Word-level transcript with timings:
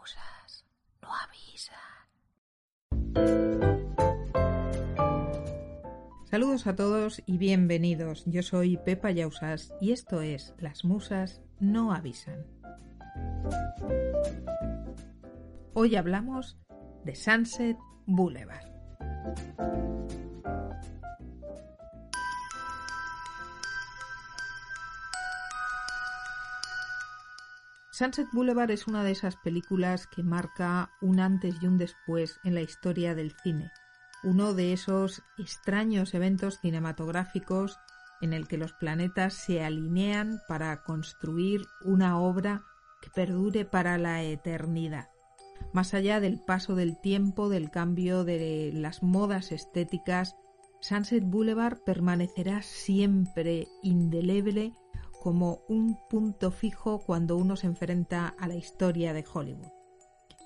musas 0.00 0.64
no 1.02 1.08
avisan. 1.14 1.76
Saludos 6.24 6.66
a 6.66 6.74
todos 6.76 7.22
y 7.26 7.38
bienvenidos. 7.38 8.24
Yo 8.26 8.42
soy 8.42 8.78
Pepa 8.78 9.10
Yausas 9.10 9.74
y 9.80 9.92
esto 9.92 10.22
es 10.22 10.54
Las 10.58 10.84
musas 10.84 11.42
no 11.58 11.92
avisan. 11.92 12.46
Hoy 15.74 15.96
hablamos 15.96 16.58
de 17.04 17.14
Sunset 17.14 17.76
Boulevard. 18.06 18.70
Sunset 28.00 28.28
Boulevard 28.32 28.70
es 28.70 28.86
una 28.86 29.04
de 29.04 29.10
esas 29.10 29.36
películas 29.36 30.06
que 30.06 30.22
marca 30.22 30.90
un 31.02 31.20
antes 31.20 31.56
y 31.60 31.66
un 31.66 31.76
después 31.76 32.40
en 32.44 32.54
la 32.54 32.62
historia 32.62 33.14
del 33.14 33.34
cine. 33.42 33.72
Uno 34.22 34.54
de 34.54 34.72
esos 34.72 35.22
extraños 35.36 36.14
eventos 36.14 36.60
cinematográficos 36.60 37.78
en 38.22 38.32
el 38.32 38.48
que 38.48 38.56
los 38.56 38.72
planetas 38.72 39.34
se 39.34 39.62
alinean 39.62 40.40
para 40.48 40.82
construir 40.82 41.60
una 41.84 42.18
obra 42.18 42.62
que 43.02 43.10
perdure 43.10 43.66
para 43.66 43.98
la 43.98 44.22
eternidad. 44.22 45.10
Más 45.74 45.92
allá 45.92 46.20
del 46.20 46.40
paso 46.40 46.76
del 46.76 46.98
tiempo, 47.02 47.50
del 47.50 47.70
cambio 47.70 48.24
de 48.24 48.70
las 48.72 49.02
modas 49.02 49.52
estéticas, 49.52 50.36
Sunset 50.80 51.24
Boulevard 51.26 51.82
permanecerá 51.84 52.62
siempre 52.62 53.68
indeleble 53.82 54.72
como 55.20 55.60
un 55.68 55.96
punto 56.08 56.50
fijo 56.50 56.98
cuando 56.98 57.36
uno 57.36 57.54
se 57.54 57.66
enfrenta 57.66 58.34
a 58.38 58.48
la 58.48 58.56
historia 58.56 59.12
de 59.12 59.24
Hollywood. 59.32 59.68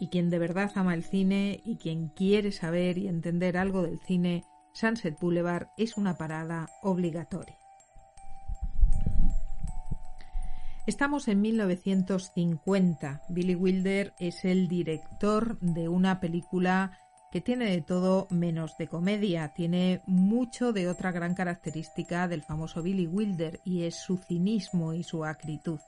Y 0.00 0.08
quien 0.08 0.28
de 0.28 0.38
verdad 0.38 0.72
ama 0.74 0.94
el 0.94 1.04
cine 1.04 1.62
y 1.64 1.76
quien 1.76 2.08
quiere 2.08 2.52
saber 2.52 2.98
y 2.98 3.08
entender 3.08 3.56
algo 3.56 3.82
del 3.82 4.00
cine, 4.00 4.44
Sunset 4.74 5.18
Boulevard 5.18 5.68
es 5.78 5.96
una 5.96 6.18
parada 6.18 6.68
obligatoria. 6.82 7.56
Estamos 10.86 11.28
en 11.28 11.40
1950. 11.40 13.22
Billy 13.30 13.54
Wilder 13.54 14.12
es 14.18 14.44
el 14.44 14.68
director 14.68 15.58
de 15.60 15.88
una 15.88 16.20
película 16.20 16.98
que 17.34 17.40
tiene 17.40 17.68
de 17.68 17.82
todo 17.82 18.28
menos 18.30 18.78
de 18.78 18.86
comedia, 18.86 19.52
tiene 19.56 20.02
mucho 20.06 20.72
de 20.72 20.86
otra 20.86 21.10
gran 21.10 21.34
característica 21.34 22.28
del 22.28 22.42
famoso 22.42 22.80
Billy 22.80 23.08
Wilder 23.08 23.58
y 23.64 23.82
es 23.82 23.96
su 23.96 24.18
cinismo 24.18 24.94
y 24.94 25.02
su 25.02 25.24
acritud. 25.24 25.80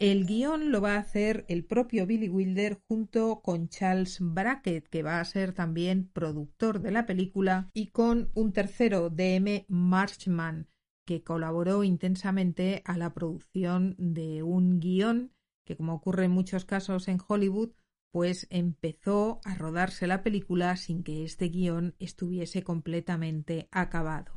El 0.00 0.26
guion 0.26 0.72
lo 0.72 0.80
va 0.80 0.94
a 0.94 0.98
hacer 0.98 1.44
el 1.46 1.64
propio 1.64 2.04
Billy 2.04 2.28
Wilder 2.28 2.80
junto 2.88 3.42
con 3.42 3.68
Charles 3.68 4.18
Brackett, 4.20 4.88
que 4.88 5.04
va 5.04 5.20
a 5.20 5.24
ser 5.24 5.52
también 5.52 6.10
productor 6.12 6.80
de 6.80 6.90
la 6.90 7.06
película, 7.06 7.70
y 7.72 7.92
con 7.92 8.32
un 8.34 8.52
tercero, 8.52 9.08
D.M. 9.08 9.66
Marchman, 9.68 10.66
que 11.04 11.22
colaboró 11.22 11.84
intensamente 11.84 12.82
a 12.84 12.98
la 12.98 13.14
producción 13.14 13.94
de 13.98 14.42
un 14.42 14.80
guion 14.80 15.30
que, 15.64 15.76
como 15.76 15.94
ocurre 15.94 16.24
en 16.24 16.32
muchos 16.32 16.64
casos 16.64 17.06
en 17.06 17.20
Hollywood, 17.24 17.70
pues 18.16 18.46
empezó 18.48 19.42
a 19.44 19.56
rodarse 19.56 20.06
la 20.06 20.22
película 20.22 20.74
sin 20.78 21.02
que 21.02 21.22
este 21.22 21.50
guion 21.50 21.94
estuviese 21.98 22.62
completamente 22.62 23.68
acabado. 23.70 24.32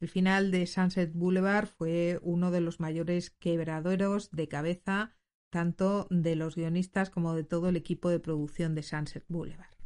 El 0.00 0.08
final 0.08 0.50
de 0.50 0.66
Sunset 0.66 1.12
Boulevard 1.12 1.68
fue 1.68 2.18
uno 2.22 2.50
de 2.50 2.60
los 2.60 2.80
mayores 2.80 3.30
quebraderos 3.30 4.32
de 4.32 4.48
cabeza 4.48 5.14
tanto 5.48 6.08
de 6.10 6.34
los 6.34 6.56
guionistas 6.56 7.08
como 7.08 7.36
de 7.36 7.44
todo 7.44 7.68
el 7.68 7.76
equipo 7.76 8.08
de 8.10 8.18
producción 8.18 8.74
de 8.74 8.82
Sunset 8.82 9.24
Boulevard. 9.28 9.76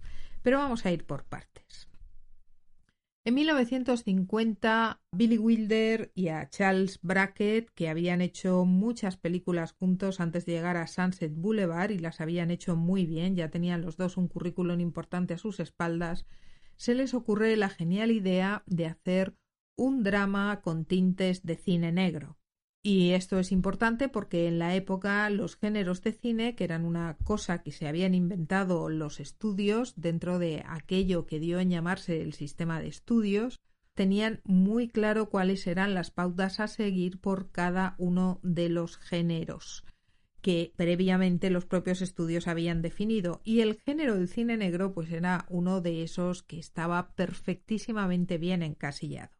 Pero 0.42 0.56
vamos 0.56 0.86
a 0.86 0.92
ir 0.92 1.04
por 1.04 1.24
partes. 1.24 1.90
En 3.26 3.36
1950, 3.36 5.00
Billy 5.12 5.38
Wilder 5.38 6.12
y 6.14 6.28
a 6.28 6.46
Charles 6.50 6.98
Brackett, 7.00 7.70
que 7.70 7.88
habían 7.88 8.20
hecho 8.20 8.66
muchas 8.66 9.16
películas 9.16 9.72
juntos 9.72 10.20
antes 10.20 10.44
de 10.44 10.52
llegar 10.52 10.76
a 10.76 10.86
Sunset 10.86 11.32
Boulevard 11.34 11.90
y 11.90 11.98
las 11.98 12.20
habían 12.20 12.50
hecho 12.50 12.76
muy 12.76 13.06
bien, 13.06 13.34
ya 13.34 13.48
tenían 13.48 13.80
los 13.80 13.96
dos 13.96 14.18
un 14.18 14.28
currículum 14.28 14.78
importante 14.80 15.32
a 15.32 15.38
sus 15.38 15.58
espaldas, 15.58 16.26
se 16.76 16.94
les 16.94 17.14
ocurre 17.14 17.56
la 17.56 17.70
genial 17.70 18.10
idea 18.10 18.62
de 18.66 18.84
hacer 18.84 19.34
un 19.74 20.02
drama 20.02 20.60
con 20.60 20.84
tintes 20.84 21.46
de 21.46 21.56
cine 21.56 21.92
negro. 21.92 22.36
Y 22.86 23.12
esto 23.12 23.38
es 23.38 23.50
importante 23.50 24.10
porque 24.10 24.46
en 24.46 24.58
la 24.58 24.74
época 24.74 25.30
los 25.30 25.56
géneros 25.56 26.02
de 26.02 26.12
cine, 26.12 26.54
que 26.54 26.64
eran 26.64 26.84
una 26.84 27.16
cosa 27.24 27.62
que 27.62 27.72
se 27.72 27.88
habían 27.88 28.14
inventado 28.14 28.90
los 28.90 29.20
estudios 29.20 29.94
dentro 29.96 30.38
de 30.38 30.62
aquello 30.68 31.24
que 31.24 31.40
dio 31.40 31.60
en 31.60 31.70
llamarse 31.70 32.20
el 32.20 32.34
sistema 32.34 32.80
de 32.80 32.88
estudios, 32.88 33.62
tenían 33.94 34.42
muy 34.44 34.88
claro 34.88 35.30
cuáles 35.30 35.66
eran 35.66 35.94
las 35.94 36.10
pautas 36.10 36.60
a 36.60 36.68
seguir 36.68 37.22
por 37.22 37.50
cada 37.50 37.94
uno 37.96 38.38
de 38.42 38.68
los 38.68 38.98
géneros 38.98 39.86
que 40.42 40.74
previamente 40.76 41.48
los 41.48 41.64
propios 41.64 42.02
estudios 42.02 42.48
habían 42.48 42.82
definido 42.82 43.40
y 43.44 43.60
el 43.60 43.80
género 43.80 44.16
del 44.16 44.28
cine 44.28 44.58
negro 44.58 44.92
pues 44.92 45.10
era 45.10 45.46
uno 45.48 45.80
de 45.80 46.02
esos 46.02 46.42
que 46.42 46.58
estaba 46.58 47.14
perfectísimamente 47.14 48.36
bien 48.36 48.62
encasillado. 48.62 49.30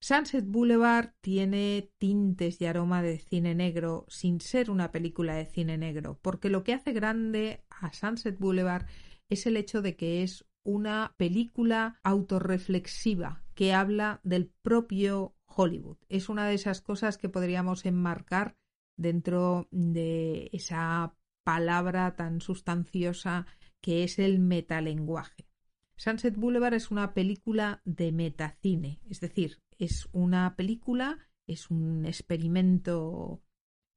Sunset 0.00 0.44
Boulevard 0.46 1.12
tiene 1.20 1.90
tintes 1.98 2.60
y 2.60 2.66
aroma 2.66 3.02
de 3.02 3.18
cine 3.18 3.54
negro 3.54 4.06
sin 4.08 4.40
ser 4.40 4.70
una 4.70 4.92
película 4.92 5.34
de 5.34 5.46
cine 5.46 5.76
negro, 5.76 6.18
porque 6.22 6.50
lo 6.50 6.62
que 6.62 6.72
hace 6.72 6.92
grande 6.92 7.64
a 7.68 7.92
Sunset 7.92 8.38
Boulevard 8.38 8.86
es 9.28 9.46
el 9.46 9.56
hecho 9.56 9.82
de 9.82 9.96
que 9.96 10.22
es 10.22 10.46
una 10.62 11.14
película 11.16 11.98
autorreflexiva 12.04 13.42
que 13.54 13.74
habla 13.74 14.20
del 14.22 14.52
propio 14.62 15.34
Hollywood. 15.46 15.98
Es 16.08 16.28
una 16.28 16.46
de 16.46 16.54
esas 16.54 16.80
cosas 16.80 17.18
que 17.18 17.28
podríamos 17.28 17.84
enmarcar 17.84 18.56
dentro 18.96 19.66
de 19.72 20.48
esa 20.52 21.16
palabra 21.42 22.14
tan 22.14 22.40
sustanciosa 22.40 23.46
que 23.80 24.04
es 24.04 24.18
el 24.18 24.38
metalenguaje. 24.38 25.48
Sunset 25.96 26.36
Boulevard 26.36 26.74
es 26.74 26.92
una 26.92 27.14
película 27.14 27.82
de 27.84 28.12
metacine, 28.12 29.00
es 29.08 29.20
decir, 29.20 29.58
es 29.78 30.08
una 30.12 30.56
película, 30.56 31.30
es 31.46 31.70
un 31.70 32.04
experimento, 32.04 33.42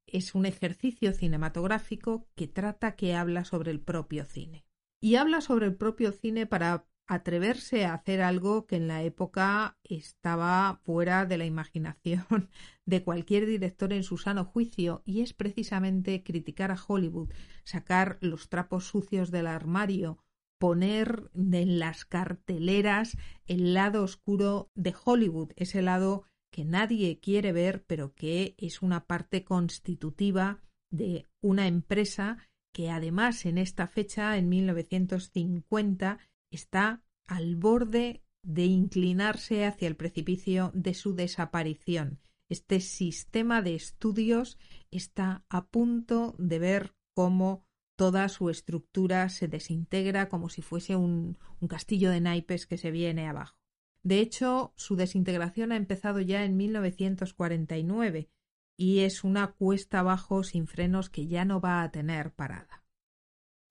es 0.06 0.34
un 0.34 0.46
ejercicio 0.46 1.12
cinematográfico 1.12 2.28
que 2.34 2.48
trata, 2.48 2.96
que 2.96 3.14
habla 3.14 3.44
sobre 3.44 3.70
el 3.70 3.80
propio 3.80 4.24
cine. 4.24 4.64
Y 5.00 5.16
habla 5.16 5.40
sobre 5.40 5.66
el 5.66 5.74
propio 5.74 6.12
cine 6.12 6.46
para 6.46 6.86
atreverse 7.06 7.84
a 7.84 7.94
hacer 7.94 8.22
algo 8.22 8.66
que 8.66 8.76
en 8.76 8.88
la 8.88 9.02
época 9.02 9.76
estaba 9.82 10.80
fuera 10.84 11.26
de 11.26 11.36
la 11.36 11.44
imaginación 11.44 12.48
de 12.86 13.02
cualquier 13.02 13.46
director 13.46 13.92
en 13.92 14.04
su 14.04 14.18
sano 14.18 14.44
juicio 14.44 15.02
y 15.04 15.20
es 15.20 15.34
precisamente 15.34 16.22
criticar 16.22 16.70
a 16.70 16.78
Hollywood, 16.86 17.30
sacar 17.64 18.18
los 18.20 18.48
trapos 18.48 18.86
sucios 18.86 19.30
del 19.30 19.46
armario, 19.46 20.24
poner 20.62 21.28
en 21.34 21.80
las 21.80 22.04
carteleras 22.04 23.18
el 23.46 23.74
lado 23.74 24.04
oscuro 24.04 24.70
de 24.76 24.94
Hollywood, 25.04 25.50
ese 25.56 25.82
lado 25.82 26.22
que 26.52 26.64
nadie 26.64 27.18
quiere 27.18 27.50
ver, 27.50 27.84
pero 27.84 28.14
que 28.14 28.54
es 28.58 28.80
una 28.80 29.08
parte 29.08 29.42
constitutiva 29.42 30.62
de 30.88 31.26
una 31.40 31.66
empresa 31.66 32.38
que 32.72 32.90
además 32.90 33.44
en 33.44 33.58
esta 33.58 33.88
fecha, 33.88 34.38
en 34.38 34.48
1950, 34.50 36.20
está 36.52 37.02
al 37.26 37.56
borde 37.56 38.22
de 38.44 38.66
inclinarse 38.66 39.64
hacia 39.66 39.88
el 39.88 39.96
precipicio 39.96 40.70
de 40.74 40.94
su 40.94 41.16
desaparición. 41.16 42.20
Este 42.48 42.78
sistema 42.78 43.62
de 43.62 43.74
estudios 43.74 44.58
está 44.92 45.44
a 45.48 45.66
punto 45.66 46.36
de 46.38 46.60
ver 46.60 46.94
cómo 47.16 47.64
toda 48.02 48.28
su 48.28 48.50
estructura 48.50 49.28
se 49.28 49.46
desintegra 49.46 50.28
como 50.28 50.48
si 50.48 50.60
fuese 50.60 50.96
un, 50.96 51.38
castillo 51.68 52.10
de 52.10 52.20
naipes 52.20 52.66
que 52.66 52.76
se 52.76 52.90
viene 52.90 53.28
abajo. 53.28 53.56
De 54.02 54.18
hecho, 54.18 54.72
su 54.74 54.96
desintegración 54.96 55.70
ha 55.70 55.76
empezado 55.76 56.18
ya 56.18 56.44
en 56.44 56.56
1949 56.56 58.28
y 58.76 58.98
es 58.98 59.22
una 59.22 59.52
cuesta 59.52 60.00
abajo 60.00 60.42
sin 60.42 60.66
frenos 60.66 61.10
que 61.10 61.28
ya 61.28 61.44
no 61.44 61.60
va 61.60 61.84
a 61.84 61.92
tener 61.92 62.32
parada. 62.32 62.84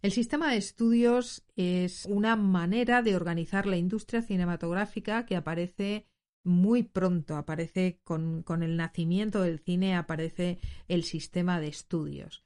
El 0.01 0.13
sistema 0.13 0.51
de 0.51 0.59
estudios 0.59 1.43
es 1.57 2.05
una 2.05 2.37
manera 2.37 3.01
de 3.01 3.17
organizar 3.17 3.65
la 3.65 3.75
industria 3.75 4.21
cinematográfica 4.21 5.25
que 5.25 5.35
aparece 5.35 6.07
muy 6.45 6.83
pronto, 6.83 7.35
aparece 7.35 7.99
con 8.05 8.63
el 8.63 8.77
nacimiento 8.77 9.41
del 9.41 9.59
cine, 9.59 9.97
aparece 9.97 10.59
el 10.87 11.03
sistema 11.03 11.59
de 11.59 11.67
estudios. 11.67 12.45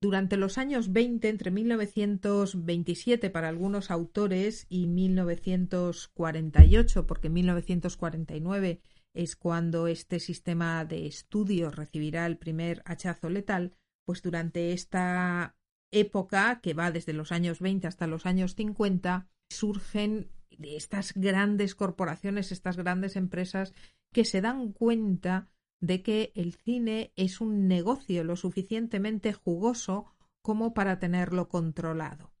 Durante 0.00 0.36
los 0.36 0.58
años 0.58 0.92
20, 0.92 1.28
entre 1.28 1.50
1927 1.50 3.30
para 3.30 3.48
algunos 3.48 3.90
autores 3.90 4.64
y 4.68 4.86
1948, 4.86 7.04
porque 7.04 7.26
en 7.26 7.32
1949 7.32 8.80
es 9.12 9.34
cuando 9.34 9.88
este 9.88 10.20
sistema 10.20 10.84
de 10.84 11.06
estudios 11.06 11.74
recibirá 11.74 12.26
el 12.26 12.38
primer 12.38 12.80
hachazo 12.84 13.28
letal, 13.28 13.74
pues 14.04 14.22
durante 14.22 14.72
esta 14.72 15.56
época, 15.90 16.60
que 16.60 16.74
va 16.74 16.92
desde 16.92 17.12
los 17.12 17.32
años 17.32 17.58
20 17.58 17.88
hasta 17.88 18.06
los 18.06 18.24
años 18.24 18.54
50, 18.54 19.26
surgen 19.50 20.30
estas 20.50 21.12
grandes 21.14 21.74
corporaciones, 21.74 22.52
estas 22.52 22.76
grandes 22.76 23.16
empresas 23.16 23.74
que 24.12 24.24
se 24.24 24.40
dan 24.40 24.72
cuenta 24.72 25.48
de 25.80 26.02
que 26.02 26.32
el 26.34 26.54
cine 26.54 27.12
es 27.16 27.40
un 27.40 27.68
negocio 27.68 28.24
lo 28.24 28.36
suficientemente 28.36 29.32
jugoso 29.32 30.14
como 30.42 30.74
para 30.74 30.98
tenerlo 30.98 31.48
controlado. 31.48 32.32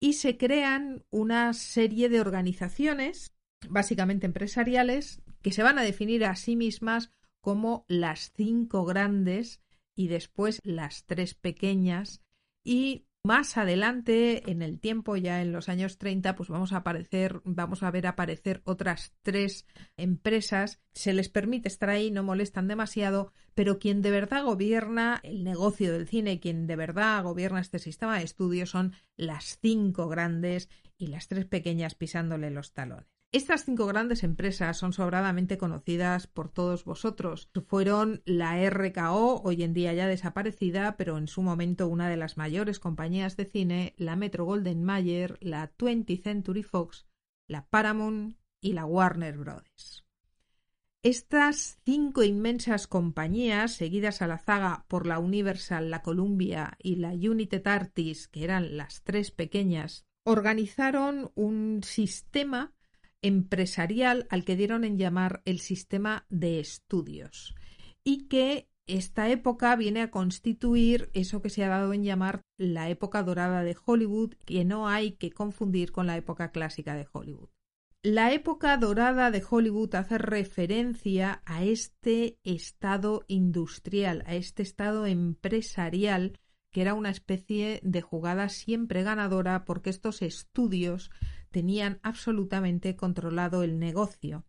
Y 0.00 0.14
se 0.14 0.36
crean 0.36 1.04
una 1.10 1.52
serie 1.52 2.08
de 2.08 2.20
organizaciones, 2.20 3.34
básicamente 3.68 4.26
empresariales, 4.26 5.22
que 5.42 5.52
se 5.52 5.62
van 5.62 5.78
a 5.78 5.82
definir 5.82 6.24
a 6.24 6.36
sí 6.36 6.56
mismas 6.56 7.10
como 7.40 7.84
las 7.88 8.32
cinco 8.34 8.84
grandes 8.84 9.60
y 9.94 10.08
después 10.08 10.60
las 10.62 11.04
tres 11.04 11.34
pequeñas 11.34 12.22
y 12.64 13.06
más 13.22 13.56
adelante 13.58 14.50
en 14.50 14.62
el 14.62 14.80
tiempo, 14.80 15.16
ya 15.16 15.42
en 15.42 15.52
los 15.52 15.68
años 15.68 15.98
30, 15.98 16.36
pues 16.36 16.48
vamos 16.48 16.72
a 16.72 16.78
aparecer, 16.78 17.40
vamos 17.44 17.82
a 17.82 17.90
ver 17.90 18.06
aparecer 18.06 18.62
otras 18.64 19.14
tres 19.22 19.66
empresas. 19.96 20.80
Se 20.94 21.12
les 21.12 21.28
permite 21.28 21.68
estar 21.68 21.90
ahí, 21.90 22.10
no 22.10 22.22
molestan 22.22 22.66
demasiado, 22.66 23.32
pero 23.54 23.78
quien 23.78 24.00
de 24.02 24.10
verdad 24.10 24.44
gobierna 24.44 25.20
el 25.22 25.44
negocio 25.44 25.92
del 25.92 26.08
cine, 26.08 26.40
quien 26.40 26.66
de 26.66 26.76
verdad 26.76 27.22
gobierna 27.22 27.60
este 27.60 27.78
sistema 27.78 28.18
de 28.18 28.24
estudios 28.24 28.70
son 28.70 28.94
las 29.16 29.58
cinco 29.60 30.08
grandes 30.08 30.70
y 30.96 31.08
las 31.08 31.28
tres 31.28 31.44
pequeñas 31.44 31.94
pisándole 31.94 32.50
los 32.50 32.72
talones. 32.72 33.19
Estas 33.32 33.64
cinco 33.64 33.86
grandes 33.86 34.24
empresas 34.24 34.76
son 34.76 34.92
sobradamente 34.92 35.56
conocidas 35.56 36.26
por 36.26 36.48
todos 36.48 36.84
vosotros. 36.84 37.48
Fueron 37.68 38.22
la 38.24 38.60
RKO, 38.68 39.42
hoy 39.44 39.62
en 39.62 39.72
día 39.72 39.92
ya 39.92 40.08
desaparecida, 40.08 40.96
pero 40.96 41.16
en 41.16 41.28
su 41.28 41.40
momento 41.40 41.86
una 41.86 42.08
de 42.08 42.16
las 42.16 42.36
mayores 42.36 42.80
compañías 42.80 43.36
de 43.36 43.44
cine, 43.44 43.94
la 43.98 44.16
Metro 44.16 44.44
Golden 44.46 44.82
Mayer, 44.82 45.38
la 45.40 45.72
20th 45.76 46.24
Century 46.24 46.64
Fox, 46.64 47.06
la 47.46 47.68
Paramount 47.68 48.36
y 48.60 48.72
la 48.72 48.84
Warner 48.84 49.38
Bros. 49.38 50.04
Estas 51.04 51.78
cinco 51.84 52.24
inmensas 52.24 52.88
compañías, 52.88 53.74
seguidas 53.74 54.22
a 54.22 54.26
la 54.26 54.38
zaga 54.38 54.86
por 54.88 55.06
la 55.06 55.20
Universal, 55.20 55.88
la 55.88 56.02
Columbia 56.02 56.76
y 56.82 56.96
la 56.96 57.12
United 57.12 57.64
Artists, 57.68 58.26
que 58.26 58.42
eran 58.42 58.76
las 58.76 59.04
tres 59.04 59.30
pequeñas, 59.30 60.04
organizaron 60.24 61.30
un 61.36 61.82
sistema 61.84 62.74
empresarial 63.22 64.26
al 64.30 64.44
que 64.44 64.56
dieron 64.56 64.84
en 64.84 64.98
llamar 64.98 65.42
el 65.44 65.60
sistema 65.60 66.26
de 66.28 66.60
estudios 66.60 67.54
y 68.04 68.28
que 68.28 68.68
esta 68.86 69.28
época 69.28 69.76
viene 69.76 70.02
a 70.02 70.10
constituir 70.10 71.10
eso 71.12 71.40
que 71.42 71.50
se 71.50 71.64
ha 71.64 71.68
dado 71.68 71.92
en 71.92 72.02
llamar 72.02 72.42
la 72.56 72.88
época 72.88 73.22
dorada 73.22 73.62
de 73.62 73.76
Hollywood, 73.84 74.34
que 74.44 74.64
no 74.64 74.88
hay 74.88 75.12
que 75.12 75.30
confundir 75.30 75.92
con 75.92 76.06
la 76.06 76.16
época 76.16 76.50
clásica 76.50 76.94
de 76.94 77.06
Hollywood. 77.12 77.50
La 78.02 78.32
época 78.32 78.76
dorada 78.78 79.30
de 79.30 79.44
Hollywood 79.48 79.94
hace 79.94 80.16
referencia 80.16 81.42
a 81.44 81.62
este 81.64 82.38
estado 82.42 83.24
industrial, 83.28 84.24
a 84.26 84.34
este 84.34 84.62
estado 84.62 85.06
empresarial, 85.06 86.40
que 86.70 86.80
era 86.80 86.94
una 86.94 87.10
especie 87.10 87.80
de 87.82 88.00
jugada 88.00 88.48
siempre 88.48 89.02
ganadora 89.02 89.64
porque 89.64 89.90
estos 89.90 90.22
estudios 90.22 91.10
tenían 91.50 92.00
absolutamente 92.02 92.96
controlado 92.96 93.62
el 93.62 93.78
negocio 93.78 94.44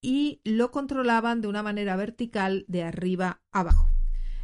y 0.00 0.40
lo 0.44 0.70
controlaban 0.70 1.40
de 1.40 1.48
una 1.48 1.62
manera 1.62 1.96
vertical 1.96 2.64
de 2.68 2.84
arriba 2.84 3.42
abajo. 3.50 3.90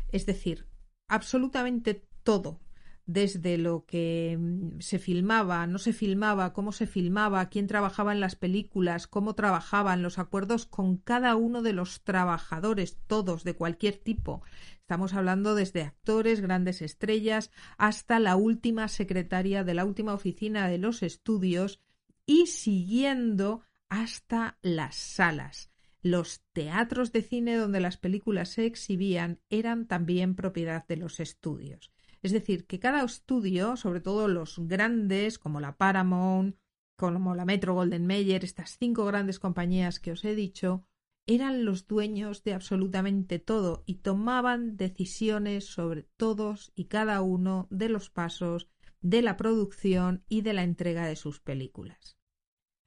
Es 0.08 0.26
decir, 0.26 0.66
absolutamente 1.08 2.08
todo, 2.22 2.60
desde 3.06 3.58
lo 3.58 3.84
que 3.84 4.36
mm, 4.38 4.80
se 4.80 4.98
filmaba, 4.98 5.66
no 5.66 5.78
se 5.78 5.92
filmaba, 5.92 6.52
cómo 6.52 6.72
se 6.72 6.86
filmaba, 6.86 7.48
quién 7.48 7.66
trabajaba 7.66 8.12
en 8.12 8.20
las 8.20 8.36
películas, 8.36 9.06
cómo 9.06 9.34
trabajaban, 9.34 10.02
los 10.02 10.18
acuerdos 10.18 10.66
con 10.66 10.96
cada 10.96 11.34
uno 11.36 11.62
de 11.62 11.72
los 11.72 12.02
trabajadores, 12.02 12.98
todos, 13.06 13.44
de 13.44 13.54
cualquier 13.54 13.96
tipo. 13.96 14.42
Estamos 14.80 15.14
hablando 15.14 15.54
desde 15.54 15.82
actores, 15.82 16.40
grandes 16.40 16.82
estrellas, 16.82 17.50
hasta 17.78 18.20
la 18.20 18.36
última 18.36 18.88
secretaria 18.88 19.64
de 19.64 19.74
la 19.74 19.84
última 19.84 20.14
oficina 20.14 20.68
de 20.68 20.78
los 20.78 21.02
estudios 21.02 21.80
y 22.26 22.46
siguiendo 22.46 23.62
hasta 23.88 24.58
las 24.62 24.96
salas. 24.96 25.70
Los 26.02 26.42
teatros 26.52 27.12
de 27.12 27.22
cine 27.22 27.56
donde 27.56 27.78
las 27.78 27.96
películas 27.96 28.48
se 28.50 28.66
exhibían 28.66 29.40
eran 29.50 29.86
también 29.86 30.34
propiedad 30.34 30.86
de 30.86 30.96
los 30.96 31.20
estudios. 31.20 31.92
Es 32.22 32.32
decir, 32.32 32.66
que 32.66 32.78
cada 32.78 33.02
estudio, 33.02 33.76
sobre 33.76 34.00
todo 34.00 34.28
los 34.28 34.58
grandes 34.60 35.38
como 35.38 35.60
la 35.60 35.76
Paramount, 35.76 36.56
como 36.96 37.34
la 37.34 37.44
Metro 37.44 37.74
Golden 37.74 38.06
Mayer, 38.06 38.44
estas 38.44 38.78
cinco 38.78 39.04
grandes 39.04 39.40
compañías 39.40 39.98
que 39.98 40.12
os 40.12 40.24
he 40.24 40.36
dicho, 40.36 40.86
eran 41.26 41.64
los 41.64 41.86
dueños 41.86 42.42
de 42.44 42.54
absolutamente 42.54 43.38
todo 43.38 43.82
y 43.86 43.96
tomaban 43.96 44.76
decisiones 44.76 45.66
sobre 45.66 46.04
todos 46.16 46.72
y 46.74 46.86
cada 46.86 47.22
uno 47.22 47.68
de 47.70 47.88
los 47.88 48.10
pasos 48.10 48.68
de 49.00 49.22
la 49.22 49.36
producción 49.36 50.24
y 50.28 50.42
de 50.42 50.52
la 50.52 50.62
entrega 50.62 51.06
de 51.06 51.16
sus 51.16 51.40
películas. 51.40 52.16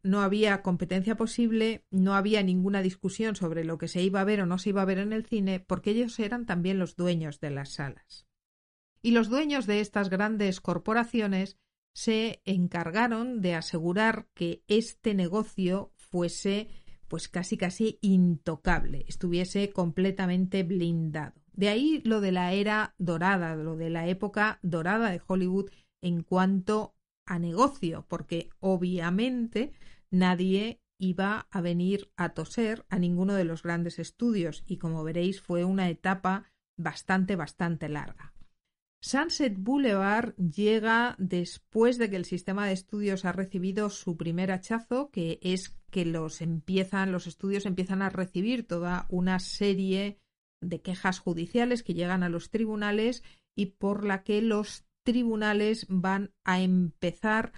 No 0.01 0.21
había 0.21 0.61
competencia 0.61 1.17
posible, 1.17 1.85
no 1.89 2.13
había 2.13 2.43
ninguna 2.43 2.81
discusión 2.81 3.35
sobre 3.35 3.65
lo 3.65 3.77
que 3.77 3.87
se 3.87 4.03
iba 4.03 4.21
a 4.21 4.25
ver 4.25 4.41
o 4.41 4.45
no 4.45 4.59
se 4.59 4.69
iba 4.69 4.81
a 4.81 4.85
ver 4.85 4.99
en 4.99 5.13
el 5.13 5.25
cine, 5.25 5.59
porque 5.59 5.91
ellos 5.91 6.19
eran 6.19 6.45
también 6.45 6.77
los 6.77 6.95
dueños 6.95 7.39
de 7.39 7.49
las 7.49 7.73
salas. 7.73 8.25
Y 9.06 9.12
los 9.12 9.30
dueños 9.30 9.68
de 9.68 9.81
estas 9.81 10.10
grandes 10.10 10.60
corporaciones 10.62 11.60
se 11.94 12.42
encargaron 12.44 13.40
de 13.40 13.54
asegurar 13.54 14.25
que 14.34 14.63
este 14.68 15.13
negocio 15.13 15.94
fuese 15.96 16.69
pues 17.07 17.30
casi 17.30 17.56
casi 17.56 18.00
intocable, 18.02 19.06
estuviese 19.07 19.69
completamente 19.69 20.63
blindado. 20.63 21.36
De 21.54 21.69
ahí 21.69 22.02
lo 22.04 22.19
de 22.19 22.31
la 22.31 22.54
era 22.54 22.96
dorada, 22.98 23.56
lo 23.56 23.75
de 23.75 23.92
la 23.92 24.07
época 24.07 24.57
dorada 24.63 25.12
de 25.12 25.22
Hollywood 25.28 25.69
en 26.02 26.24
cuanto 26.24 26.96
a 27.28 27.38
negocio, 27.38 28.07
porque 28.10 28.50
obviamente 28.60 29.74
nadie 30.10 30.81
iba 30.98 31.48
a 31.52 31.62
venir 31.62 32.10
a 32.18 32.30
toser 32.30 32.88
a 32.90 32.98
ninguno 32.98 33.36
de 33.36 33.46
los 33.46 33.62
grandes 33.62 34.00
estudios 34.00 34.63
y 34.66 34.80
como 34.80 35.04
veréis 35.04 35.42
fue 35.42 35.63
una 35.63 35.92
etapa 35.92 36.52
bastante, 36.75 37.36
bastante 37.36 37.88
larga. 37.88 38.34
Sunset 39.06 39.56
Boulevard 39.60 40.36
llega 40.38 41.16
después 41.19 42.00
de 42.00 42.10
que 42.10 42.16
el 42.16 42.25
sistema 42.25 42.66
de 42.66 42.74
estudios 42.74 43.24
ha 43.24 43.31
recibido 43.31 43.92
su 43.92 44.18
primer 44.18 44.52
hachazo, 44.52 45.12
que 45.12 45.38
es 45.44 45.78
que 45.92 46.06
los 46.06 46.42
estudios 46.42 47.68
empiezan 47.68 48.02
a 48.02 48.09
recibir 48.09 48.66
toda 48.66 49.06
una 49.09 49.38
serie 49.38 50.18
de 50.59 50.81
quejas 50.81 51.19
judiciales 51.19 51.83
que 51.83 51.94
llegan 51.94 52.24
a 52.24 52.30
los 52.30 52.50
tribunales 52.50 53.21
y 53.56 53.68
por 53.68 54.06
la 54.06 54.24
que 54.24 54.42
los 54.42 54.88
tribunales 55.04 55.85
van 55.88 56.33
a 56.44 56.62
empezar 56.62 57.54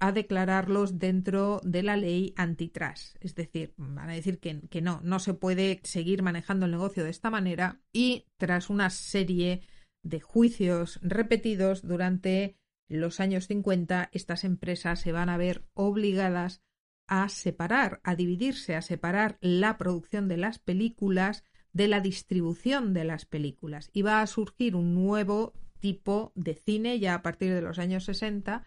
a 0.00 0.10
declararlos 0.10 0.98
dentro 0.98 1.60
de 1.62 1.84
la 1.84 1.96
ley 1.96 2.34
antitrust. 2.36 3.14
Es 3.20 3.36
decir, 3.36 3.72
van 3.76 4.10
a 4.10 4.14
decir 4.14 4.40
que, 4.40 4.62
que, 4.68 4.82
no, 4.82 5.00
no 5.04 5.20
se 5.20 5.34
puede 5.34 5.78
seguir 5.84 6.24
manejando 6.24 6.66
el 6.66 6.72
negocio 6.72 7.04
de 7.04 7.10
esta 7.10 7.30
manera 7.30 7.80
y 7.92 8.26
tras 8.36 8.68
una 8.68 8.90
serie 8.90 9.60
de 9.60 9.77
juicios 10.20 10.98
repetidos 11.02 11.86
durante 11.86 12.56
los 12.88 13.20
años 13.20 13.46
50, 13.46 14.08
estas 14.12 14.44
empresas 14.44 15.00
se 15.00 15.12
van 15.12 15.28
a 15.28 15.36
ver 15.36 15.64
obligadas 15.74 16.62
a 17.06 17.28
separar, 17.28 18.00
a 18.04 18.14
dividirse, 18.16 18.74
a 18.74 18.82
separar 18.82 19.38
la 19.40 19.78
producción 19.78 20.28
de 20.28 20.36
las 20.38 20.58
películas 20.58 21.44
de 21.72 21.88
la 21.88 22.00
distribución 22.00 22.94
de 22.94 23.04
las 23.04 23.26
películas. 23.26 23.90
Y 23.92 24.02
va 24.02 24.20
a 24.20 24.26
surgir 24.26 24.74
un 24.74 24.94
nuevo 24.94 25.52
tipo 25.80 26.32
de 26.34 26.54
cine 26.54 26.98
ya 26.98 27.14
a 27.14 27.22
partir 27.22 27.52
de 27.54 27.62
los 27.62 27.78
años 27.78 28.04
60 28.04 28.64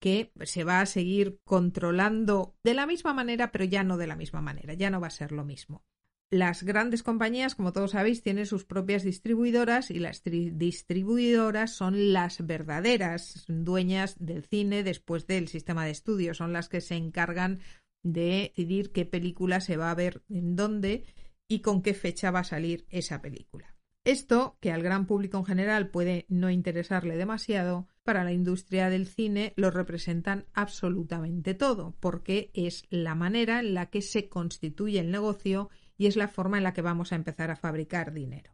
que 0.00 0.32
se 0.42 0.64
va 0.64 0.80
a 0.80 0.86
seguir 0.86 1.40
controlando 1.44 2.54
de 2.62 2.74
la 2.74 2.86
misma 2.86 3.14
manera, 3.14 3.50
pero 3.50 3.64
ya 3.64 3.82
no 3.82 3.96
de 3.96 4.06
la 4.06 4.16
misma 4.16 4.40
manera, 4.40 4.74
ya 4.74 4.90
no 4.90 5.00
va 5.00 5.06
a 5.06 5.10
ser 5.10 5.32
lo 5.32 5.44
mismo. 5.44 5.84
Las 6.30 6.64
grandes 6.64 7.04
compañías, 7.04 7.54
como 7.54 7.72
todos 7.72 7.92
sabéis, 7.92 8.20
tienen 8.20 8.46
sus 8.46 8.64
propias 8.64 9.04
distribuidoras 9.04 9.92
y 9.92 10.00
las 10.00 10.24
distribuidoras 10.24 11.72
son 11.72 12.12
las 12.12 12.44
verdaderas 12.44 13.44
dueñas 13.46 14.16
del 14.18 14.42
cine 14.44 14.82
después 14.82 15.28
del 15.28 15.46
sistema 15.46 15.84
de 15.84 15.92
estudios, 15.92 16.38
son 16.38 16.52
las 16.52 16.68
que 16.68 16.80
se 16.80 16.96
encargan 16.96 17.60
de 18.02 18.52
decidir 18.56 18.90
qué 18.90 19.04
película 19.04 19.60
se 19.60 19.76
va 19.76 19.92
a 19.92 19.94
ver 19.94 20.22
en 20.28 20.56
dónde 20.56 21.04
y 21.48 21.60
con 21.60 21.80
qué 21.80 21.94
fecha 21.94 22.32
va 22.32 22.40
a 22.40 22.44
salir 22.44 22.86
esa 22.90 23.22
película. 23.22 23.76
Esto, 24.04 24.56
que 24.60 24.72
al 24.72 24.82
gran 24.82 25.06
público 25.06 25.38
en 25.38 25.44
general 25.44 25.90
puede 25.90 26.26
no 26.28 26.50
interesarle 26.50 27.16
demasiado, 27.16 27.88
para 28.04 28.22
la 28.22 28.32
industria 28.32 28.88
del 28.88 29.06
cine 29.06 29.52
lo 29.56 29.72
representan 29.72 30.46
absolutamente 30.54 31.54
todo, 31.54 31.96
porque 31.98 32.50
es 32.54 32.84
la 32.88 33.16
manera 33.16 33.58
en 33.58 33.74
la 33.74 33.90
que 33.90 34.02
se 34.02 34.28
constituye 34.28 35.00
el 35.00 35.10
negocio 35.10 35.70
y 35.98 36.06
es 36.06 36.16
la 36.16 36.28
forma 36.28 36.58
en 36.58 36.64
la 36.64 36.72
que 36.72 36.82
vamos 36.82 37.12
a 37.12 37.16
empezar 37.16 37.50
a 37.50 37.56
fabricar 37.56 38.12
dinero. 38.12 38.52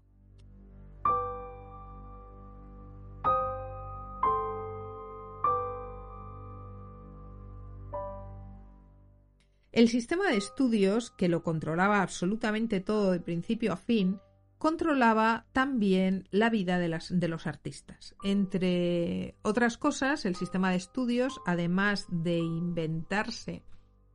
El 9.73 9.89
sistema 9.89 10.29
de 10.29 10.37
estudios, 10.37 11.11
que 11.11 11.29
lo 11.29 11.43
controlaba 11.43 12.03
absolutamente 12.03 12.81
todo 12.81 13.11
de 13.11 13.21
principio 13.21 13.73
a 13.73 13.77
fin, 13.77 14.21
controlaba 14.59 15.47
también 15.53 16.29
la 16.31 16.51
vida 16.51 16.79
de, 16.79 17.01
de, 17.09 17.29
los 17.29 17.47
artistas. 17.47 18.15
Entre 18.23 19.35
otras 19.41 19.79
cosas, 19.79 20.27
el 20.27 20.37
sistema 20.37 20.71
de 20.71 20.77
estudios, 20.77 21.41
además 21.47 22.07
de 22.11 22.37
inventarse 22.37 23.65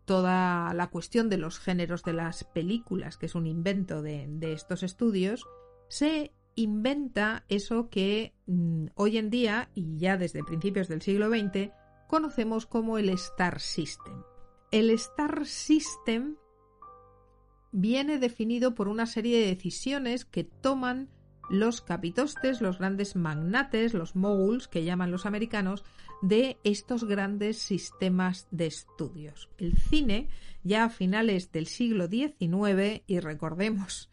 toda 0.08 0.74
la 0.74 0.90
cuestión 0.90 1.30
de 1.30 1.38
los 1.38 1.60
géneros 1.60 2.02
de 2.02 2.14
las 2.14 2.46
películas, 2.46 3.18
que 3.18 3.26
es 3.26 3.36
un 3.36 3.46
invento 3.46 4.02
de, 4.02 4.40
estos 4.42 4.82
estudios, 4.82 5.46
se 5.90 6.32
inventa 6.56 7.44
eso 7.50 7.90
que 7.90 8.34
mm, 8.46 8.88
hoy 8.96 9.18
en 9.18 9.30
día, 9.30 9.70
y 9.76 9.98
ya 9.98 10.16
desde 10.16 10.46
principios 10.46 10.88
del 10.88 11.02
siglo 11.02 11.28
XX, 11.30 11.72
conocemos 12.08 12.66
como 12.66 12.98
el 12.98 13.10
Star 13.10 13.60
System. 13.60 14.24
El 14.72 14.92
Star 14.92 15.46
System 15.46 16.38
viene 17.74 18.18
definido 18.18 18.76
por 18.76 18.88
una 18.88 19.08
serie 19.08 19.42
de 19.42 19.48
decisiones 19.48 20.24
que 20.24 20.46
toman 20.46 21.10
los 21.50 21.82
capitostes, 21.82 22.62
los 22.62 22.80
grandes 22.80 23.16
magnates, 23.16 23.94
los 23.94 24.16
moguls 24.16 24.68
que 24.68 24.84
llaman 24.84 25.12
los 25.12 25.26
americanos, 25.26 25.84
de 26.22 26.58
estos 26.64 27.04
grandes 27.04 27.60
sistemas 27.60 28.48
de 28.52 28.68
estudios. 28.68 29.50
El 29.58 29.78
cine, 29.78 30.30
ya 30.64 30.86
a 30.86 30.90
finales 30.90 31.52
del 31.52 31.68
siglo 31.68 32.08
XIX, 32.08 33.04
y 33.08 33.20
recordemos 33.20 34.10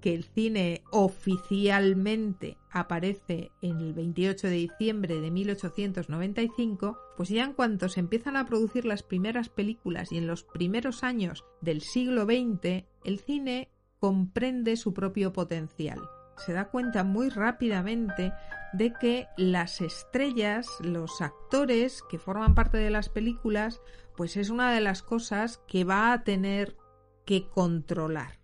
que 0.00 0.14
el 0.14 0.24
cine 0.24 0.82
oficialmente 0.92 2.58
aparece 2.70 3.50
en 3.62 3.80
el 3.80 3.94
28 3.94 4.48
de 4.48 4.56
diciembre 4.56 5.20
de 5.20 5.30
1895, 5.30 6.98
pues 7.16 7.30
ya 7.30 7.44
en 7.44 7.54
cuanto 7.54 7.88
se 7.88 8.00
empiezan 8.00 8.36
a 8.36 8.44
producir 8.46 8.84
las 8.84 9.02
primeras 9.02 9.48
películas 9.48 10.12
y 10.12 10.18
en 10.18 10.26
los 10.26 10.44
primeros 10.44 11.02
años 11.02 11.44
del 11.60 11.80
siglo 11.80 12.24
XX, 12.24 12.84
el 13.04 13.18
cine 13.18 13.70
comprende 13.98 14.76
su 14.76 14.92
propio 14.92 15.32
potencial. 15.32 16.00
Se 16.38 16.52
da 16.52 16.66
cuenta 16.66 17.04
muy 17.04 17.28
rápidamente 17.30 18.32
de 18.72 18.92
que 18.92 19.28
las 19.36 19.80
estrellas, 19.80 20.68
los 20.80 21.20
actores 21.20 22.02
que 22.10 22.18
forman 22.18 22.54
parte 22.54 22.78
de 22.78 22.90
las 22.90 23.08
películas, 23.08 23.80
pues 24.16 24.36
es 24.36 24.50
una 24.50 24.72
de 24.72 24.80
las 24.80 25.02
cosas 25.02 25.60
que 25.66 25.84
va 25.84 26.12
a 26.12 26.24
tener 26.24 26.76
que 27.24 27.48
controlar. 27.48 28.38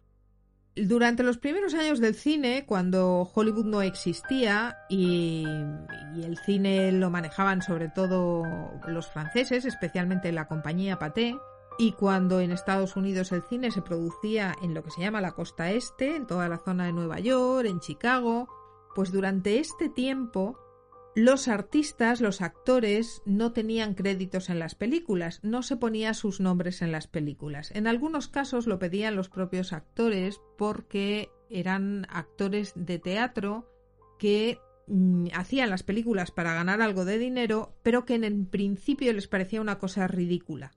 Durante 0.74 1.22
los 1.22 1.36
primeros 1.36 1.74
años 1.74 2.00
del 2.00 2.14
cine, 2.14 2.64
cuando 2.66 3.30
Hollywood 3.34 3.66
no 3.66 3.82
existía 3.82 4.78
y, 4.88 5.44
el 6.22 6.38
cine 6.46 6.92
lo 6.92 7.10
manejaban 7.10 7.60
sobre 7.60 7.88
todo 7.88 8.42
los 8.86 9.06
franceses, 9.08 9.66
especialmente 9.66 10.32
la 10.32 10.48
compañía 10.48 10.98
Pathé, 10.98 11.36
y 11.78 11.92
cuando 11.92 12.40
en 12.40 12.52
Estados 12.52 12.96
Unidos 12.96 13.32
el 13.32 13.42
cine 13.42 13.70
se 13.70 13.82
producía 13.82 14.54
en 14.62 14.74
lo 14.74 14.82
que 14.82 14.90
se 14.90 15.00
llama 15.00 15.20
la 15.20 15.32
costa 15.32 15.70
este, 15.70 16.16
en 16.16 16.26
toda 16.26 16.48
la 16.48 16.58
zona 16.58 16.86
de 16.86 16.92
Nueva 16.92 17.20
York, 17.20 17.66
en 17.66 17.80
Chicago, 17.80 18.48
pues 18.94 19.12
durante 19.12 19.58
este 19.58 19.88
tiempo 19.88 20.58
los 21.14 21.48
artistas, 21.48 22.22
los 22.22 22.40
actores, 22.40 23.22
no 23.26 23.52
tenían 23.52 23.94
créditos 23.94 24.48
en 24.48 24.58
las 24.58 24.74
películas, 24.74 25.40
no 25.42 25.62
se 25.62 25.76
ponía 25.76 26.14
sus 26.14 26.40
nombres 26.40 26.80
en 26.80 26.90
las 26.90 27.06
películas. 27.06 27.70
En 27.74 27.86
algunos 27.86 28.28
casos 28.28 28.66
lo 28.66 28.78
pedían 28.78 29.14
los 29.14 29.28
propios 29.28 29.74
actores 29.74 30.40
porque 30.56 31.30
eran 31.50 32.06
actores 32.08 32.72
de 32.76 32.98
teatro 32.98 33.68
que 34.18 34.58
mm, 34.86 35.26
hacían 35.34 35.68
las 35.68 35.82
películas 35.82 36.30
para 36.30 36.54
ganar 36.54 36.80
algo 36.80 37.04
de 37.04 37.18
dinero, 37.18 37.74
pero 37.82 38.06
que 38.06 38.14
en 38.14 38.46
principio 38.46 39.12
les 39.12 39.28
parecía 39.28 39.60
una 39.60 39.78
cosa 39.78 40.08
ridícula. 40.08 40.72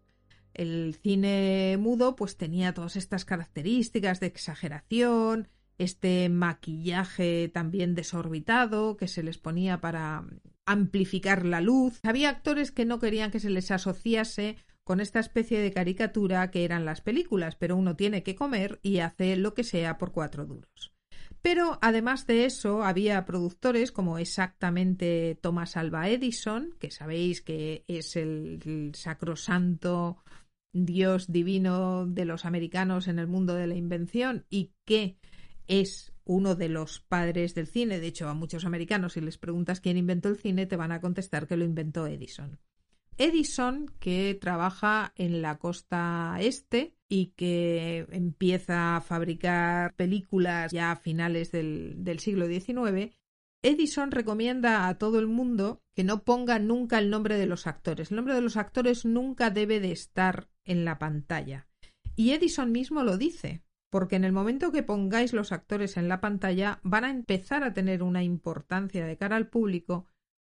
El 0.55 0.95
cine 0.95 1.77
mudo 1.77 2.15
pues 2.15 2.37
tenía 2.37 2.73
todas 2.73 2.95
estas 2.95 3.25
características 3.25 4.21
de 4.21 4.27
exageración, 4.27 5.49
este 5.77 6.29
maquillaje 6.29 7.49
también 7.49 7.93
desorbitado 7.93 8.95
que 8.95 9.09
se 9.09 9.21
les 9.21 9.37
ponía 9.37 9.81
para 9.81 10.23
amplificar 10.65 11.45
la 11.45 11.59
luz. 11.59 11.99
Había 12.03 12.29
actores 12.29 12.71
que 12.71 12.85
no 12.85 12.99
querían 12.99 13.31
que 13.31 13.41
se 13.41 13.49
les 13.49 13.69
asociase 13.69 14.55
con 14.85 15.01
esta 15.01 15.19
especie 15.19 15.59
de 15.59 15.73
caricatura 15.73 16.49
que 16.51 16.63
eran 16.63 16.85
las 16.85 17.01
películas, 17.01 17.57
pero 17.57 17.75
uno 17.75 17.97
tiene 17.97 18.23
que 18.23 18.35
comer 18.35 18.79
y 18.81 18.99
hace 18.99 19.35
lo 19.35 19.53
que 19.53 19.65
sea 19.65 19.97
por 19.97 20.13
cuatro 20.13 20.45
duros. 20.45 20.93
Pero 21.41 21.77
además 21.81 22.25
de 22.27 22.45
eso, 22.45 22.83
había 22.83 23.25
productores 23.25 23.91
como 23.91 24.17
exactamente 24.17 25.37
Thomas 25.41 25.75
Alva 25.75 26.09
Edison, 26.09 26.73
que 26.79 26.91
sabéis 26.91 27.41
que 27.41 27.83
es 27.87 28.15
el 28.15 28.91
sacrosanto 28.95 30.23
dios 30.75 31.31
divino 31.31 32.05
de 32.05 32.25
los 32.25 32.43
americanos 32.43 33.07
en 33.07 33.17
el 33.17 33.27
mundo 33.27 33.55
de 33.55 33.67
la 33.67 33.75
invención 33.75 34.45
y 34.49 34.73
que 34.83 35.17
es 35.67 36.13
uno 36.25 36.55
de 36.55 36.69
los 36.69 36.99
padres 36.99 37.55
del 37.55 37.67
cine. 37.67 37.99
De 37.99 38.07
hecho, 38.07 38.27
a 38.27 38.33
muchos 38.33 38.65
americanos, 38.65 39.13
si 39.13 39.21
les 39.21 39.37
preguntas 39.37 39.79
quién 39.79 39.97
inventó 39.97 40.27
el 40.29 40.37
cine, 40.37 40.65
te 40.65 40.75
van 40.75 40.91
a 40.91 40.99
contestar 40.99 41.47
que 41.47 41.55
lo 41.55 41.63
inventó 41.63 42.05
Edison. 42.07 42.59
Edison, 43.17 43.89
que 43.99 44.37
trabaja 44.39 45.13
en 45.15 45.41
la 45.41 45.57
costa 45.57 46.35
este 46.41 46.95
y 47.07 47.27
que 47.37 48.05
empieza 48.11 48.97
a 48.97 49.01
fabricar 49.01 49.93
películas 49.95 50.71
ya 50.71 50.91
a 50.91 50.95
finales 50.97 51.51
del, 51.51 52.19
siglo 52.19 52.47
XIX, 52.47 53.15
Edison 53.65 54.11
recomienda 54.11 54.87
a 54.87 54.99
todo 54.99 55.17
el 55.17 55.25
mundo 55.25 55.81
que 55.95 56.03
no 56.03 56.23
ponga 56.23 56.59
nunca 56.59 56.99
el 56.99 57.09
nombre 57.09 57.39
de 57.39 57.47
los 57.47 57.65
actores. 57.65 58.11
El 58.11 58.17
nombre 58.17 58.35
de 58.35 58.41
los 58.41 58.57
actores 58.57 59.05
nunca 59.05 59.49
debe 59.49 59.79
de 59.79 59.91
estar 59.91 60.49
en 60.65 60.85
la 60.85 60.99
pantalla. 60.99 61.67
Y 62.15 62.33
Edison 62.33 62.71
mismo 62.71 63.01
lo 63.01 63.17
dice 63.17 63.63
porque 63.89 64.17
en 64.17 64.23
el 64.23 64.33
momento 64.33 64.71
que 64.71 64.83
pongáis 64.83 65.33
los 65.33 65.51
actores 65.51 65.97
en 65.97 66.07
la 66.09 66.21
pantalla 66.21 66.79
van 66.83 67.05
a 67.05 67.09
empezar 67.09 67.63
a 67.63 67.73
tener 67.73 68.03
una 68.03 68.23
importancia 68.23 69.03
de 69.03 69.17
cara 69.17 69.35
al 69.35 69.47
público 69.47 70.05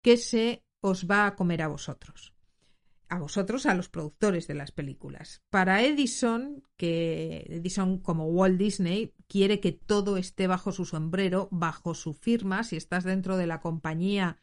que 0.04 0.16
se 0.16 0.64
os 0.80 1.10
va 1.10 1.26
a 1.26 1.36
comer 1.36 1.64
a 1.64 1.68
vosotros. 1.68 2.36
A 3.10 3.20
vosotros, 3.20 3.66
a 3.66 3.74
los 3.74 3.90
productores 3.90 4.48
de 4.48 4.54
las 4.54 4.72
películas. 4.72 5.42
Para 5.50 5.84
Edison, 5.84 6.64
que 6.78 7.46
Edison 7.50 7.98
como 7.98 8.28
Walt 8.28 8.58
Disney 8.58 9.14
quiere 9.28 9.60
que 9.60 9.72
todo 9.72 10.18
esté 10.18 10.48
bajo 10.48 10.72
su 10.72 10.86
sombrero, 10.86 11.50
bajo 11.52 11.96
su 11.96 12.14
firma, 12.14 12.64
si 12.64 12.78
estás 12.78 13.04
dentro 13.04 13.36
de 13.36 13.48
la 13.48 13.62
compañía, 13.62 14.38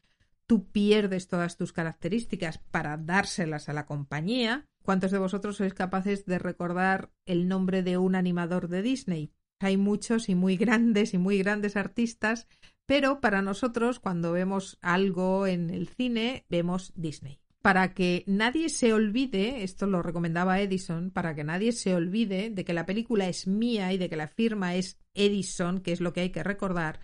tú 0.47 0.69
pierdes 0.71 1.29
todas 1.29 1.57
tus 1.57 1.73
características 1.73 2.59
para 2.59 2.97
dárselas 2.97 3.69
a 3.69 3.73
la 3.73 3.87
compañía 3.87 4.67
¿Cuántos 4.87 5.11
de 5.11 5.19
vosotros 5.19 5.57
sois 5.57 5.75
capaces 5.75 6.27
de 6.27 6.39
recordar 6.39 7.11
el 7.25 7.49
nombre 7.49 7.83
de 7.83 7.99
un 7.99 8.15
animador 8.15 8.69
de 8.69 8.83
Disney? 8.83 9.33
Hay 9.59 9.77
muchos 9.77 10.29
y 10.29 10.37
muy 10.37 10.57
grandes 10.57 11.13
y 11.13 11.19
muy 11.19 11.39
grandes 11.39 11.75
artistas, 11.77 12.47
pero 12.87 13.21
para 13.21 13.43
nosotros 13.43 13.99
cuando 13.99 14.31
vemos 14.31 14.79
algo 14.83 15.49
en 15.49 15.71
el 15.71 15.89
cine 15.89 16.47
vemos 16.49 16.93
Disney. 16.95 17.41
Para 17.67 17.95
que 17.95 18.23
nadie 18.29 18.69
se 18.69 18.93
olvide, 18.93 19.65
esto 19.65 19.89
lo 19.89 20.01
recomendaba 20.01 20.61
Edison, 20.61 21.11
para 21.11 21.35
que 21.35 21.43
nadie 21.43 21.73
se 21.73 21.97
olvide 21.97 22.49
de 22.49 22.65
que 22.65 22.73
la 22.73 22.87
película 22.87 23.27
es 23.27 23.49
mía 23.49 23.93
y 23.93 23.99
de 23.99 24.09
que 24.09 24.15
la 24.15 24.29
firma 24.29 24.77
es 24.77 25.01
Edison, 25.15 25.81
que 25.81 25.91
es 25.91 26.01
lo 26.01 26.13
que 26.13 26.21
hay 26.21 26.31
que 26.31 26.45
recordar, 26.45 27.01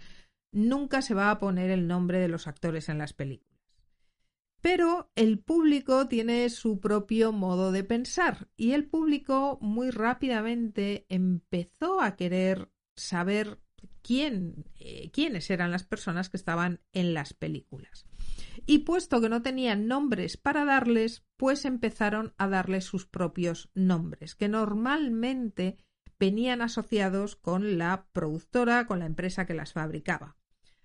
nunca 0.52 1.02
se 1.02 1.14
va 1.14 1.32
a 1.32 1.40
poner 1.40 1.70
el 1.70 1.88
nombre 1.88 2.20
de 2.20 2.28
los 2.28 2.46
actores 2.46 2.88
en 2.88 2.98
las 2.98 3.12
películas. 3.12 3.60
Pero 4.60 5.10
el 5.16 5.40
público 5.40 6.06
tiene 6.06 6.48
su 6.48 6.78
propio 6.78 7.32
modo 7.32 7.72
de 7.72 7.82
pensar 7.82 8.46
y 8.56 8.70
el 8.70 8.84
público 8.84 9.58
muy 9.60 9.90
rápidamente 9.90 11.06
empezó 11.08 12.00
a 12.00 12.14
querer 12.14 12.70
saber 12.94 13.58
quién, 14.00 14.64
eh, 14.78 15.10
quiénes 15.10 15.50
eran 15.50 15.72
las 15.72 15.82
personas 15.82 16.30
que 16.30 16.36
estaban 16.36 16.78
en 16.92 17.14
las 17.14 17.34
películas. 17.34 18.06
Y 18.66 18.80
puesto 18.80 19.20
que 19.20 19.28
no 19.28 19.42
tenían 19.42 19.86
nombres 19.86 20.36
para 20.36 20.64
darles, 20.64 21.24
pues 21.36 21.64
empezaron 21.64 22.34
a 22.38 22.48
darles 22.48 22.84
sus 22.84 23.06
propios 23.06 23.70
nombres, 23.74 24.34
que 24.34 24.48
normalmente 24.48 25.78
venían 26.18 26.62
asociados 26.62 27.34
con 27.34 27.78
la 27.78 28.06
productora, 28.12 28.86
con 28.86 29.00
la 29.00 29.06
empresa 29.06 29.46
que 29.46 29.54
las 29.54 29.72
fabricaba. 29.72 30.36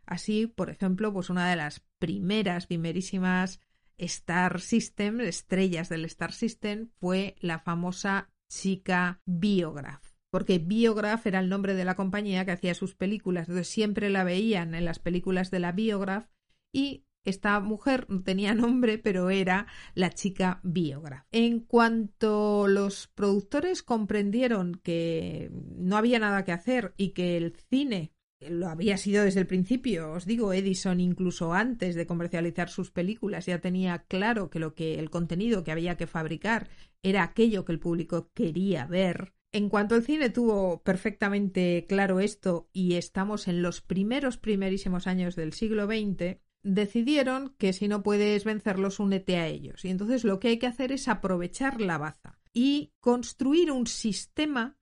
Así, 0.06 0.48
por 0.48 0.70
ejemplo, 0.70 1.14
pues 1.14 1.30
una 1.30 1.50
de 1.50 1.56
las 1.56 1.86
primeras, 2.00 2.66
primerísimas 2.66 3.60
Star 3.98 4.62
System, 4.62 5.22
estrellas 5.22 5.90
del 5.90 6.06
Star 6.06 6.32
System, 6.32 6.90
fue 7.00 7.36
la 7.40 7.60
famosa 7.60 8.32
chica 8.48 9.22
Biograph. 9.26 10.04
Porque 10.30 10.60
Biograph 10.60 11.26
era 11.26 11.40
el 11.40 11.50
nombre 11.50 11.74
de 11.74 11.86
la 11.86 11.96
compañía 11.96 12.46
que 12.46 12.52
hacía 12.52 12.74
sus 12.74 12.96
películas. 12.96 13.48
Entonces 13.48 13.68
siempre 13.68 14.10
la 14.10 14.24
veían 14.24 14.76
en 14.76 14.86
las 14.86 15.00
películas 15.00 15.52
de 15.52 15.60
la 15.60 15.72
Biograph 15.72 16.28
y 16.72 17.06
esta 17.30 17.60
mujer 17.60 18.06
no 18.10 18.24
tenía 18.24 18.54
nombre, 18.56 18.98
pero 18.98 19.30
era 19.30 19.68
la 19.96 20.12
chica 20.12 20.60
Biograph. 20.64 21.26
En 21.32 21.60
cuanto 21.60 22.68
los 22.68 23.08
productores 23.08 23.84
comprendieron 23.84 24.80
que 24.84 25.52
no 25.52 25.98
había 25.98 26.20
nada 26.20 26.44
que 26.44 26.52
hacer 26.52 26.94
y 26.98 27.10
que 27.10 27.38
el 27.38 27.56
cine 27.70 28.14
lo 28.40 28.68
había 28.68 28.98
sido 28.98 29.24
desde 29.24 29.40
el 29.40 29.48
principio. 29.48 30.12
Os 30.12 30.26
digo, 30.26 30.54
Edison 30.54 31.00
incluso 31.00 31.54
antes 31.54 31.96
de 31.96 32.06
comercializar 32.06 32.70
sus 32.70 32.92
películas 32.92 33.46
ya 33.48 33.60
tenía 33.60 34.00
claro 34.08 34.50
que 34.50 34.60
lo 34.60 34.76
que 34.76 35.00
el 35.00 35.10
contenido 35.10 35.64
que 35.64 35.72
había 35.72 35.98
que 35.98 36.08
fabricar 36.08 36.70
era 37.02 37.24
aquello 37.24 37.66
que 37.66 37.72
el 37.72 37.80
público 37.80 38.30
quería 38.34 38.86
ver. 38.86 39.34
En 39.54 39.70
cuanto 39.70 39.96
al 39.96 40.04
cine 40.04 40.30
tuvo 40.30 40.84
perfectamente 40.84 41.86
claro 41.88 42.20
esto 42.20 42.70
y 42.74 42.96
estamos 42.96 43.48
en 43.48 43.62
los 43.62 43.82
primeros 43.82 44.38
primerísimos 44.38 45.08
años 45.08 45.36
del 45.36 45.54
siglo 45.54 45.88
XX, 45.88 46.38
decidieron 46.68 47.56
que 47.58 47.74
si 47.74 47.88
no 47.88 48.04
puedes 48.04 48.44
vencerlos, 48.44 49.00
únete 49.00 49.38
a 49.38 49.48
ellos. 49.48 49.86
Y 49.86 49.90
entonces 49.90 50.24
lo 50.24 50.40
que 50.40 50.50
hay 50.50 50.60
que 50.60 50.68
hacer 50.68 50.92
es 50.92 51.08
aprovechar 51.08 51.82
la 51.82 51.98
baza 51.98 52.40
y 52.54 52.94
construir 53.00 53.72
un 53.72 53.88
sistema, 53.88 54.78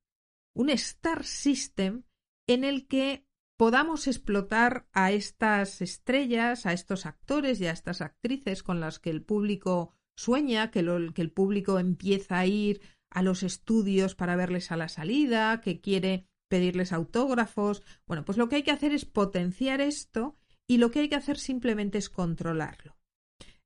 un 0.54 0.70
Star 0.70 1.24
System, 1.24 2.04
en 2.48 2.64
el 2.64 2.88
que 2.88 3.26
podamos 3.58 4.08
explotar 4.08 4.88
a 4.92 5.12
estas 5.12 5.82
estrellas, 5.82 6.66
a 6.66 6.74
estos 6.74 7.06
actores 7.06 7.62
y 7.62 7.68
a 7.68 7.72
estas 7.72 8.02
actrices 8.02 8.64
con 8.64 8.80
las 8.80 9.00
que 9.00 9.10
el 9.10 9.24
público 9.24 9.92
sueña, 10.16 10.72
que, 10.72 10.84
que 11.14 11.22
el 11.22 11.32
público 11.32 11.80
empieza 11.80 12.40
a 12.40 12.46
ir 12.46 12.82
a 13.10 13.22
los 13.22 13.44
estudios 13.44 14.16
para 14.16 14.36
verles 14.36 14.72
a 14.72 14.78
la 14.78 14.90
salida, 14.90 15.62
que 15.62 15.80
quiere 15.80 16.28
pedirles 16.50 16.92
autógrafos. 16.92 17.84
Bueno, 18.06 18.26
pues 18.26 18.38
lo 18.38 18.50
que 18.50 18.58
hay 18.58 18.64
que 18.64 18.72
hacer 18.72 18.94
es 18.94 19.06
potenciar 19.06 19.82
esto 19.82 20.38
y 20.68 20.78
lo 20.78 20.92
que 20.92 21.00
hay 21.00 21.10
que 21.10 21.16
hacer 21.16 21.38
simplemente 21.38 21.98
es 21.98 22.10
controlarlo. 22.10 22.98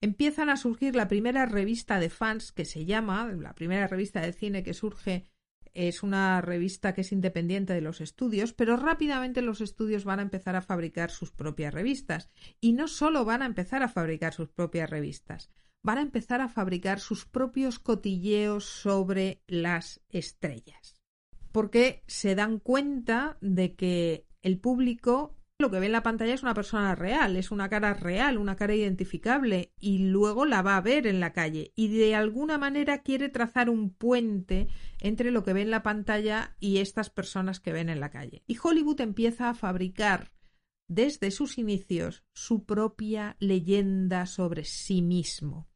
Empiezan 0.01 0.49
a 0.49 0.57
surgir 0.57 0.95
la 0.95 1.07
primera 1.07 1.45
revista 1.45 1.99
de 1.99 2.09
fans 2.09 2.51
que 2.51 2.65
se 2.65 2.85
llama, 2.85 3.31
la 3.33 3.53
primera 3.53 3.87
revista 3.87 4.21
de 4.21 4.33
cine 4.33 4.63
que 4.63 4.73
surge 4.73 5.25
es 5.73 6.03
una 6.03 6.41
revista 6.41 6.93
que 6.93 7.01
es 7.01 7.11
independiente 7.11 7.73
de 7.73 7.81
los 7.81 8.01
estudios, 8.01 8.53
pero 8.53 8.77
rápidamente 8.77 9.41
los 9.41 9.61
estudios 9.61 10.03
van 10.03 10.19
a 10.19 10.23
empezar 10.23 10.55
a 10.55 10.61
fabricar 10.61 11.11
sus 11.11 11.31
propias 11.31 11.73
revistas. 11.73 12.29
Y 12.59 12.73
no 12.73 12.87
solo 12.87 13.25
van 13.25 13.41
a 13.41 13.45
empezar 13.45 13.83
a 13.83 13.89
fabricar 13.89 14.33
sus 14.33 14.49
propias 14.49 14.89
revistas, 14.89 15.49
van 15.83 15.97
a 15.97 16.01
empezar 16.01 16.41
a 16.41 16.49
fabricar 16.49 16.99
sus 16.99 17.25
propios 17.25 17.79
cotilleos 17.79 18.65
sobre 18.65 19.43
las 19.47 20.01
estrellas. 20.09 20.95
Porque 21.51 22.03
se 22.07 22.35
dan 22.35 22.59
cuenta 22.59 23.37
de 23.41 23.75
que 23.75 24.27
el 24.41 24.59
público 24.59 25.38
lo 25.59 25.69
que 25.69 25.79
ve 25.81 25.87
en 25.87 25.91
la 25.91 26.03
pantalla 26.03 26.33
es 26.33 26.41
una 26.41 26.53
persona 26.53 26.95
real, 26.95 27.35
es 27.35 27.51
una 27.51 27.67
cara 27.67 27.93
real, 27.93 28.37
una 28.37 28.55
cara 28.55 28.73
identificable 28.73 29.73
y 29.77 29.97
luego 29.97 30.45
la 30.45 30.61
va 30.61 30.77
a 30.77 30.81
ver 30.81 31.05
en 31.05 31.19
la 31.19 31.33
calle 31.33 31.73
y 31.75 31.89
de 31.89 32.15
alguna 32.15 32.57
manera 32.57 32.99
quiere 32.99 33.27
trazar 33.27 33.69
un 33.69 33.93
puente 33.93 34.69
entre 35.01 35.31
lo 35.31 35.43
que 35.43 35.51
ve 35.51 35.61
en 35.61 35.71
la 35.71 35.83
pantalla 35.83 36.55
y 36.61 36.77
estas 36.77 37.09
personas 37.09 37.59
que 37.59 37.73
ven 37.73 37.89
en 37.89 37.99
la 37.99 38.09
calle. 38.09 38.41
Y 38.47 38.57
Hollywood 38.61 39.01
empieza 39.01 39.49
a 39.49 39.53
fabricar 39.53 40.31
desde 40.87 41.29
sus 41.29 41.57
inicios 41.57 42.23
su 42.33 42.63
propia 42.65 43.35
leyenda 43.39 44.27
sobre 44.27 44.63
sí 44.63 45.01
mismo 45.01 45.67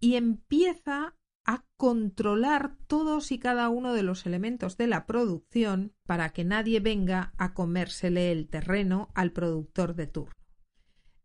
y 0.00 0.16
empieza 0.16 1.14
a 1.44 1.64
controlar 1.76 2.76
todos 2.86 3.32
y 3.32 3.38
cada 3.38 3.68
uno 3.68 3.94
de 3.94 4.02
los 4.02 4.26
elementos 4.26 4.76
de 4.76 4.86
la 4.86 5.06
producción 5.06 5.92
para 6.06 6.30
que 6.30 6.44
nadie 6.44 6.80
venga 6.80 7.32
a 7.38 7.54
comérsele 7.54 8.32
el 8.32 8.48
terreno 8.48 9.10
al 9.14 9.32
productor 9.32 9.94
de 9.94 10.06
turno. 10.06 10.34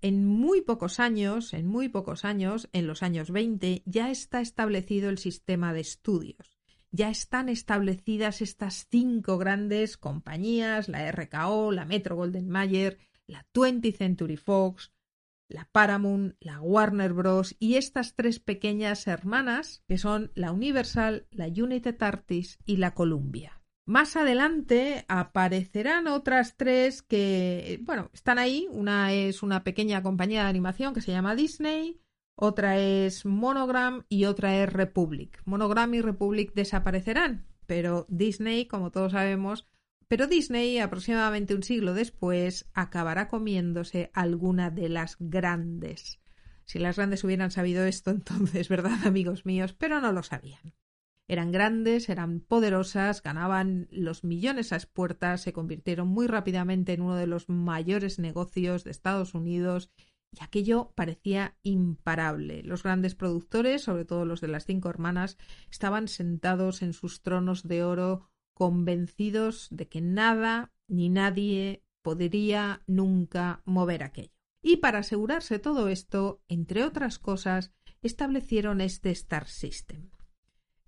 En 0.01 0.25
muy 0.25 0.62
pocos 0.62 1.00
años, 1.00 1.53
en 1.53 1.67
muy 1.67 1.89
pocos 1.89 2.25
años, 2.25 2.69
en 2.74 2.86
los 2.86 3.01
años 3.01 3.31
20, 3.31 3.84
ya 3.86 4.12
está 4.12 4.39
establecido 4.39 5.10
el 5.10 5.17
sistema 5.17 5.74
de 5.74 5.79
estudios. 5.81 6.60
Ya 6.91 7.10
están 7.10 7.50
establecidas 7.50 8.41
estas 8.41 8.88
cinco 8.89 9.38
grandes 9.38 9.98
compañías, 9.98 10.88
la 10.89 11.12
RKO, 11.12 11.72
la 11.72 11.86
Metro 11.86 12.15
Golden 12.15 12.48
Mayer, 12.48 13.00
la 13.27 13.45
20th 13.53 13.98
Century 13.98 14.38
Fox, 14.38 14.91
la 15.48 15.70
Paramount, 15.72 16.36
la 16.40 16.62
Warner 16.62 17.14
Bros. 17.14 17.56
y 17.60 17.75
estas 17.75 18.16
tres 18.16 18.40
pequeñas 18.40 19.08
hermanas 19.08 19.84
que 19.88 19.98
son 19.98 20.32
la 20.36 20.52
Universal, 20.52 21.28
la 21.32 21.48
United 21.48 22.02
Artists 22.02 22.58
y 22.66 22.77
la 22.77 22.94
Columbia. 22.94 23.62
Más 23.88 24.16
adelante 24.16 25.05
aparecerán 25.08 26.08
otras 26.08 26.58
tres 26.58 27.03
que, 27.03 27.79
bueno, 27.84 28.10
están 28.14 28.40
ahí. 28.40 28.68
Una 28.72 29.14
es 29.14 29.44
una 29.44 29.64
pequeña 29.64 30.01
compañía 30.01 30.44
de 30.44 30.50
animación 30.50 30.96
que 30.96 31.01
se 31.01 31.12
llama 31.12 31.36
Disney, 31.36 32.01
otra 32.36 32.77
es 32.77 33.25
Monogram 33.25 34.03
y 34.10 34.25
otra 34.25 34.62
es 34.62 34.74
Republic. 34.74 35.42
Monogram 35.46 35.94
y 35.94 36.01
Republic 36.01 36.53
desaparecerán, 36.53 37.48
pero 37.66 38.05
Disney, 38.10 38.66
como 38.66 38.92
todos 38.92 39.14
sabemos, 39.14 39.68
pero 40.07 40.27
Disney, 40.27 40.79
aproximadamente 40.79 41.55
un 41.55 41.63
siglo 41.63 41.94
después, 41.94 42.70
acabará 42.74 43.27
comiéndose 43.27 44.11
alguna 44.13 44.70
de 44.70 44.89
las 44.89 45.18
grandes. 45.20 46.20
Si 46.65 46.79
las 46.79 46.98
grandes 46.98 47.24
hubieran 47.24 47.51
sabido 47.51 47.85
esto, 47.85 48.11
entonces, 48.11 48.70
¿verdad, 48.70 49.05
amigos 49.05 49.46
míos? 49.46 49.74
Pero 49.74 50.01
no 50.01 50.11
lo 50.11 50.24
sabían. 50.24 50.74
Eran 51.27 51.51
grandes, 51.51 52.09
eran 52.09 52.39
poderosas, 52.39 53.24
ganaban 53.24 53.87
los 53.89 54.24
millones 54.24 54.72
a 54.74 54.79
puertas, 54.79 55.41
se 55.41 55.53
convirtieron 55.53 56.07
muy 56.07 56.27
rápidamente 56.27 56.94
en 56.94 57.01
uno 57.01 57.15
de 57.15 57.25
los 57.25 57.50
mayores 57.50 58.20
negocios 58.20 58.83
de 58.83 58.91
Estados 58.91 59.33
Unidos 59.33 59.89
y 60.31 60.44
aquello 60.44 60.91
parecía 60.96 61.57
imparable. 61.63 62.61
Los 62.61 62.83
grandes 62.83 63.15
productores, 63.15 63.81
sobre 63.83 64.05
todo 64.05 64.25
los 64.25 64.39
de 64.39 64.50
las 64.50 64.65
cinco 64.65 64.89
hermanas, 64.89 65.37
estaban 65.72 66.07
sentados 66.07 66.83
en 66.83 66.94
sus 66.94 67.24
tronos 67.24 67.63
de 67.68 67.83
oro 67.83 68.29
convencidos 68.55 69.68
de 69.70 69.87
que 69.87 70.01
nada 70.01 70.74
ni 70.87 71.09
nadie 71.09 71.83
podría 72.01 72.81
nunca 72.87 73.61
mover 73.65 74.01
aquello. 74.01 74.33
Y 74.63 74.77
para 74.77 75.00
asegurarse 75.00 75.59
todo 75.59 75.89
esto, 75.89 76.41
entre 76.48 76.83
otras 76.83 77.20
cosas, 77.20 77.72
establecieron 78.01 78.81
este 78.81 79.11
Star 79.11 79.48
System. 79.48 80.09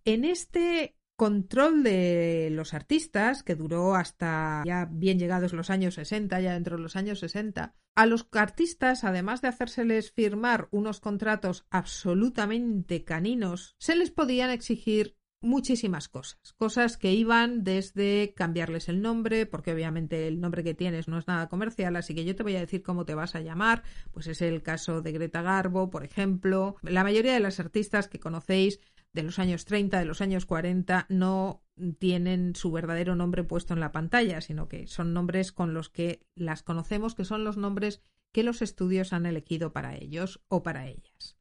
En 0.03 0.25
este 0.25 0.97
control 1.15 1.83
de 1.83 2.49
los 2.51 2.73
artistas, 2.73 3.43
que 3.43 3.55
duró 3.55 3.95
hasta 3.95 4.63
ya 4.65 4.87
bien 4.89 5.19
llegados 5.19 5.51
los 5.51 5.69
años 5.69 5.95
60, 5.95 6.39
ya 6.39 6.53
dentro 6.53 6.77
de 6.77 6.83
los 6.83 6.95
años 6.95 7.19
60, 7.19 7.75
a 7.95 8.05
los 8.05 8.27
artistas, 8.31 9.03
además 9.03 9.41
de 9.41 9.47
hacérseles 9.47 10.11
firmar 10.11 10.69
unos 10.71 10.99
contratos 10.99 11.65
absolutamente 11.71 13.03
caninos, 13.03 13.75
se 13.79 13.95
les 13.95 14.11
podían 14.11 14.51
exigir 14.51 15.17
muchísimas 15.41 16.09
cosas, 16.09 16.53
cosas 16.57 16.97
que 16.97 17.13
iban 17.13 17.63
desde 17.63 18.33
cambiarles 18.35 18.89
el 18.89 19.01
nombre, 19.01 19.45
porque 19.45 19.73
obviamente 19.73 20.27
el 20.27 20.39
nombre 20.39 20.63
que 20.63 20.73
tienes 20.73 21.07
no 21.07 21.17
es 21.17 21.27
nada 21.27 21.47
comercial, 21.47 21.95
así 21.95 22.15
que 22.15 22.25
yo 22.25 22.35
te 22.35 22.43
voy 22.43 22.55
a 22.55 22.59
decir 22.59 22.83
cómo 22.83 23.05
te 23.05 23.15
vas 23.15 23.35
a 23.35 23.41
llamar, 23.41 23.83
pues 24.11 24.27
es 24.27 24.41
el 24.41 24.63
caso 24.63 25.01
de 25.01 25.11
Greta 25.11 25.41
Garbo, 25.41 25.89
por 25.89 26.03
ejemplo. 26.03 26.75
La 26.81 27.03
mayoría 27.03 27.33
de 27.33 27.39
las 27.39 27.59
artistas 27.59 28.07
que 28.07 28.19
conocéis 28.19 28.79
de 29.13 29.23
los 29.23 29.39
años 29.39 29.65
30, 29.65 29.99
de 29.99 30.05
los 30.05 30.21
años 30.21 30.45
40, 30.45 31.05
no 31.09 31.63
tienen 31.99 32.55
su 32.55 32.71
verdadero 32.71 33.15
nombre 33.15 33.43
puesto 33.43 33.73
en 33.73 33.79
la 33.79 33.91
pantalla, 33.91 34.41
sino 34.41 34.67
que 34.67 34.87
son 34.87 35.13
nombres 35.13 35.51
con 35.51 35.73
los 35.73 35.89
que 35.89 36.25
las 36.35 36.63
conocemos, 36.63 37.15
que 37.15 37.25
son 37.25 37.43
los 37.43 37.57
nombres 37.57 38.01
que 38.31 38.43
los 38.43 38.61
estudios 38.61 39.13
han 39.13 39.25
elegido 39.25 39.73
para 39.73 39.95
ellos 39.95 40.41
o 40.47 40.63
para 40.63 40.87
ellas. 40.87 41.37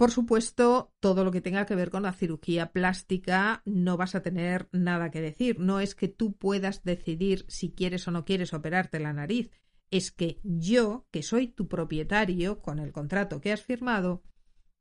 Por 0.00 0.12
supuesto, 0.12 0.94
todo 0.98 1.24
lo 1.24 1.30
que 1.30 1.42
tenga 1.42 1.66
que 1.66 1.74
ver 1.74 1.90
con 1.90 2.04
la 2.04 2.14
cirugía 2.14 2.72
plástica 2.72 3.60
no 3.66 3.98
vas 3.98 4.14
a 4.14 4.22
tener 4.22 4.66
nada 4.72 5.10
que 5.10 5.20
decir. 5.20 5.60
No 5.60 5.78
es 5.78 5.94
que 5.94 6.08
tú 6.08 6.32
puedas 6.32 6.84
decidir 6.84 7.44
si 7.48 7.72
quieres 7.72 8.08
o 8.08 8.10
no 8.10 8.24
quieres 8.24 8.54
operarte 8.54 8.98
la 8.98 9.12
nariz. 9.12 9.50
Es 9.90 10.10
que 10.10 10.40
yo, 10.42 11.06
que 11.10 11.22
soy 11.22 11.48
tu 11.48 11.68
propietario 11.68 12.62
con 12.62 12.78
el 12.78 12.92
contrato 12.92 13.42
que 13.42 13.52
has 13.52 13.62
firmado, 13.62 14.22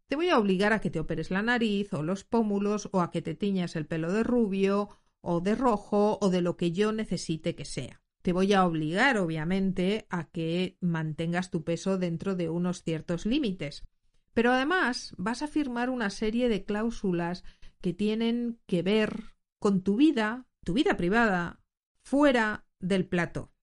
te 0.07 0.15
voy 0.15 0.29
a 0.29 0.39
obligar 0.39 0.71
a 0.71 0.79
que 0.79 0.89
te 0.89 1.01
operes 1.01 1.31
la 1.31 1.41
nariz 1.41 1.91
o 1.91 2.01
los 2.01 2.23
pómulos 2.23 2.87
o 2.93 3.01
a 3.01 3.11
que 3.11 3.21
te 3.21 3.35
tiñas 3.35 3.75
el 3.75 3.87
pelo 3.87 4.13
de 4.13 4.23
rubio 4.23 4.87
o 5.19 5.41
de 5.41 5.55
rojo 5.55 6.17
o 6.21 6.29
de 6.29 6.39
lo 6.39 6.55
que 6.55 6.71
yo 6.71 6.93
necesite 6.93 7.55
que 7.55 7.65
sea. 7.65 8.01
Te 8.21 8.31
voy 8.31 8.53
a 8.53 8.65
obligar, 8.65 9.17
obviamente, 9.17 10.07
a 10.09 10.29
que 10.29 10.77
mantengas 10.79 11.51
tu 11.51 11.65
peso 11.65 11.97
dentro 11.97 12.35
de 12.35 12.47
unos 12.47 12.83
ciertos 12.83 13.25
límites. 13.25 13.83
Pero 14.33 14.51
además 14.51 15.13
vas 15.17 15.41
a 15.41 15.47
firmar 15.47 15.89
una 15.89 16.09
serie 16.09 16.49
de 16.49 16.63
cláusulas 16.63 17.43
que 17.81 17.93
tienen 17.93 18.59
que 18.67 18.81
ver 18.81 19.35
con 19.59 19.81
tu 19.81 19.95
vida, 19.95 20.47
tu 20.63 20.73
vida 20.73 20.97
privada, 20.97 21.61
fuera 22.03 22.65
del 22.79 23.07
plató. 23.07 23.53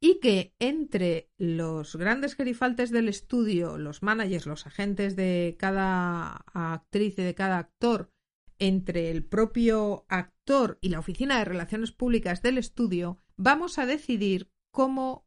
Y 0.00 0.20
que 0.20 0.54
entre 0.58 1.30
los 1.38 1.96
grandes 1.96 2.34
gerifaltes 2.34 2.90
del 2.90 3.08
estudio, 3.08 3.78
los 3.78 4.02
managers, 4.02 4.46
los 4.46 4.66
agentes 4.66 5.16
de 5.16 5.56
cada 5.58 6.44
actriz 6.52 7.18
y 7.18 7.22
de 7.22 7.34
cada 7.34 7.58
actor, 7.58 8.12
entre 8.58 9.10
el 9.10 9.24
propio 9.24 10.04
actor 10.08 10.78
y 10.80 10.90
la 10.90 10.98
oficina 10.98 11.38
de 11.38 11.44
relaciones 11.44 11.92
públicas 11.92 12.42
del 12.42 12.58
estudio, 12.58 13.20
vamos 13.36 13.78
a 13.78 13.86
decidir 13.86 14.50
cómo 14.70 15.26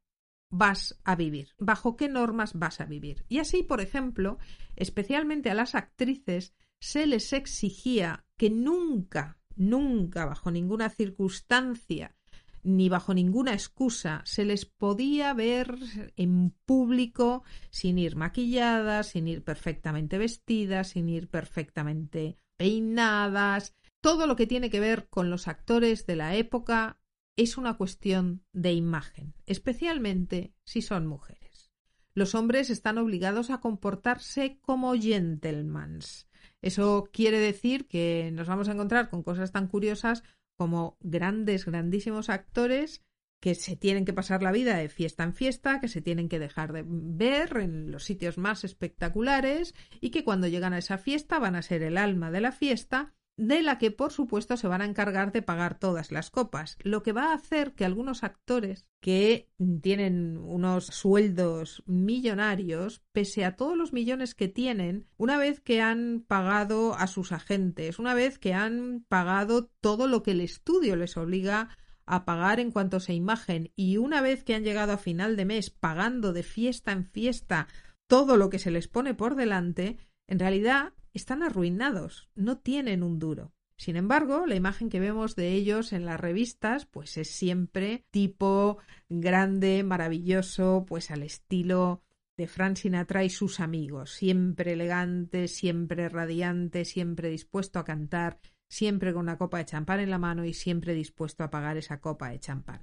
vas 0.49 0.99
a 1.03 1.15
vivir, 1.15 1.49
bajo 1.57 1.95
qué 1.95 2.09
normas 2.09 2.53
vas 2.53 2.81
a 2.81 2.85
vivir. 2.85 3.25
Y 3.27 3.39
así, 3.39 3.63
por 3.63 3.81
ejemplo, 3.81 4.37
especialmente 4.75 5.49
a 5.49 5.55
las 5.55 5.75
actrices, 5.75 6.53
se 6.79 7.07
les 7.07 7.33
exigía 7.33 8.25
que 8.37 8.49
nunca, 8.49 9.39
nunca, 9.55 10.25
bajo 10.25 10.51
ninguna 10.51 10.89
circunstancia, 10.89 12.15
ni 12.63 12.89
bajo 12.89 13.13
ninguna 13.13 13.53
excusa 13.53 14.21
se 14.25 14.43
les 14.43 14.65
podía 14.65 15.33
ver 15.33 15.77
en 16.17 16.53
público 16.65 17.43
sin 17.69 17.97
ir 17.97 18.15
maquilladas, 18.15 19.07
sin 19.07 19.27
ir 19.27 19.43
perfectamente 19.43 20.17
vestidas, 20.17 20.89
sin 20.89 21.07
ir 21.07 21.29
perfectamente 21.29 22.37
peinadas. 22.57 23.73
Todo 24.01 24.27
lo 24.27 24.35
que 24.35 24.47
tiene 24.47 24.69
que 24.69 24.79
ver 24.79 25.07
con 25.07 25.29
los 25.29 25.47
actores 25.47 26.05
de 26.05 26.17
la 26.17 26.35
época 26.35 26.99
es 27.37 27.57
una 27.57 27.77
cuestión 27.77 28.43
de 28.51 28.73
imagen, 28.73 29.35
especialmente 29.45 30.53
si 30.65 30.81
son 30.81 31.07
mujeres. 31.07 31.71
Los 32.13 32.33
hombres 32.33 32.71
están 32.71 32.97
obligados 32.97 33.51
a 33.51 33.59
comportarse 33.59 34.57
como 34.61 34.93
gentlemans. 34.95 36.27
Eso 36.63 37.07
quiere 37.13 37.39
decir 37.39 37.87
que 37.87 38.31
nos 38.33 38.47
vamos 38.47 38.67
a 38.67 38.71
encontrar 38.71 39.09
con 39.09 39.21
cosas 39.21 39.51
tan 39.51 39.67
curiosas 39.67 40.23
como 40.57 40.97
grandes, 40.99 41.65
grandísimos 41.65 42.29
actores 42.29 43.03
que 43.39 43.53
se 43.53 43.75
tienen 43.75 44.03
que 44.03 44.13
pasar 44.13 44.41
la 44.41 44.51
vida 44.51 44.75
de 44.75 44.89
fiesta 44.89 45.23
en 45.23 45.35
fiesta, 45.35 45.79
que 45.79 45.87
se 45.87 46.01
tienen 46.01 46.27
que 46.27 46.39
dejar 46.39 46.73
de 46.73 46.83
ver 46.87 47.57
en 47.57 47.91
los 47.91 48.03
sitios 48.03 48.39
más 48.39 48.63
espectaculares 48.63 49.75
y 50.01 50.09
que 50.09 50.23
cuando 50.23 50.47
llegan 50.47 50.73
a 50.73 50.79
esa 50.79 50.97
fiesta 50.97 51.37
van 51.37 51.55
a 51.55 51.61
ser 51.61 51.83
el 51.83 51.99
alma 51.99 52.31
de 52.31 52.41
la 52.41 52.51
fiesta 52.51 53.13
de 53.37 53.61
la 53.61 53.77
que 53.77 53.91
por 53.91 54.11
supuesto 54.11 54.57
se 54.57 54.67
van 54.67 54.81
a 54.81 54.85
encargar 54.85 55.31
de 55.31 55.43
pagar 55.43 55.77
todas 55.77 56.11
las 56.11 56.31
copas, 56.31 56.77
lo 56.81 57.03
que 57.03 57.13
va 57.13 57.31
a 57.31 57.35
hacer 57.35 57.73
que 57.73 57.85
algunos 57.85 58.23
actores 58.23 58.89
que 58.99 59.47
tienen 59.81 60.37
unos 60.37 60.87
sueldos 60.87 61.83
millonarios, 61.85 63.03
pese 63.11 63.45
a 63.45 63.55
todos 63.55 63.77
los 63.77 63.93
millones 63.93 64.33
que 64.33 64.47
tienen, 64.47 65.07
una 65.17 65.37
vez 65.37 65.61
que 65.61 65.81
han 65.81 66.25
pagado 66.27 66.95
a 66.95 67.05
sus 67.05 67.31
agentes, 67.31 67.99
una 67.99 68.15
vez 68.15 68.39
que 68.39 68.55
han 68.55 69.05
pagado 69.07 69.69
todo 69.81 70.07
lo 70.07 70.23
que 70.23 70.31
el 70.31 70.41
estudio 70.41 70.95
les 70.95 71.15
obliga 71.15 71.69
a 72.07 72.25
pagar 72.25 72.59
en 72.59 72.71
cuanto 72.71 72.99
se 72.99 73.13
imagen 73.13 73.71
y 73.75 73.97
una 73.97 74.21
vez 74.21 74.43
que 74.43 74.55
han 74.55 74.63
llegado 74.63 74.93
a 74.93 74.97
final 74.97 75.35
de 75.35 75.45
mes 75.45 75.69
pagando 75.69 76.33
de 76.33 76.41
fiesta 76.41 76.91
en 76.91 77.05
fiesta 77.05 77.67
todo 78.07 78.37
lo 78.37 78.49
que 78.49 78.59
se 78.59 78.71
les 78.71 78.87
pone 78.87 79.13
por 79.13 79.35
delante, 79.35 79.97
en 80.27 80.39
realidad 80.39 80.93
están 81.13 81.43
arruinados, 81.43 82.29
no 82.35 82.57
tienen 82.57 83.03
un 83.03 83.19
duro. 83.19 83.53
Sin 83.77 83.95
embargo, 83.95 84.47
la 84.47 84.55
imagen 84.55 84.89
que 84.89 84.99
vemos 84.99 85.35
de 85.35 85.53
ellos 85.53 85.93
en 85.93 86.05
las 86.05 86.19
revistas, 86.19 86.85
pues 86.87 87.15
es 87.17 87.29
siempre 87.29 88.05
tipo 88.09 88.79
grande, 89.07 89.83
maravilloso, 89.83 90.83
pues 90.87 91.11
al 91.11 91.21
estilo 91.21 92.01
de 92.37 92.47
Frank 92.47 92.77
Sinatra 92.77 93.23
y 93.23 93.29
sus 93.29 93.59
amigos, 93.59 94.11
siempre 94.11 94.73
elegante, 94.73 95.47
siempre 95.47 96.09
radiante, 96.09 96.85
siempre 96.85 97.29
dispuesto 97.29 97.79
a 97.79 97.85
cantar, 97.85 98.39
siempre 98.69 99.13
con 99.13 99.23
una 99.23 99.37
copa 99.37 99.57
de 99.57 99.65
champán 99.65 99.99
en 99.99 100.09
la 100.09 100.19
mano 100.19 100.45
y 100.45 100.53
siempre 100.53 100.93
dispuesto 100.93 101.43
a 101.43 101.49
pagar 101.49 101.77
esa 101.77 101.99
copa 101.99 102.29
de 102.29 102.39
champán. 102.39 102.81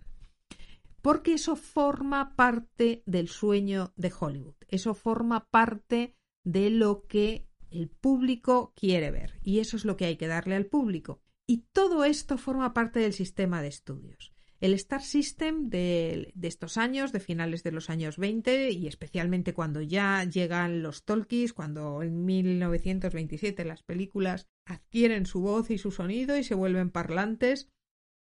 Porque 1.03 1.35
eso 1.35 1.55
forma 1.55 2.35
parte 2.35 3.03
del 3.07 3.29
sueño 3.29 3.93
de 3.97 4.13
Hollywood, 4.19 4.57
eso 4.69 4.95
forma 4.95 5.49
parte 5.51 6.17
de 6.45 6.71
lo 6.71 7.07
que 7.07 7.47
el 7.75 7.89
público 7.89 8.73
quiere 8.77 9.11
ver 9.11 9.39
y 9.43 9.59
eso 9.59 9.77
es 9.77 9.85
lo 9.85 9.97
que 9.97 10.05
hay 10.07 10.17
que 10.17 10.27
darle 10.27 10.55
al 10.55 10.67
público. 10.67 11.21
Y 11.47 11.67
todo 11.73 12.05
esto 12.05 12.39
forma 12.39 12.73
parte 12.73 13.01
del 13.01 13.13
sistema 13.13 13.61
de 13.61 13.69
estudios. 13.69 14.33
El 14.61 14.73
Star 14.75 15.03
System 15.03 15.69
de, 15.69 16.33
estos 16.41 16.79
años, 16.79 17.13
de 17.13 17.21
finales 17.21 17.63
de 17.63 17.73
los 17.73 17.91
años 17.91 18.17
20 18.17 18.71
y 18.71 18.87
especialmente 18.87 19.53
cuando 19.53 19.83
ya 19.83 20.25
llegan 20.25 20.83
los 20.83 21.05
talkies, 21.05 21.53
cuando 21.53 22.03
en 22.03 22.25
1927 22.25 23.65
las 23.65 23.83
películas 23.83 24.49
adquieren 24.65 25.27
su 25.27 25.41
voz 25.41 25.71
y 25.71 25.77
su 25.77 25.91
sonido 25.91 26.39
y 26.39 26.45
se 26.45 26.55
vuelven 26.55 26.91
parlantes, 26.91 27.69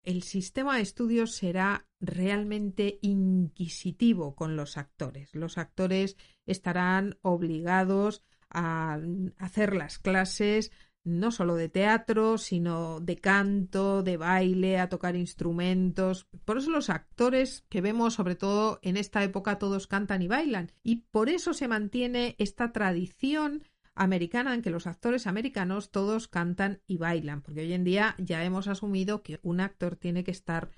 el 0.02 0.24
sistema 0.24 0.78
de 0.78 0.84
estudios 0.84 1.36
será 1.36 1.88
realmente 2.00 3.00
inquisitivo 3.02 4.36
con 4.36 4.56
los 4.56 4.78
actores. 4.78 5.36
Los 5.36 5.58
actores 5.58 6.16
estarán 6.46 7.18
obligados 7.22 8.24
a 8.56 8.98
hacer 9.38 9.76
las 9.76 10.00
clases 10.00 10.72
no 11.06 11.30
solo 11.30 11.56
de 11.56 11.70
teatro, 11.70 12.40
sino 12.40 13.00
de 13.00 13.18
canto, 13.18 14.02
de 14.02 14.18
baile, 14.18 14.80
a 14.80 14.90
tocar 14.90 15.16
instrumentos. 15.16 16.28
Por 16.46 16.58
eso 16.58 16.72
los 16.72 16.90
actores 16.90 17.64
que 17.70 17.82
vemos, 17.82 18.16
sobre 18.16 18.36
todo 18.36 18.80
en 18.82 18.98
esta 18.98 19.24
época, 19.24 19.60
todos 19.60 19.86
cantan 19.86 20.24
y 20.24 20.28
bailan. 20.28 20.72
Y 20.84 21.04
por 21.12 21.30
eso 21.30 21.54
se 21.54 21.68
mantiene 21.68 22.36
esta 22.40 22.72
tradición 22.72 23.64
americana 23.94 24.56
en 24.56 24.64
que 24.64 24.72
los 24.72 24.88
actores 24.88 25.28
americanos 25.28 25.92
todos 25.92 26.28
cantan 26.28 26.82
y 26.88 26.98
bailan, 26.98 27.42
porque 27.42 27.62
hoy 27.62 27.74
en 27.74 27.84
día 27.86 28.16
ya 28.18 28.44
hemos 28.44 28.68
asumido 28.68 29.22
que 29.22 29.40
un 29.44 29.62
actor 29.62 29.96
tiene 29.96 30.24
que 30.24 30.32
estar 30.32 30.72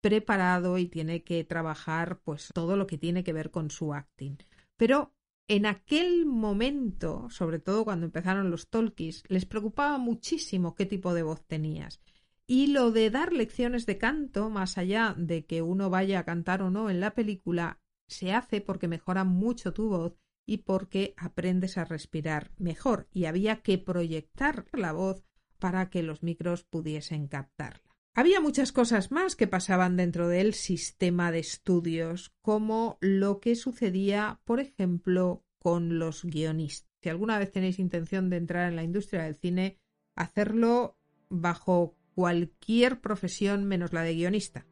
preparado 0.00 0.78
y 0.78 0.86
tiene 0.86 1.22
que 1.22 1.44
trabajar 1.44 2.20
pues 2.20 2.48
todo 2.54 2.76
lo 2.76 2.86
que 2.86 2.98
tiene 2.98 3.24
que 3.24 3.32
ver 3.32 3.50
con 3.50 3.70
su 3.70 3.92
acting. 3.92 4.38
Pero 4.76 5.12
en 5.52 5.66
aquel 5.66 6.24
momento, 6.24 7.28
sobre 7.28 7.58
todo 7.58 7.84
cuando 7.84 8.06
empezaron 8.06 8.50
los 8.50 8.70
talkies, 8.70 9.22
les 9.28 9.44
preocupaba 9.44 9.98
muchísimo 9.98 10.74
qué 10.74 10.86
tipo 10.86 11.12
de 11.12 11.22
voz 11.22 11.44
tenías. 11.46 12.00
Y 12.46 12.68
lo 12.68 12.90
de 12.90 13.10
dar 13.10 13.34
lecciones 13.34 13.84
de 13.84 13.98
canto, 13.98 14.48
más 14.48 14.78
allá 14.78 15.14
de 15.18 15.44
que 15.44 15.60
uno 15.60 15.90
vaya 15.90 16.20
a 16.20 16.24
cantar 16.24 16.62
o 16.62 16.70
no 16.70 16.88
en 16.88 17.00
la 17.00 17.12
película, 17.12 17.80
se 18.06 18.32
hace 18.32 18.62
porque 18.62 18.88
mejora 18.88 19.24
mucho 19.24 19.74
tu 19.74 19.90
voz 19.90 20.14
y 20.46 20.58
porque 20.58 21.12
aprendes 21.18 21.76
a 21.76 21.84
respirar 21.84 22.50
mejor. 22.56 23.08
Y 23.12 23.26
había 23.26 23.56
que 23.60 23.76
proyectar 23.76 24.64
la 24.72 24.92
voz 24.92 25.22
para 25.58 25.90
que 25.90 26.02
los 26.02 26.22
micros 26.22 26.64
pudiesen 26.64 27.28
captarla. 27.28 27.91
Había 28.14 28.40
muchas 28.40 28.72
cosas 28.72 29.10
más 29.10 29.36
que 29.36 29.46
pasaban 29.46 29.96
dentro 29.96 30.28
del 30.28 30.52
sistema 30.52 31.32
de 31.32 31.38
estudios, 31.38 32.34
como 32.42 32.98
lo 33.00 33.40
que 33.40 33.56
sucedía, 33.56 34.40
por 34.44 34.60
ejemplo, 34.60 35.46
con 35.58 35.98
los 35.98 36.22
guionistas. 36.22 36.90
Si 37.00 37.08
alguna 37.08 37.38
vez 37.38 37.50
tenéis 37.50 37.78
intención 37.78 38.28
de 38.28 38.36
entrar 38.36 38.68
en 38.68 38.76
la 38.76 38.82
industria 38.82 39.22
del 39.22 39.36
cine, 39.36 39.78
hacerlo 40.14 40.98
bajo 41.30 41.96
cualquier 42.14 43.00
profesión 43.00 43.64
menos 43.64 43.94
la 43.94 44.02
de 44.02 44.14
guionista. 44.14 44.66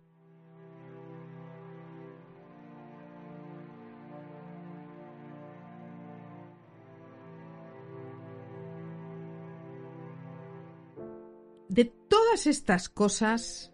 De 11.71 11.85
todas 11.85 12.49
estas 12.49 12.89
cosas 12.89 13.73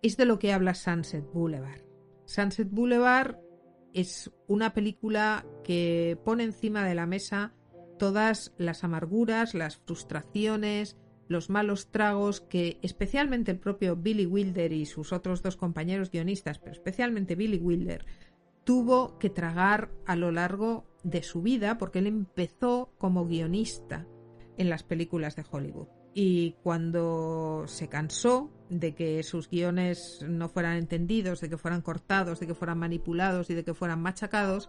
es 0.00 0.16
de 0.16 0.24
lo 0.24 0.38
que 0.38 0.54
habla 0.54 0.72
Sunset 0.72 1.30
Boulevard. 1.30 1.82
Sunset 2.24 2.70
Boulevard 2.70 3.36
es 3.92 4.30
una 4.46 4.72
película 4.72 5.44
que 5.62 6.18
pone 6.24 6.44
encima 6.44 6.86
de 6.88 6.94
la 6.94 7.04
mesa 7.04 7.52
todas 7.98 8.54
las 8.56 8.82
amarguras, 8.82 9.52
las 9.52 9.76
frustraciones, 9.76 10.96
los 11.28 11.50
malos 11.50 11.90
tragos 11.90 12.40
que 12.40 12.78
especialmente 12.80 13.50
el 13.50 13.58
propio 13.58 13.94
Billy 13.94 14.24
Wilder 14.24 14.72
y 14.72 14.86
sus 14.86 15.12
otros 15.12 15.42
dos 15.42 15.58
compañeros 15.58 16.10
guionistas, 16.10 16.58
pero 16.58 16.72
especialmente 16.72 17.34
Billy 17.34 17.58
Wilder, 17.58 18.06
tuvo 18.64 19.18
que 19.18 19.28
tragar 19.28 19.92
a 20.06 20.16
lo 20.16 20.32
largo 20.32 20.86
de 21.02 21.22
su 21.22 21.42
vida 21.42 21.76
porque 21.76 21.98
él 21.98 22.06
empezó 22.06 22.94
como 22.96 23.26
guionista 23.26 24.06
en 24.56 24.70
las 24.70 24.82
películas 24.82 25.36
de 25.36 25.44
Hollywood 25.50 25.97
y 26.14 26.52
cuando 26.62 27.64
se 27.66 27.88
cansó 27.88 28.50
de 28.70 28.94
que 28.94 29.22
sus 29.22 29.48
guiones 29.48 30.24
no 30.28 30.48
fueran 30.48 30.76
entendidos, 30.76 31.40
de 31.40 31.48
que 31.48 31.58
fueran 31.58 31.80
cortados, 31.80 32.40
de 32.40 32.46
que 32.46 32.54
fueran 32.54 32.78
manipulados 32.78 33.50
y 33.50 33.54
de 33.54 33.64
que 33.64 33.74
fueran 33.74 34.02
machacados, 34.02 34.68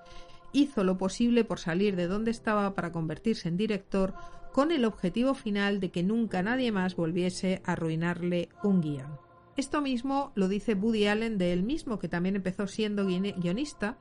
hizo 0.54 0.84
lo 0.84 0.97
posible 0.97 1.43
por 1.43 1.60
salir 1.60 1.95
de 1.95 2.08
donde 2.08 2.32
estaba 2.32 2.75
para 2.75 2.91
convertirse 2.91 3.47
en 3.49 3.58
director 3.58 4.13
con 4.54 4.71
el 4.71 4.86
objetivo 4.86 5.34
final 5.34 5.80
de 5.80 5.91
que 5.91 6.04
nunca 6.04 6.41
nadie 6.41 6.71
más 6.71 6.95
volviese 6.95 7.62
a 7.65 7.73
arruinarle 7.73 8.49
un 8.63 8.82
guion. 8.82 9.19
Esto 9.58 9.82
mismo 9.82 10.32
lo 10.36 10.47
dice 10.47 10.73
Woody 10.73 11.08
Allen 11.08 11.38
de 11.38 11.52
él 11.54 11.63
mismo, 11.63 11.99
que 11.99 12.08
también 12.08 12.36
empezó 12.36 12.65
siendo 12.65 13.06
guionista 13.06 13.97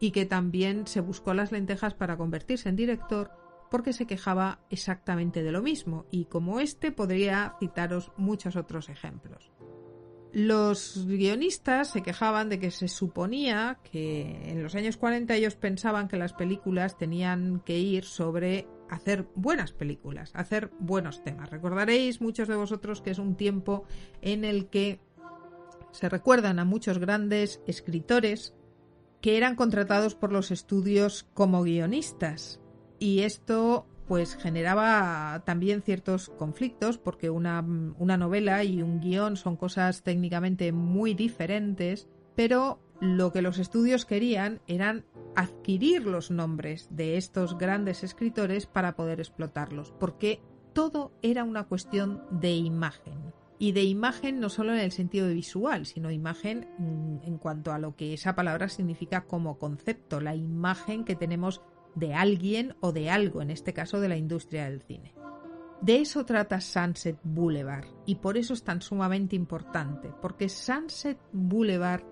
y 0.00 0.10
que 0.10 0.24
también 0.24 0.86
se 0.86 1.00
buscó 1.00 1.34
las 1.34 1.52
lentejas 1.52 1.94
para 1.94 2.16
convertirse 2.16 2.68
en 2.68 2.76
director 2.76 3.30
porque 3.72 3.94
se 3.94 4.06
quejaba 4.06 4.60
exactamente 4.68 5.42
de 5.42 5.50
lo 5.50 5.62
mismo, 5.62 6.04
y 6.10 6.26
como 6.26 6.60
este 6.60 6.92
podría 6.92 7.56
citaros 7.58 8.12
muchos 8.18 8.54
otros 8.54 8.90
ejemplos. 8.90 9.50
Los 10.30 11.06
guionistas 11.06 11.90
se 11.90 12.02
quejaban 12.02 12.50
de 12.50 12.58
que 12.58 12.70
se 12.70 12.88
suponía 12.88 13.78
que 13.82 14.50
en 14.50 14.62
los 14.62 14.74
años 14.74 14.98
40 14.98 15.34
ellos 15.34 15.56
pensaban 15.56 16.08
que 16.08 16.18
las 16.18 16.34
películas 16.34 16.98
tenían 16.98 17.60
que 17.60 17.78
ir 17.78 18.04
sobre 18.04 18.68
hacer 18.90 19.26
buenas 19.36 19.72
películas, 19.72 20.32
hacer 20.34 20.70
buenos 20.78 21.24
temas. 21.24 21.48
Recordaréis 21.48 22.20
muchos 22.20 22.48
de 22.48 22.56
vosotros 22.56 23.00
que 23.00 23.10
es 23.10 23.18
un 23.18 23.36
tiempo 23.36 23.84
en 24.20 24.44
el 24.44 24.68
que 24.68 25.00
se 25.92 26.10
recuerdan 26.10 26.58
a 26.58 26.66
muchos 26.66 26.98
grandes 26.98 27.62
escritores 27.66 28.52
que 29.22 29.38
eran 29.38 29.56
contratados 29.56 30.14
por 30.14 30.30
los 30.30 30.50
estudios 30.50 31.26
como 31.32 31.62
guionistas 31.62 32.61
y 33.02 33.24
esto 33.24 33.84
pues 34.06 34.36
generaba 34.36 35.42
también 35.44 35.82
ciertos 35.82 36.28
conflictos 36.28 36.98
porque 36.98 37.30
una, 37.30 37.58
una 37.98 38.16
novela 38.16 38.62
y 38.62 38.80
un 38.80 39.00
guion 39.00 39.36
son 39.36 39.56
cosas 39.56 40.04
técnicamente 40.04 40.70
muy 40.70 41.14
diferentes, 41.14 42.08
pero 42.36 42.78
lo 43.00 43.32
que 43.32 43.42
los 43.42 43.58
estudios 43.58 44.04
querían 44.04 44.60
eran 44.68 45.04
adquirir 45.34 46.06
los 46.06 46.30
nombres 46.30 46.86
de 46.92 47.16
estos 47.16 47.58
grandes 47.58 48.04
escritores 48.04 48.66
para 48.66 48.94
poder 48.94 49.18
explotarlos, 49.18 49.92
porque 49.98 50.40
todo 50.72 51.10
era 51.22 51.42
una 51.42 51.64
cuestión 51.64 52.22
de 52.30 52.52
imagen. 52.52 53.32
Y 53.58 53.72
de 53.72 53.82
imagen 53.82 54.38
no 54.38 54.48
solo 54.48 54.74
en 54.74 54.80
el 54.80 54.92
sentido 54.92 55.26
visual, 55.28 55.86
sino 55.86 56.12
imagen 56.12 56.68
mm, 56.78 57.26
en 57.26 57.38
cuanto 57.38 57.72
a 57.72 57.80
lo 57.80 57.96
que 57.96 58.14
esa 58.14 58.36
palabra 58.36 58.68
significa 58.68 59.22
como 59.22 59.58
concepto, 59.58 60.20
la 60.20 60.36
imagen 60.36 61.04
que 61.04 61.16
tenemos 61.16 61.62
de 61.94 62.14
alguien 62.14 62.74
o 62.80 62.92
de 62.92 63.10
algo, 63.10 63.42
en 63.42 63.50
este 63.50 63.72
caso 63.72 64.00
de 64.00 64.08
la 64.08 64.16
industria 64.16 64.64
del 64.64 64.82
cine. 64.82 65.14
De 65.80 65.96
eso 65.96 66.24
trata 66.24 66.60
Sunset 66.60 67.18
Boulevard 67.24 67.86
y 68.06 68.14
por 68.16 68.36
eso 68.36 68.54
es 68.54 68.62
tan 68.62 68.80
sumamente 68.80 69.34
importante, 69.34 70.12
porque 70.20 70.48
Sunset 70.48 71.18
Boulevard 71.32 72.04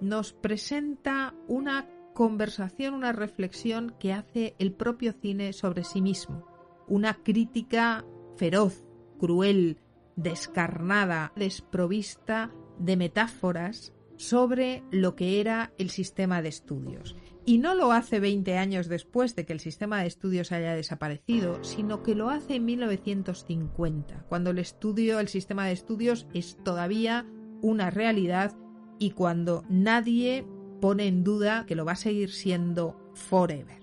nos 0.00 0.32
presenta 0.32 1.34
una 1.48 1.88
conversación, 2.14 2.94
una 2.94 3.12
reflexión 3.12 3.94
que 3.98 4.12
hace 4.12 4.54
el 4.58 4.72
propio 4.72 5.12
cine 5.12 5.52
sobre 5.52 5.84
sí 5.84 6.02
mismo, 6.02 6.46
una 6.86 7.14
crítica 7.14 8.04
feroz, 8.36 8.84
cruel, 9.18 9.78
descarnada, 10.16 11.32
desprovista 11.36 12.52
de 12.78 12.96
metáforas 12.96 13.94
sobre 14.16 14.82
lo 14.90 15.14
que 15.14 15.40
era 15.40 15.72
el 15.78 15.90
sistema 15.90 16.42
de 16.42 16.48
estudios. 16.48 17.16
Y 17.48 17.56
no 17.56 17.74
lo 17.74 17.92
hace 17.92 18.20
20 18.20 18.58
años 18.58 18.88
después 18.88 19.34
de 19.34 19.46
que 19.46 19.54
el 19.54 19.60
sistema 19.60 20.02
de 20.02 20.06
estudios 20.06 20.52
haya 20.52 20.74
desaparecido, 20.74 21.64
sino 21.64 22.02
que 22.02 22.14
lo 22.14 22.28
hace 22.28 22.56
en 22.56 22.66
1950, 22.66 24.26
cuando 24.28 24.50
el 24.50 24.58
estudio, 24.58 25.18
el 25.18 25.28
sistema 25.28 25.64
de 25.64 25.72
estudios 25.72 26.26
es 26.34 26.58
todavía 26.62 27.24
una 27.62 27.88
realidad 27.88 28.54
y 28.98 29.12
cuando 29.12 29.64
nadie 29.70 30.44
pone 30.82 31.06
en 31.06 31.24
duda 31.24 31.64
que 31.64 31.74
lo 31.74 31.86
va 31.86 31.92
a 31.92 31.96
seguir 31.96 32.32
siendo 32.32 33.10
forever. 33.14 33.77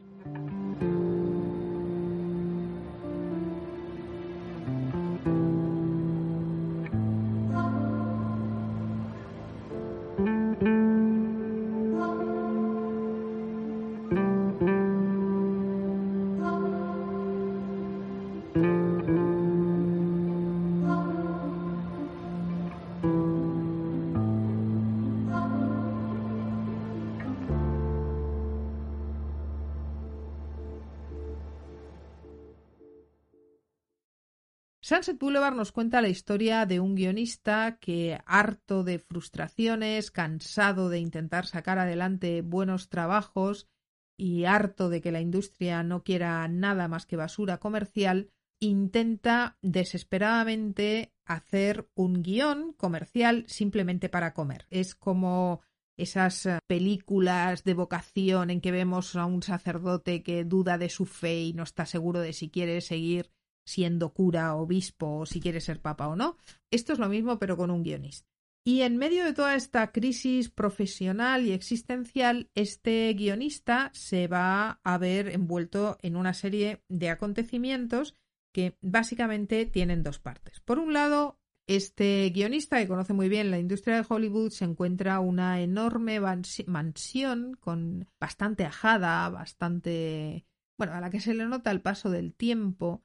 Sunset 34.96 35.20
Boulevard 35.20 35.58
nos 35.58 35.74
cuenta 35.74 36.00
la 36.00 36.08
historia 36.08 36.66
de 36.66 36.80
un 36.80 36.96
guionista 36.96 37.80
que, 37.82 38.18
harto 38.26 38.86
de 38.86 38.98
frustraciones, 38.98 40.10
cansado 40.10 40.88
de 40.88 41.00
intentar 41.00 41.48
sacar 41.48 41.80
adelante 41.80 42.42
buenos 42.42 42.88
trabajos 42.88 43.68
y 44.16 44.46
harto 44.46 44.88
de 44.88 45.02
que 45.02 45.12
la 45.12 45.20
industria 45.20 45.84
no 45.84 46.06
quiera 46.06 46.48
nada 46.48 46.88
más 46.88 47.06
que 47.06 47.18
basura 47.18 47.58
comercial, 47.58 48.30
intenta 48.62 49.58
desesperadamente 49.62 51.14
hacer 51.26 51.90
un 51.94 52.24
guion 52.24 52.72
comercial 52.72 53.44
simplemente 53.50 54.08
para 54.08 54.34
comer. 54.34 54.66
Es 54.70 54.96
como 54.96 55.60
esas 55.98 56.46
eh, 56.46 56.60
películas 56.68 57.66
de 57.66 57.74
vocación 57.74 58.50
en 58.50 58.62
que 58.62 58.72
vemos 58.72 59.18
a 59.18 59.26
un 59.26 59.44
sacerdote 59.44 60.24
que 60.24 60.46
duda 60.46 60.78
de 60.78 60.88
su 60.88 61.06
fe 61.06 61.42
y 61.42 61.54
no 61.54 61.64
está 61.64 61.86
seguro 61.86 62.22
de 62.22 62.32
si 62.32 62.50
quiere 62.50 62.80
seguir 62.80 63.30
siendo 63.66 64.14
cura, 64.14 64.56
obispo 64.56 65.20
o 65.20 65.26
si 65.26 65.42
quiere 65.42 65.62
ser 65.62 65.82
papa 65.82 66.08
o 66.08 66.16
no. 66.16 66.38
Esto 66.72 66.94
es 66.94 67.00
lo 67.00 67.10
mismo 67.10 67.40
pero 67.40 67.58
con 67.58 67.72
un 67.72 67.84
guionista. 67.84 68.28
Y 68.68 68.82
en 68.82 68.98
medio 68.98 69.26
de 69.26 69.34
toda 69.34 69.56
esta 69.56 69.92
crisis 69.92 70.50
profesional 70.50 71.46
y 71.46 71.52
existencial, 71.52 72.50
este 72.56 73.14
guionista 73.14 73.92
se 73.94 74.28
va 74.28 74.80
a 74.84 74.98
ver 74.98 75.30
envuelto 75.30 76.00
en 76.02 76.16
una 76.16 76.34
serie 76.34 76.82
de 76.90 77.12
acontecimientos 77.12 78.16
que 78.52 78.76
básicamente 78.82 79.68
tienen 79.68 80.02
dos 80.02 80.18
partes. 80.18 80.62
Por 80.62 80.80
un 80.80 80.94
lado, 80.94 81.38
este 81.68 82.32
guionista, 82.34 82.80
que 82.80 82.88
conoce 82.88 83.14
muy 83.14 83.30
bien 83.30 83.52
la 83.52 83.60
industria 83.60 83.98
de 83.98 84.06
Hollywood, 84.08 84.50
se 84.50 84.66
encuentra 84.66 85.20
una 85.20 85.62
enorme 85.62 86.20
mansión 86.66 87.58
con 87.60 88.08
bastante 88.20 88.66
ajada, 88.66 89.30
bastante. 89.30 90.48
bueno, 90.78 90.94
a 90.94 91.02
la 91.02 91.10
que 91.12 91.20
se 91.20 91.34
le 91.34 91.46
nota 91.46 91.70
el 91.70 91.82
paso 91.82 92.10
del 92.10 92.34
tiempo, 92.34 93.04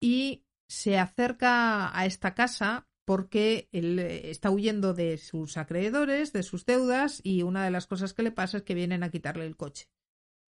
y 0.00 0.44
se 0.68 0.98
acerca 0.98 1.96
a 1.96 2.06
esta 2.06 2.34
casa 2.34 2.88
porque 3.04 3.68
él 3.72 3.98
eh, 3.98 4.30
está 4.30 4.50
huyendo 4.50 4.92
de 4.92 5.16
sus 5.16 5.56
acreedores, 5.56 6.32
de 6.32 6.42
sus 6.42 6.66
deudas, 6.66 7.20
y 7.22 7.42
una 7.42 7.64
de 7.64 7.70
las 7.70 7.86
cosas 7.86 8.12
que 8.12 8.24
le 8.24 8.32
pasa 8.32 8.58
es 8.58 8.62
que 8.64 8.74
vienen 8.74 9.02
a 9.02 9.10
quitarle 9.10 9.46
el 9.46 9.56
coche. 9.56 9.88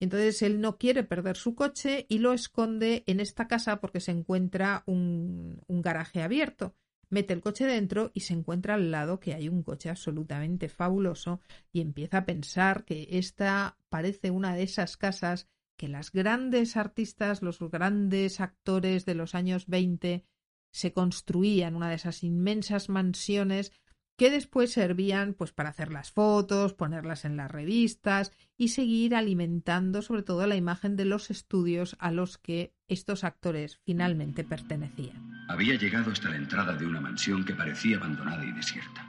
Entonces 0.01 0.43
él 0.43 0.61
no 0.61 0.77
quiere 0.77 1.03
perder 1.05 1.37
su 1.37 1.55
coche 1.55 2.07
y 2.09 2.19
lo 2.19 2.33
esconde 2.33 3.05
en 3.07 3.21
esta 3.21 3.49
casa 3.49 3.81
porque 3.81 4.01
se 4.01 4.13
encuentra 4.13 4.83
un, 4.87 5.61
un 5.67 5.83
garaje 5.83 6.23
abierto. 6.23 6.75
Mete 7.11 7.33
el 7.33 7.41
coche 7.41 7.65
dentro 7.65 8.11
y 8.13 8.21
se 8.21 8.35
encuentra 8.35 8.75
al 8.75 8.91
lado 8.91 9.19
que 9.19 9.35
hay 9.35 9.49
un 9.49 9.63
coche 9.63 9.89
absolutamente 9.89 10.69
fabuloso 10.69 11.41
y 11.73 11.81
empieza 11.81 12.19
a 12.19 12.27
pensar 12.27 12.85
que 12.85 13.09
esta 13.13 13.79
parece 13.89 14.31
una 14.31 14.55
de 14.55 14.65
esas 14.65 14.97
casas 14.97 15.49
que 15.79 15.89
las 15.89 16.13
grandes 16.13 16.77
artistas, 16.77 17.41
los 17.41 17.61
grandes 17.61 18.41
actores 18.41 19.07
de 19.07 19.15
los 19.15 19.35
años 19.35 19.67
20 19.69 20.27
se 20.71 20.93
construían 20.93 21.77
una 21.77 21.89
de 21.89 21.95
esas 21.95 22.23
inmensas 22.23 22.91
mansiones 22.91 23.73
que 24.19 24.31
después 24.31 24.73
servían 24.73 25.33
pues 25.33 25.53
para 25.53 25.71
hacer 25.71 25.93
las 25.93 26.11
fotos, 26.11 26.75
ponerlas 26.75 27.25
en 27.25 27.37
las 27.37 27.51
revistas 27.51 28.33
y 28.57 28.69
seguir 28.69 29.15
alimentando 29.15 30.03
sobre 30.03 30.25
todo 30.25 30.45
la 30.49 30.57
imagen 30.57 30.97
de 30.97 31.05
los 31.05 31.31
estudios 31.31 31.97
a 32.01 32.11
los 32.11 32.37
que 32.37 32.75
estos 32.89 33.23
actores 33.23 33.81
finalmente 33.85 34.43
pertenecían. 34.43 35.47
Había 35.49 35.77
llegado 35.77 36.11
hasta 36.11 36.31
la 36.31 36.37
entrada 36.37 36.75
de 36.75 36.85
una 36.85 37.01
mansión 37.01 37.45
que 37.45 37.55
parecía 37.55 37.99
abandonada 37.99 38.45
y 38.45 38.51
desierta. 38.51 39.07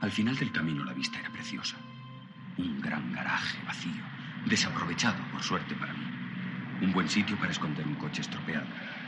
Al 0.00 0.12
final 0.12 0.36
del 0.36 0.52
camino 0.52 0.84
la 0.84 0.94
vista 0.94 1.18
era 1.18 1.32
preciosa. 1.32 1.76
Un 2.56 2.80
gran 2.80 3.12
garaje 3.12 3.58
vacío 3.66 4.13
Desaprovechado, 4.48 5.16
por 5.32 5.42
suerte 5.42 5.74
para 5.74 5.92
mí. 5.92 6.04
Un 6.82 6.92
buen 6.92 7.08
sitio 7.08 7.38
para 7.38 7.52
esconder 7.52 7.86
un 7.86 7.94
coche 7.94 8.20
estropeado 8.20 8.66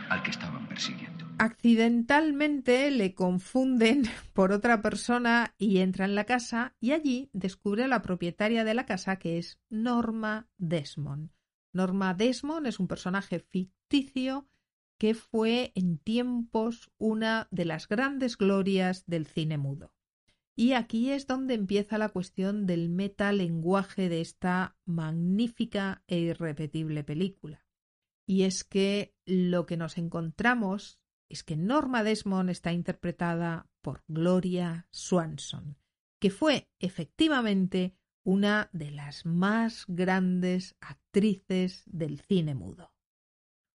al 0.09 0.23
que 0.23 0.31
estaban 0.31 0.67
persiguiendo. 0.69 1.27
Accidentalmente 1.39 2.91
le 2.91 3.15
confunden 3.15 4.05
por 4.33 4.53
otra 4.53 4.81
persona 4.81 5.55
y 5.59 5.79
entra 5.79 6.05
en 6.05 6.15
la 6.15 6.25
casa 6.25 6.75
y 6.81 6.93
allí 6.93 7.31
descubre 7.33 7.85
a 7.85 7.89
la 7.89 8.03
propietaria 8.03 8.65
de 8.65 8.75
la 8.75 8.87
casa 8.87 9.17
que 9.17 9.39
es 9.39 9.61
Norma 9.69 10.49
Desmond. 10.57 11.31
Norma 11.73 12.15
Desmond 12.15 12.67
es 12.67 12.81
un 12.81 12.89
personaje 12.89 13.41
ficticio 13.41 14.49
que 14.99 15.15
fue 15.15 15.73
en 15.75 15.99
tiempos 15.99 16.91
una 16.97 17.49
de 17.51 17.67
las 17.67 17.87
grandes 17.87 18.39
glorias 18.39 19.05
del 19.07 19.27
cine 19.27 19.59
mudo. 19.59 19.93
Y 20.59 20.73
aquí 20.73 21.11
es 21.11 21.27
donde 21.27 21.53
empieza 21.53 21.99
la 21.99 22.09
cuestión 22.09 22.67
del 22.67 22.89
metalenguaje 22.89 24.09
de 24.09 24.23
esta 24.23 24.75
magnífica 24.87 26.03
e 26.07 26.19
irrepetible 26.19 27.05
película. 27.05 27.67
Y 28.27 28.45
es 28.45 28.65
que 28.65 29.15
lo 29.27 29.67
que 29.67 29.77
nos 29.77 29.99
encontramos 29.99 30.99
es 31.29 31.45
que 31.45 31.57
Norma 31.57 32.03
Desmond 32.03 32.49
está 32.49 32.73
interpretada 32.73 33.69
por 33.83 34.03
Gloria 34.09 34.89
Swanson, 34.91 35.77
que 36.19 36.31
fue 36.31 36.71
efectivamente 36.79 37.95
una 38.25 38.71
de 38.73 38.91
las 38.91 39.27
más 39.27 39.85
grandes 39.89 40.75
actrices 40.81 41.83
del 41.87 42.21
cine 42.21 42.55
mudo. 42.55 42.95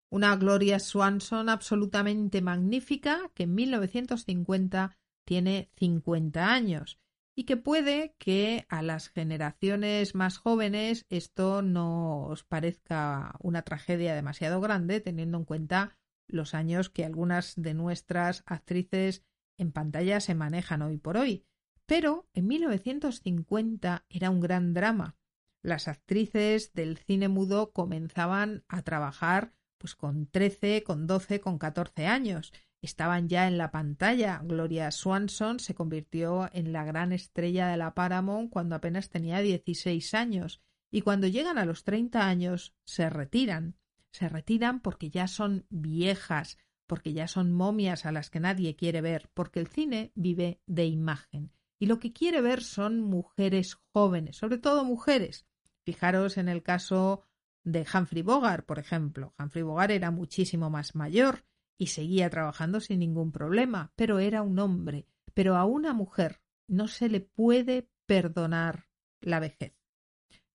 Una 0.10 0.36
Gloria 0.36 0.80
Swanson 0.80 1.48
absolutamente 1.48 2.42
magnífica 2.42 3.32
que 3.34 3.44
en 3.44 3.56
1950 3.56 4.98
tiene 5.26 5.70
50 5.76 6.52
años 6.52 7.00
y 7.36 7.46
que 7.46 7.58
puede 7.58 8.16
que 8.18 8.66
a 8.70 8.82
las 8.82 9.10
generaciones 9.10 10.16
más 10.16 10.38
jóvenes 10.38 11.06
esto 11.10 11.62
no 11.62 12.26
os 12.26 12.44
parezca 12.44 13.36
una 13.40 13.62
tragedia 13.62 14.16
demasiado 14.16 14.60
grande 14.62 15.00
teniendo 15.00 15.38
en 15.38 15.46
cuenta 15.46 15.98
los 16.28 16.54
años 16.54 16.90
que 16.90 17.06
algunas 17.06 17.54
de 17.56 17.74
nuestras 17.74 18.44
actrices 18.46 19.24
en 19.58 19.72
pantalla 19.72 20.20
se 20.20 20.36
manejan 20.36 20.82
hoy 20.82 20.98
por 20.98 21.18
hoy. 21.18 21.46
Pero 21.86 22.30
en 22.34 22.48
1950 22.48 24.06
era 24.10 24.30
un 24.30 24.40
gran 24.40 24.74
drama. 24.74 25.18
Las 25.62 25.88
actrices 25.88 26.74
del 26.74 26.98
cine 26.98 27.28
mudo 27.28 27.72
comenzaban 27.72 28.64
a 28.68 28.82
trabajar 28.82 29.54
pues 29.78 29.96
con 29.96 30.28
13, 30.28 30.84
con 30.84 31.08
12, 31.08 31.42
con 31.42 31.58
14 31.58 32.08
años. 32.08 32.54
Estaban 32.82 33.30
ya 33.30 33.48
en 33.48 33.60
la 33.60 33.70
pantalla. 33.70 34.42
Gloria 34.44 34.90
Swanson 34.90 35.60
se 35.60 35.76
convirtió 35.76 36.50
en 36.52 36.74
la 36.74 36.84
gran 36.84 37.12
estrella 37.12 37.68
de 37.68 37.78
la 37.78 37.94
Paramount 37.94 38.50
cuando 38.50 38.76
apenas 38.76 39.10
tenía 39.10 39.40
16 39.40 40.14
años 40.16 40.62
y 40.90 41.02
cuando 41.02 41.28
llegan 41.28 41.60
a 41.60 41.66
los 41.66 41.84
30 41.84 42.28
años 42.28 42.74
se 42.84 43.10
retiran. 43.10 43.76
Se 44.12 44.28
retiran 44.30 44.82
porque 44.82 45.12
ya 45.12 45.28
son 45.28 45.66
viejas, 45.70 46.58
porque 46.88 47.14
ya 47.14 47.28
son 47.28 47.54
momias 47.54 48.06
a 48.06 48.12
las 48.12 48.30
que 48.32 48.40
nadie 48.40 48.76
quiere 48.76 49.02
ver, 49.02 49.30
porque 49.34 49.60
el 49.60 49.68
cine 49.68 50.12
vive 50.16 50.60
de 50.66 50.86
imagen. 50.88 51.52
Y 51.80 51.86
lo 51.86 52.00
que 52.00 52.12
quiere 52.12 52.42
ver 52.42 52.64
son 52.64 53.00
mujeres 53.00 53.78
jóvenes, 53.94 54.38
sobre 54.38 54.58
todo 54.58 54.84
mujeres. 54.84 55.46
Fijaros 55.86 56.38
en 56.38 56.50
el 56.50 56.64
caso 56.64 57.24
de 57.64 57.86
Humphrey 57.94 58.24
Bogart, 58.24 58.66
por 58.66 58.80
ejemplo. 58.80 59.34
Humphrey 59.40 59.64
Bogart 59.64 59.92
era 59.92 60.12
muchísimo 60.12 60.70
más 60.70 60.96
mayor 60.96 61.46
y 61.82 61.88
seguía 61.88 62.30
trabajando 62.30 62.80
sin 62.80 63.00
ningún 63.00 63.32
problema, 63.32 63.92
pero 63.96 64.20
era 64.20 64.44
un 64.44 64.60
hombre. 64.60 65.08
Pero 65.34 65.56
a 65.56 65.66
una 65.66 65.94
mujer 65.94 66.40
no 66.68 66.88
se 66.88 67.10
le 67.10 67.22
puede 67.22 67.90
perdonar 68.06 68.86
la 69.20 69.40
vejez. 69.40 69.74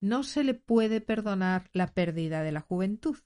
No 0.01 0.23
se 0.23 0.45
le 0.45 0.55
puede 0.55 1.01
perdonar 1.01 1.69
la 1.73 1.89
pérdida 1.95 2.45
de 2.45 2.53
la 2.53 2.61
juventud. 2.61 3.17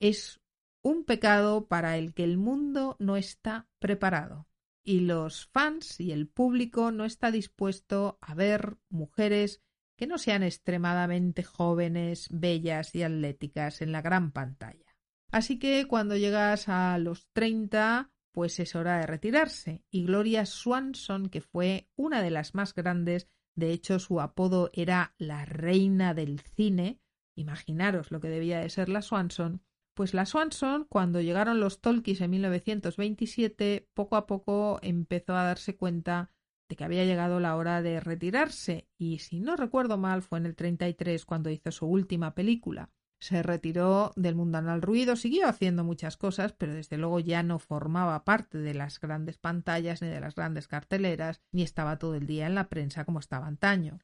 Es 0.00 0.40
un 0.82 1.04
pecado 1.04 1.68
para 1.68 1.96
el 1.96 2.12
que 2.12 2.24
el 2.24 2.38
mundo 2.38 2.96
no 2.98 3.16
está 3.16 3.68
preparado 3.78 4.48
y 4.82 4.98
los 4.98 5.46
fans 5.46 6.00
y 6.00 6.10
el 6.10 6.26
público 6.26 6.90
no 6.90 7.04
está 7.04 7.30
dispuesto 7.30 8.18
a 8.20 8.34
ver 8.34 8.78
mujeres 8.88 9.62
que 9.96 10.08
no 10.08 10.18
sean 10.18 10.42
extremadamente 10.42 11.44
jóvenes, 11.44 12.26
bellas 12.32 12.96
y 12.96 13.04
atléticas 13.04 13.80
en 13.80 13.92
la 13.92 14.02
gran 14.02 14.32
pantalla. 14.32 14.87
Así 15.30 15.58
que 15.58 15.86
cuando 15.86 16.16
llegas 16.16 16.68
a 16.68 16.96
los 16.98 17.28
30, 17.32 18.10
pues 18.32 18.58
es 18.60 18.74
hora 18.74 18.98
de 18.98 19.06
retirarse. 19.06 19.84
Y 19.90 20.04
Gloria 20.04 20.46
Swanson, 20.46 21.28
que 21.28 21.40
fue 21.40 21.88
una 21.96 22.22
de 22.22 22.30
las 22.30 22.54
más 22.54 22.74
grandes, 22.74 23.28
de 23.54 23.72
hecho 23.72 23.98
su 23.98 24.20
apodo 24.20 24.70
era 24.72 25.14
la 25.18 25.44
reina 25.44 26.14
del 26.14 26.40
cine, 26.40 27.00
imaginaros 27.36 28.10
lo 28.10 28.20
que 28.20 28.28
debía 28.28 28.60
de 28.60 28.70
ser 28.70 28.88
la 28.88 29.02
Swanson, 29.02 29.62
pues 29.94 30.14
la 30.14 30.26
Swanson, 30.26 30.86
cuando 30.88 31.20
llegaron 31.20 31.58
los 31.58 31.80
Tolkies 31.80 32.20
en 32.20 32.30
1927, 32.30 33.88
poco 33.94 34.14
a 34.14 34.26
poco 34.26 34.78
empezó 34.80 35.34
a 35.34 35.42
darse 35.42 35.76
cuenta 35.76 36.30
de 36.68 36.76
que 36.76 36.84
había 36.84 37.04
llegado 37.04 37.40
la 37.40 37.56
hora 37.56 37.82
de 37.82 37.98
retirarse, 37.98 38.88
y 38.96 39.18
si 39.18 39.40
no 39.40 39.56
recuerdo 39.56 39.98
mal, 39.98 40.22
fue 40.22 40.38
en 40.38 40.46
el 40.46 40.54
33 40.54 41.24
cuando 41.24 41.50
hizo 41.50 41.72
su 41.72 41.86
última 41.86 42.34
película. 42.36 42.92
Se 43.20 43.42
retiró 43.42 44.12
del 44.14 44.36
mundanal 44.36 44.80
ruido, 44.80 45.16
siguió 45.16 45.48
haciendo 45.48 45.82
muchas 45.82 46.16
cosas, 46.16 46.52
pero 46.52 46.74
desde 46.74 46.98
luego 46.98 47.18
ya 47.18 47.42
no 47.42 47.58
formaba 47.58 48.24
parte 48.24 48.58
de 48.58 48.74
las 48.74 49.00
grandes 49.00 49.38
pantallas 49.38 50.02
ni 50.02 50.08
de 50.08 50.20
las 50.20 50.34
grandes 50.36 50.68
carteleras, 50.68 51.42
ni 51.50 51.62
estaba 51.62 51.98
todo 51.98 52.14
el 52.14 52.26
día 52.26 52.46
en 52.46 52.54
la 52.54 52.68
prensa 52.68 53.04
como 53.04 53.18
estaba 53.18 53.46
antaño. 53.46 53.98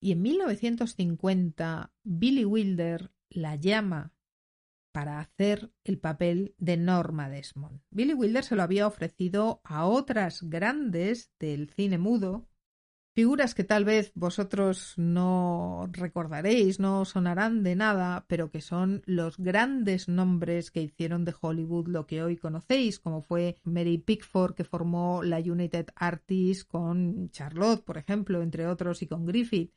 Y 0.00 0.12
en 0.12 0.22
1950, 0.22 1.92
Billy 2.04 2.44
Wilder 2.44 3.10
la 3.30 3.56
llama 3.56 4.12
para 4.92 5.18
hacer 5.18 5.72
el 5.82 5.98
papel 5.98 6.54
de 6.58 6.76
Norma 6.76 7.28
Desmond. 7.28 7.80
Billy 7.90 8.14
Wilder 8.14 8.44
se 8.44 8.54
lo 8.54 8.62
había 8.62 8.86
ofrecido 8.86 9.60
a 9.64 9.86
otras 9.86 10.42
grandes 10.42 11.32
del 11.40 11.68
cine 11.70 11.98
mudo, 11.98 12.46
figuras 13.14 13.54
que 13.54 13.64
tal 13.64 13.84
vez 13.84 14.12
vosotros 14.14 14.94
no 14.96 15.88
recordaréis, 15.92 16.80
no 16.80 17.04
sonarán 17.04 17.62
de 17.62 17.76
nada, 17.76 18.24
pero 18.28 18.50
que 18.50 18.60
son 18.60 19.02
los 19.06 19.38
grandes 19.38 20.08
nombres 20.08 20.70
que 20.70 20.82
hicieron 20.82 21.24
de 21.24 21.34
Hollywood 21.40 21.88
lo 21.88 22.06
que 22.06 22.22
hoy 22.22 22.36
conocéis, 22.36 22.98
como 22.98 23.22
fue 23.22 23.56
Mary 23.62 23.98
Pickford, 23.98 24.54
que 24.54 24.64
formó 24.64 25.22
la 25.22 25.38
United 25.38 25.86
Artists 25.94 26.64
con 26.64 27.30
Charlotte, 27.30 27.84
por 27.84 27.98
ejemplo, 27.98 28.42
entre 28.42 28.66
otros, 28.66 29.02
y 29.02 29.06
con 29.06 29.24
Griffith. 29.26 29.72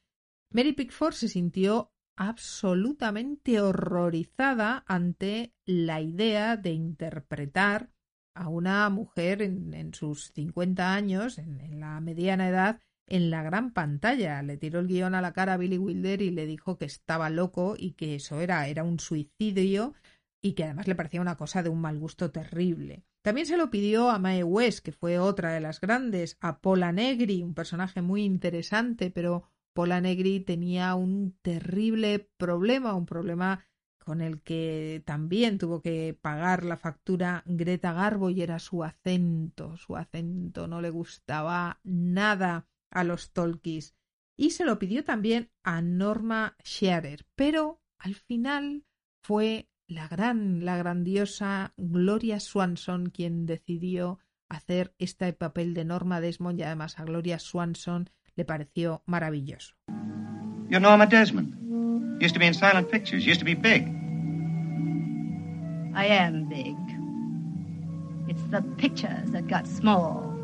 Mary 0.49 0.73
Pickford 0.73 1.13
se 1.13 1.27
sintió 1.27 1.91
absolutamente 2.15 3.61
horrorizada 3.61 4.83
ante 4.87 5.53
la 5.65 6.01
idea 6.01 6.57
de 6.57 6.71
interpretar 6.71 7.91
a 8.33 8.49
una 8.49 8.89
mujer 8.89 9.41
en, 9.41 9.93
sus 9.93 10.31
50 10.33 10.93
años, 10.93 11.37
en, 11.37 11.79
la 11.79 11.99
mediana 11.99 12.49
edad, 12.49 12.79
en 13.07 13.29
la 13.31 13.43
gran 13.43 13.73
pantalla. 13.73 14.41
Le 14.43 14.57
tiró 14.57 14.79
el 14.79 14.87
guion 14.87 15.15
a 15.15 15.21
la 15.21 15.33
cara 15.33 15.53
a 15.53 15.57
Billy 15.57 15.77
Wilder 15.77 16.21
y 16.21 16.29
le 16.29 16.45
dijo 16.45 16.77
que 16.77 16.85
estaba 16.85 17.29
loco 17.29 17.75
y 17.77 17.93
que 17.93 18.15
eso 18.15 18.39
era, 18.39 18.67
era 18.67 18.83
un 18.83 18.99
suicidio 18.99 19.93
y 20.41 20.53
que 20.53 20.65
además 20.65 20.87
le 20.87 20.95
parecía 20.95 21.21
una 21.21 21.37
cosa 21.37 21.63
de 21.63 21.69
un 21.69 21.81
mal 21.81 21.97
gusto 21.97 22.31
terrible. 22.31 23.03
También 23.21 23.47
se 23.47 23.57
lo 23.57 23.69
pidió 23.69 24.09
a 24.09 24.19
Mae 24.19 24.43
West, 24.43 24.79
que 24.79 24.91
fue 24.91 25.19
otra 25.19 25.51
de 25.51 25.59
las 25.59 25.81
grandes, 25.81 26.37
a 26.39 26.59
Paula 26.59 26.91
Negri, 26.91 27.43
un 27.43 27.53
personaje 27.53 28.01
muy 28.01 28.23
interesante, 28.23 29.09
pero 29.09 29.43
Pola 29.73 30.01
Negri 30.01 30.39
tenía 30.39 30.95
un 30.95 31.37
terrible 31.41 32.31
problema, 32.37 32.95
un 32.95 33.05
problema 33.05 33.63
con 33.99 34.21
el 34.21 34.41
que 34.41 35.03
también 35.05 35.57
tuvo 35.57 35.81
que 35.81 36.17
pagar 36.19 36.63
la 36.63 36.77
factura 36.77 37.43
Greta 37.45 37.91
Garbo 37.91 38.29
y 38.29 38.41
era 38.41 38.57
su 38.57 38.83
acento. 38.83 39.75
Su 39.77 39.97
acento 39.97 40.67
no 40.67 40.81
le 40.81 40.89
gustaba 40.89 41.81
nada 41.83 42.65
a 42.91 43.03
los 43.03 43.31
Tolkis. 43.31 43.95
Y 44.35 44.51
se 44.51 44.65
lo 44.65 44.77
pidió 44.79 45.03
también 45.03 45.49
a 45.63 45.81
Norma 45.81 46.55
Scherer, 46.63 47.25
pero 47.35 47.81
al 47.97 48.15
final 48.15 48.85
fue 49.21 49.69
la 49.87 50.07
gran, 50.07 50.63
la 50.63 50.77
grandiosa 50.77 51.73
Gloria 51.77 52.39
Swanson 52.39 53.07
quien 53.09 53.45
decidió 53.45 54.19
hacer 54.49 54.93
este 54.99 55.31
papel 55.33 55.73
de 55.73 55.85
Norma 55.85 56.21
Desmond 56.21 56.59
y 56.59 56.63
además 56.63 56.99
a 56.99 57.03
Gloria 57.03 57.39
Swanson 57.39 58.09
le 58.35 58.45
pareció 58.45 59.01
maravilloso. 59.05 59.75
You're 60.69 60.79
Norma 60.79 61.05
Desmond. 61.05 61.55
Used 62.21 62.33
to 62.33 62.39
be 62.39 62.47
in 62.47 62.53
silent 62.53 62.89
pictures. 62.89 63.25
Used 63.25 63.39
to 63.39 63.45
be 63.45 63.55
big. 63.55 63.87
I 65.95 66.05
am 66.05 66.47
big. 66.47 66.75
It's 68.27 68.43
the 68.51 68.61
pictures 68.77 69.31
that 69.31 69.47
got 69.47 69.65
small. 69.65 70.36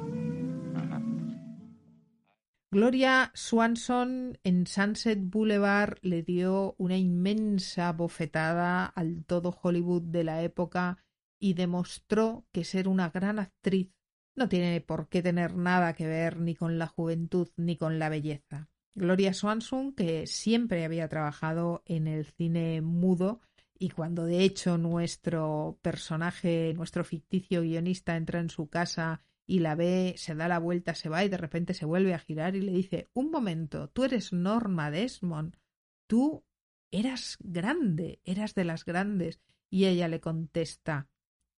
Gloria 2.73 3.29
Swanson 3.35 4.39
en 4.43 4.65
Sunset 4.65 5.19
Boulevard 5.21 5.99
le 6.01 6.23
dio 6.23 6.73
una 6.79 6.97
inmensa 6.97 7.93
bofetada 7.93 8.87
al 8.87 9.25
todo 9.25 9.55
Hollywood 9.61 10.01
de 10.01 10.23
la 10.23 10.41
época 10.41 10.97
y 11.39 11.53
demostró 11.53 12.47
que 12.51 12.63
ser 12.63 12.87
una 12.87 13.11
gran 13.11 13.37
actriz 13.37 13.91
no 14.35 14.49
tiene 14.49 14.81
por 14.81 15.07
qué 15.07 15.21
tener 15.21 15.55
nada 15.55 15.93
que 15.93 16.07
ver 16.07 16.39
ni 16.39 16.55
con 16.55 16.79
la 16.79 16.87
juventud 16.87 17.47
ni 17.57 17.77
con 17.77 17.99
la 17.99 18.09
belleza. 18.09 18.71
Gloria 18.95 19.35
Swanson, 19.35 19.93
que 19.93 20.25
siempre 20.25 20.83
había 20.83 21.07
trabajado 21.07 21.83
en 21.85 22.07
el 22.07 22.25
cine 22.25 22.81
mudo, 22.81 23.41
y 23.77 23.91
cuando 23.91 24.25
de 24.25 24.39
hecho 24.39 24.79
nuestro 24.79 25.77
personaje, 25.83 26.73
nuestro 26.73 27.03
ficticio 27.03 27.61
guionista 27.61 28.17
entra 28.17 28.39
en 28.39 28.49
su 28.49 28.67
casa 28.67 29.21
y 29.53 29.59
la 29.59 29.75
ve, 29.75 30.15
se 30.17 30.33
da 30.33 30.47
la 30.47 30.57
vuelta, 30.57 30.95
se 30.95 31.09
va 31.09 31.23
y 31.23 31.29
de 31.29 31.37
repente 31.37 31.75
se 31.75 31.85
vuelve 31.85 32.15
a 32.15 32.17
girar 32.17 32.55
y 32.55 32.61
le 32.61 32.71
dice 32.71 33.11
Un 33.13 33.29
momento, 33.29 33.87
tú 33.87 34.03
eres 34.03 34.33
Norma 34.33 34.89
Desmond, 34.89 35.57
tú 36.07 36.43
eras 36.89 37.37
grande, 37.39 38.19
eras 38.23 38.55
de 38.55 38.63
las 38.63 38.83
grandes. 38.83 39.41
Y 39.69 39.85
ella 39.85 40.07
le 40.07 40.19
contesta 40.19 41.07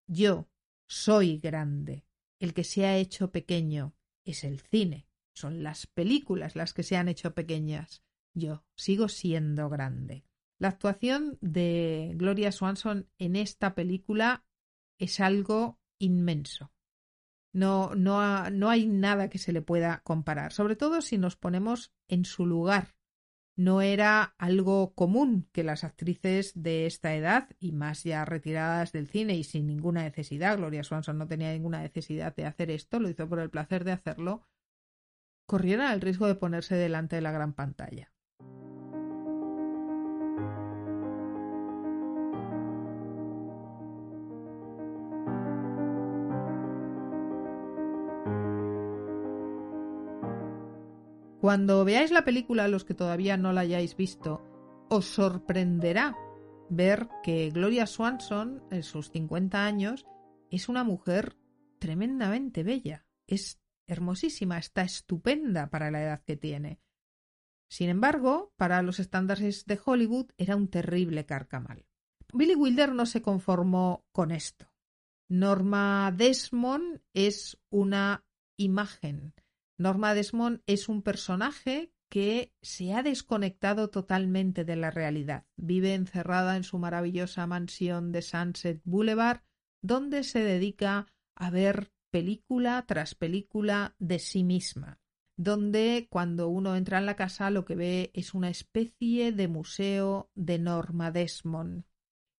Yo 0.08 0.49
soy 0.89 1.38
grande. 1.38 2.05
El 2.38 2.53
que 2.53 2.65
se 2.65 2.86
ha 2.86 2.97
hecho 2.97 3.31
pequeño 3.31 3.95
es 4.25 4.43
el 4.43 4.60
cine, 4.60 5.08
son 5.34 5.63
las 5.63 5.88
películas 5.88 6.58
las 6.58 6.73
que 6.73 6.84
se 6.84 6.97
han 6.97 7.08
hecho 7.08 7.34
pequeñas. 7.34 8.03
Yo 8.34 8.65
sigo 8.75 9.08
siendo 9.08 9.69
grande. 9.69 10.25
La 10.60 10.67
actuación 10.67 11.38
de 11.39 12.12
Gloria 12.17 12.51
Swanson 12.51 13.10
en 13.19 13.38
esta 13.38 13.73
película 13.73 14.43
es 14.97 15.21
algo 15.21 15.79
inmenso. 15.97 16.74
No, 17.55 17.95
no, 17.95 18.49
no 18.49 18.69
hay 18.69 18.87
nada 18.87 19.29
que 19.29 19.37
se 19.37 19.53
le 19.53 19.61
pueda 19.61 20.01
comparar, 20.03 20.51
sobre 20.51 20.75
todo 20.75 21.01
si 21.01 21.17
nos 21.17 21.35
ponemos 21.35 21.93
en 22.07 22.25
su 22.25 22.45
lugar 22.45 22.95
no 23.55 23.81
era 23.81 24.36
algo 24.38 24.93
común 24.95 25.47
que 25.51 25.63
las 25.63 25.84
actrices 25.84 26.51
de 26.55 26.86
esta 26.86 27.15
edad 27.15 27.49
y 27.59 27.71
más 27.71 28.03
ya 28.03 28.25
retiradas 28.25 28.91
del 28.91 29.07
cine 29.07 29.36
y 29.36 29.43
sin 29.43 29.67
ninguna 29.67 30.03
necesidad, 30.03 30.57
Gloria 30.57 30.84
Swanson 30.84 31.17
no 31.17 31.27
tenía 31.27 31.53
ninguna 31.53 31.82
necesidad 31.82 32.36
de 32.36 32.45
hacer 32.45 32.69
esto, 32.69 32.99
lo 32.99 33.09
hizo 33.09 33.27
por 33.30 33.39
el 33.39 33.49
placer 33.49 33.84
de 33.86 33.93
hacerlo, 33.93 34.45
corrieran 35.45 35.93
el 35.93 36.01
riesgo 36.01 36.27
de 36.27 36.36
ponerse 36.36 36.75
delante 36.75 37.15
de 37.15 37.21
la 37.21 37.32
gran 37.32 37.53
pantalla. 37.53 38.11
Cuando 51.45 51.85
veáis 51.85 52.09
la 52.09 52.25
película, 52.25 52.67
los 52.67 52.85
que 52.85 52.95
todavía 52.95 53.37
no 53.37 53.53
la 53.53 53.61
hayáis 53.61 53.95
visto, 53.95 54.41
os 54.89 55.05
sorprenderá 55.05 56.17
ver 56.71 57.07
que 57.21 57.51
Gloria 57.51 57.85
Swanson, 57.85 58.63
en 58.71 58.81
sus 58.81 59.11
50 59.11 59.63
años, 59.63 60.07
es 60.49 60.69
una 60.69 60.83
mujer 60.83 61.37
tremendamente 61.77 62.63
bella. 62.63 63.05
Es 63.27 63.61
hermosísima, 63.85 64.57
está 64.57 64.81
estupenda 64.81 65.69
para 65.69 65.91
la 65.91 66.01
edad 66.01 66.23
que 66.23 66.35
tiene. 66.35 66.79
Sin 67.69 67.89
embargo, 67.89 68.51
para 68.57 68.81
los 68.81 68.99
estándares 68.99 69.67
de 69.67 69.79
Hollywood 69.85 70.31
era 70.39 70.55
un 70.55 70.67
terrible 70.67 71.27
carcamal. 71.27 71.85
Billy 72.33 72.55
Wilder 72.55 72.91
no 72.91 73.05
se 73.05 73.21
conformó 73.21 74.03
con 74.11 74.31
esto. 74.31 74.73
Norma 75.29 76.11
Desmond 76.11 77.03
es 77.13 77.59
una 77.69 78.25
imagen. 78.57 79.35
Norma 79.78 80.13
Desmond 80.13 80.61
es 80.65 80.89
un 80.89 81.01
personaje 81.01 81.91
que 82.09 82.53
se 82.61 82.93
ha 82.93 83.03
desconectado 83.03 83.89
totalmente 83.89 84.63
de 84.63 84.76
la 84.76 84.91
realidad. 84.91 85.45
Vive 85.57 85.93
encerrada 85.93 86.55
en 86.55 86.63
su 86.63 86.78
maravillosa 86.78 87.45
mansión 87.47 88.11
de 88.11 88.21
Sunset 88.21 88.82
Boulevard, 88.86 89.41
donde 89.82 90.23
se 90.23 90.39
dedica 90.39 91.07
a 91.36 91.49
ver 91.49 91.91
película 92.11 92.86
tras 92.88 93.15
película 93.15 93.95
de 93.99 94.19
sí 94.19 94.43
misma 94.43 95.01
donde 95.38 96.07
cuando 96.09 96.47
uno 96.47 96.76
entra 96.76 96.97
en 96.97 97.05
la 97.05 97.15
casa 97.15 97.49
lo 97.49 97.65
que 97.65 97.76
ve 97.76 98.11
es 98.13 98.34
una 98.34 98.49
especie 98.49 99.32
de 99.32 99.47
museo 99.47 100.32
de 100.34 100.59
Norma 100.59 101.11
Desmond 101.11 101.84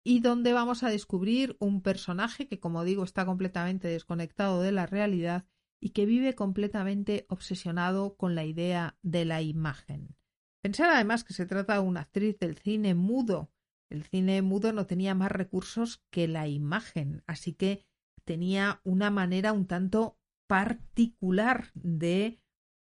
y 0.02 0.20
donde 0.20 0.52
vamos 0.52 0.82
a 0.82 0.88
descubrir 0.88 1.56
un 1.58 1.82
personaje 1.82 2.46
que, 2.46 2.60
como 2.60 2.84
digo, 2.84 3.04
está 3.04 3.26
completamente 3.26 3.88
desconectado 3.88 4.62
de 4.62 4.72
la 4.72 4.86
realidad 4.86 5.44
y 5.80 5.90
que 5.90 6.06
vive 6.06 6.34
completamente 6.34 7.26
obsesionado 7.28 8.16
con 8.16 8.34
la 8.34 8.44
idea 8.44 8.96
de 9.02 9.24
la 9.24 9.42
imagen. 9.42 10.16
Pensar 10.62 10.90
además 10.90 11.24
que 11.24 11.34
se 11.34 11.46
trata 11.46 11.74
de 11.74 11.80
una 11.80 12.00
actriz 12.00 12.38
del 12.38 12.56
cine 12.56 12.94
mudo. 12.94 13.52
El 13.90 14.02
cine 14.02 14.42
mudo 14.42 14.72
no 14.72 14.86
tenía 14.86 15.14
más 15.14 15.30
recursos 15.30 16.02
que 16.10 16.26
la 16.26 16.48
imagen, 16.48 17.22
así 17.26 17.52
que 17.52 17.84
tenía 18.24 18.80
una 18.82 19.10
manera 19.10 19.52
un 19.52 19.66
tanto 19.66 20.18
particular 20.48 21.70
de 21.74 22.40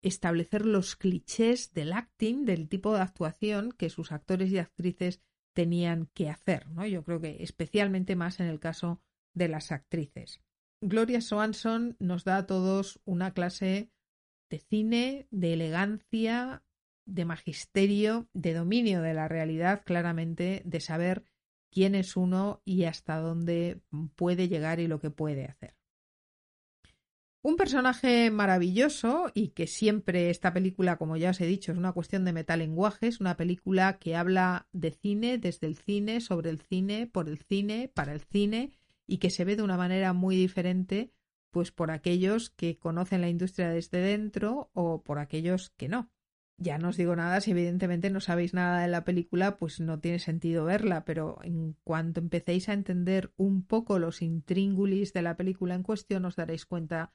establecer 0.03 0.64
los 0.64 0.97
clichés 0.97 1.72
del 1.72 1.93
acting, 1.93 2.45
del 2.45 2.68
tipo 2.68 2.95
de 2.95 3.01
actuación 3.01 3.72
que 3.72 3.91
sus 3.91 4.12
actores 4.12 4.51
y 4.51 4.59
actrices 4.59 5.20
tenían 5.55 6.07
que 6.14 6.28
hacer, 6.28 6.68
¿no? 6.68 6.87
Yo 6.87 7.03
creo 7.03 7.20
que 7.20 7.43
especialmente 7.43 8.14
más 8.14 8.41
en 8.41 8.47
el 8.47 8.61
caso 8.61 9.01
de 9.34 9.49
las 9.49 9.72
actrices. 9.72 10.41
Gloria 10.81 11.20
Swanson 11.20 11.97
nos 11.99 12.24
da 12.24 12.37
a 12.37 12.47
todos 12.47 13.01
una 13.05 13.33
clase 13.33 13.91
de 14.51 14.59
cine, 14.59 15.27
de 15.31 15.55
elegancia, 15.55 16.62
de 17.07 17.24
magisterio, 17.24 18.29
de 18.35 18.53
dominio 18.53 19.01
de 19.01 19.14
la 19.14 19.29
realidad, 19.29 19.83
claramente, 19.85 20.62
de 20.64 20.81
saber 20.81 21.24
quién 21.70 21.95
es 21.95 22.16
uno 22.16 22.61
y 22.64 22.85
hasta 22.85 23.18
dónde 23.18 23.81
puede 24.16 24.49
llegar 24.49 24.81
y 24.81 24.87
lo 24.87 25.01
que 25.01 25.11
puede 25.11 25.47
hacer. 25.47 25.74
Un 27.43 27.57
personaje 27.57 28.31
maravilloso 28.31 29.31
y 29.33 29.51
que 29.51 29.68
siempre 29.68 30.31
esta 30.31 30.53
película, 30.53 30.97
como 30.97 31.16
ya 31.16 31.31
os 31.31 31.41
he 31.41 31.47
dicho, 31.47 31.70
es 31.70 31.79
una 31.79 31.93
cuestión 31.93 32.24
de 32.24 32.33
metalenguaje, 32.33 33.07
es 33.07 33.20
una 33.20 33.37
película 33.37 33.99
que 33.99 34.16
habla 34.16 34.68
de 34.72 34.91
cine, 34.91 35.39
desde 35.39 35.68
el 35.68 35.77
cine, 35.77 36.20
sobre 36.20 36.51
el 36.51 36.61
cine, 36.61 37.07
por 37.07 37.29
el 37.29 37.39
cine, 37.39 37.91
para 37.95 38.12
el 38.12 38.20
cine 38.20 38.72
y 39.07 39.18
que 39.18 39.30
se 39.30 39.44
ve 39.44 39.57
de 39.57 39.62
una 39.62 39.76
manera 39.76 40.12
muy 40.12 40.36
diferente 40.36 41.12
pues 41.50 41.72
por 41.72 41.90
aquellos 41.90 42.50
que 42.50 42.78
conocen 42.78 43.22
la 43.22 43.30
industria 43.30 43.70
desde 43.70 43.98
dentro 43.98 44.70
o 44.74 45.02
por 45.02 45.18
aquellos 45.18 45.70
que 45.70 45.88
no. 45.88 46.11
Ya 46.59 46.78
no 46.78 46.88
os 46.88 46.96
digo 46.96 47.16
nada, 47.16 47.40
si 47.40 47.50
evidentemente 47.50 48.11
no 48.11 48.20
sabéis 48.20 48.54
nada 48.54 48.80
de 48.82 48.88
la 48.88 49.04
película, 49.04 49.57
pues 49.57 49.78
no 49.80 49.98
tiene 50.00 50.18
sentido 50.18 50.64
verla, 50.64 51.04
pero 51.04 51.38
en 51.42 51.76
cuanto 51.84 52.20
empecéis 52.20 52.68
a 52.68 52.72
entender 52.72 53.32
un 53.36 53.62
poco 53.62 53.98
los 53.98 54.22
intríngulis 54.22 55.12
de 55.12 55.22
la 55.22 55.36
película 55.36 55.74
en 55.74 55.82
cuestión, 55.82 56.24
os 56.24 56.36
daréis 56.36 56.64
cuenta 56.64 57.14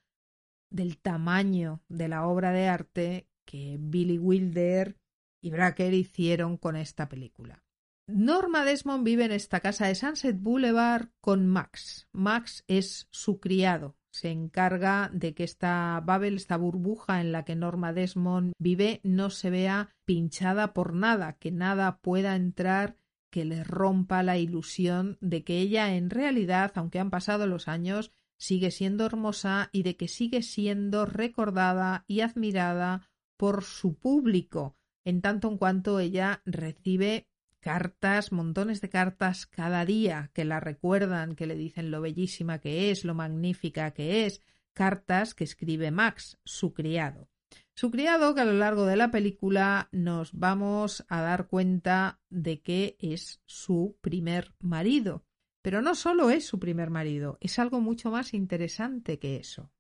del 0.72 0.98
tamaño 0.98 1.84
de 1.90 2.08
la 2.08 2.28
obra 2.28 2.52
de 2.52 2.68
arte 2.68 3.28
que 3.46 3.78
Billy 3.80 4.18
Wilder 4.20 4.98
y 5.42 5.50
Bracker 5.50 5.94
hicieron 5.94 6.58
con 6.58 6.76
esta 6.76 7.10
película. 7.10 7.64
Norma 8.08 8.66
Desmond 8.66 9.04
vive 9.04 9.26
en 9.26 9.32
esta 9.32 9.60
casa 9.60 9.88
de 9.88 9.96
Sunset 9.96 10.38
Boulevard 10.40 11.10
con 11.22 11.48
Max. 11.48 12.08
Max 12.12 12.64
es 12.68 13.08
su 13.12 13.40
criado. 13.40 13.96
Se 14.12 14.30
encarga 14.30 15.10
de 15.14 15.34
que 15.34 15.46
esta 15.46 16.02
Babel, 16.06 16.36
esta 16.36 16.58
burbuja 16.58 17.22
en 17.22 17.32
la 17.32 17.46
que 17.46 17.56
Norma 17.56 17.94
Desmond 17.94 18.54
vive, 18.60 19.00
no 19.04 19.30
se 19.30 19.50
vea 19.50 19.96
pinchada 20.04 20.74
por 20.74 20.94
nada, 20.94 21.34
que 21.34 21.52
nada 21.52 22.00
pueda 22.02 22.36
entrar 22.36 22.98
que 23.32 23.46
le 23.46 23.64
rompa 23.64 24.24
la 24.24 24.38
ilusión 24.38 25.18
de 25.22 25.44
que 25.46 25.60
ella 25.60 25.96
en 25.96 26.10
realidad, 26.10 26.74
aunque 26.76 27.00
han 27.00 27.10
pasado 27.10 27.48
los 27.48 27.70
años, 27.70 28.12
sigue 28.38 28.72
siendo 28.72 29.06
hermosa 29.06 29.70
y 29.72 29.84
de 29.84 29.96
que 29.96 30.10
sigue 30.10 30.42
siendo 30.42 31.06
recordada 31.06 32.04
y 32.08 32.20
admirada 32.20 33.10
por 33.38 33.64
su 33.64 33.96
público, 33.96 34.76
en 35.06 35.22
tanto 35.22 35.48
en 35.48 35.58
cuanto 35.58 36.00
ella 36.00 36.42
recibe 36.46 37.30
cartas, 37.62 38.32
montones 38.32 38.82
de 38.82 38.90
cartas 38.90 39.46
cada 39.46 39.86
día 39.86 40.32
que 40.34 40.44
la 40.44 40.60
recuerdan, 40.60 41.36
que 41.36 41.48
le 41.48 41.56
dicen 41.56 41.92
lo 41.92 42.02
bellísima 42.02 42.60
que 42.60 42.92
es, 42.92 43.06
lo 43.06 43.14
magnífica 43.14 43.92
que 43.92 44.26
es, 44.26 44.42
cartas 44.74 45.34
que 45.34 45.46
escribe 45.46 45.92
Max, 45.92 46.38
su 46.44 46.74
criado. 46.74 47.30
Su 47.74 47.90
criado 47.90 48.36
que 48.36 48.42
a 48.42 48.46
lo 48.46 48.54
largo 48.54 48.86
de 48.86 48.98
la 48.98 49.12
película 49.12 49.88
nos 49.92 50.34
vamos 50.34 51.06
a 51.08 51.22
dar 51.22 51.48
cuenta 51.48 52.20
de 52.30 52.62
que 52.62 52.98
es 53.00 53.42
su 53.46 53.98
primer 54.02 54.54
marido. 54.60 55.24
Pero 55.62 55.82
no 55.82 55.96
solo 55.96 56.32
es 56.32 56.46
su 56.46 56.60
primer 56.60 56.90
marido, 56.90 57.38
es 57.40 57.60
algo 57.60 57.80
mucho 57.80 58.12
más 58.12 58.34
interesante 58.34 59.20
que 59.20 59.38
eso. 59.38 59.72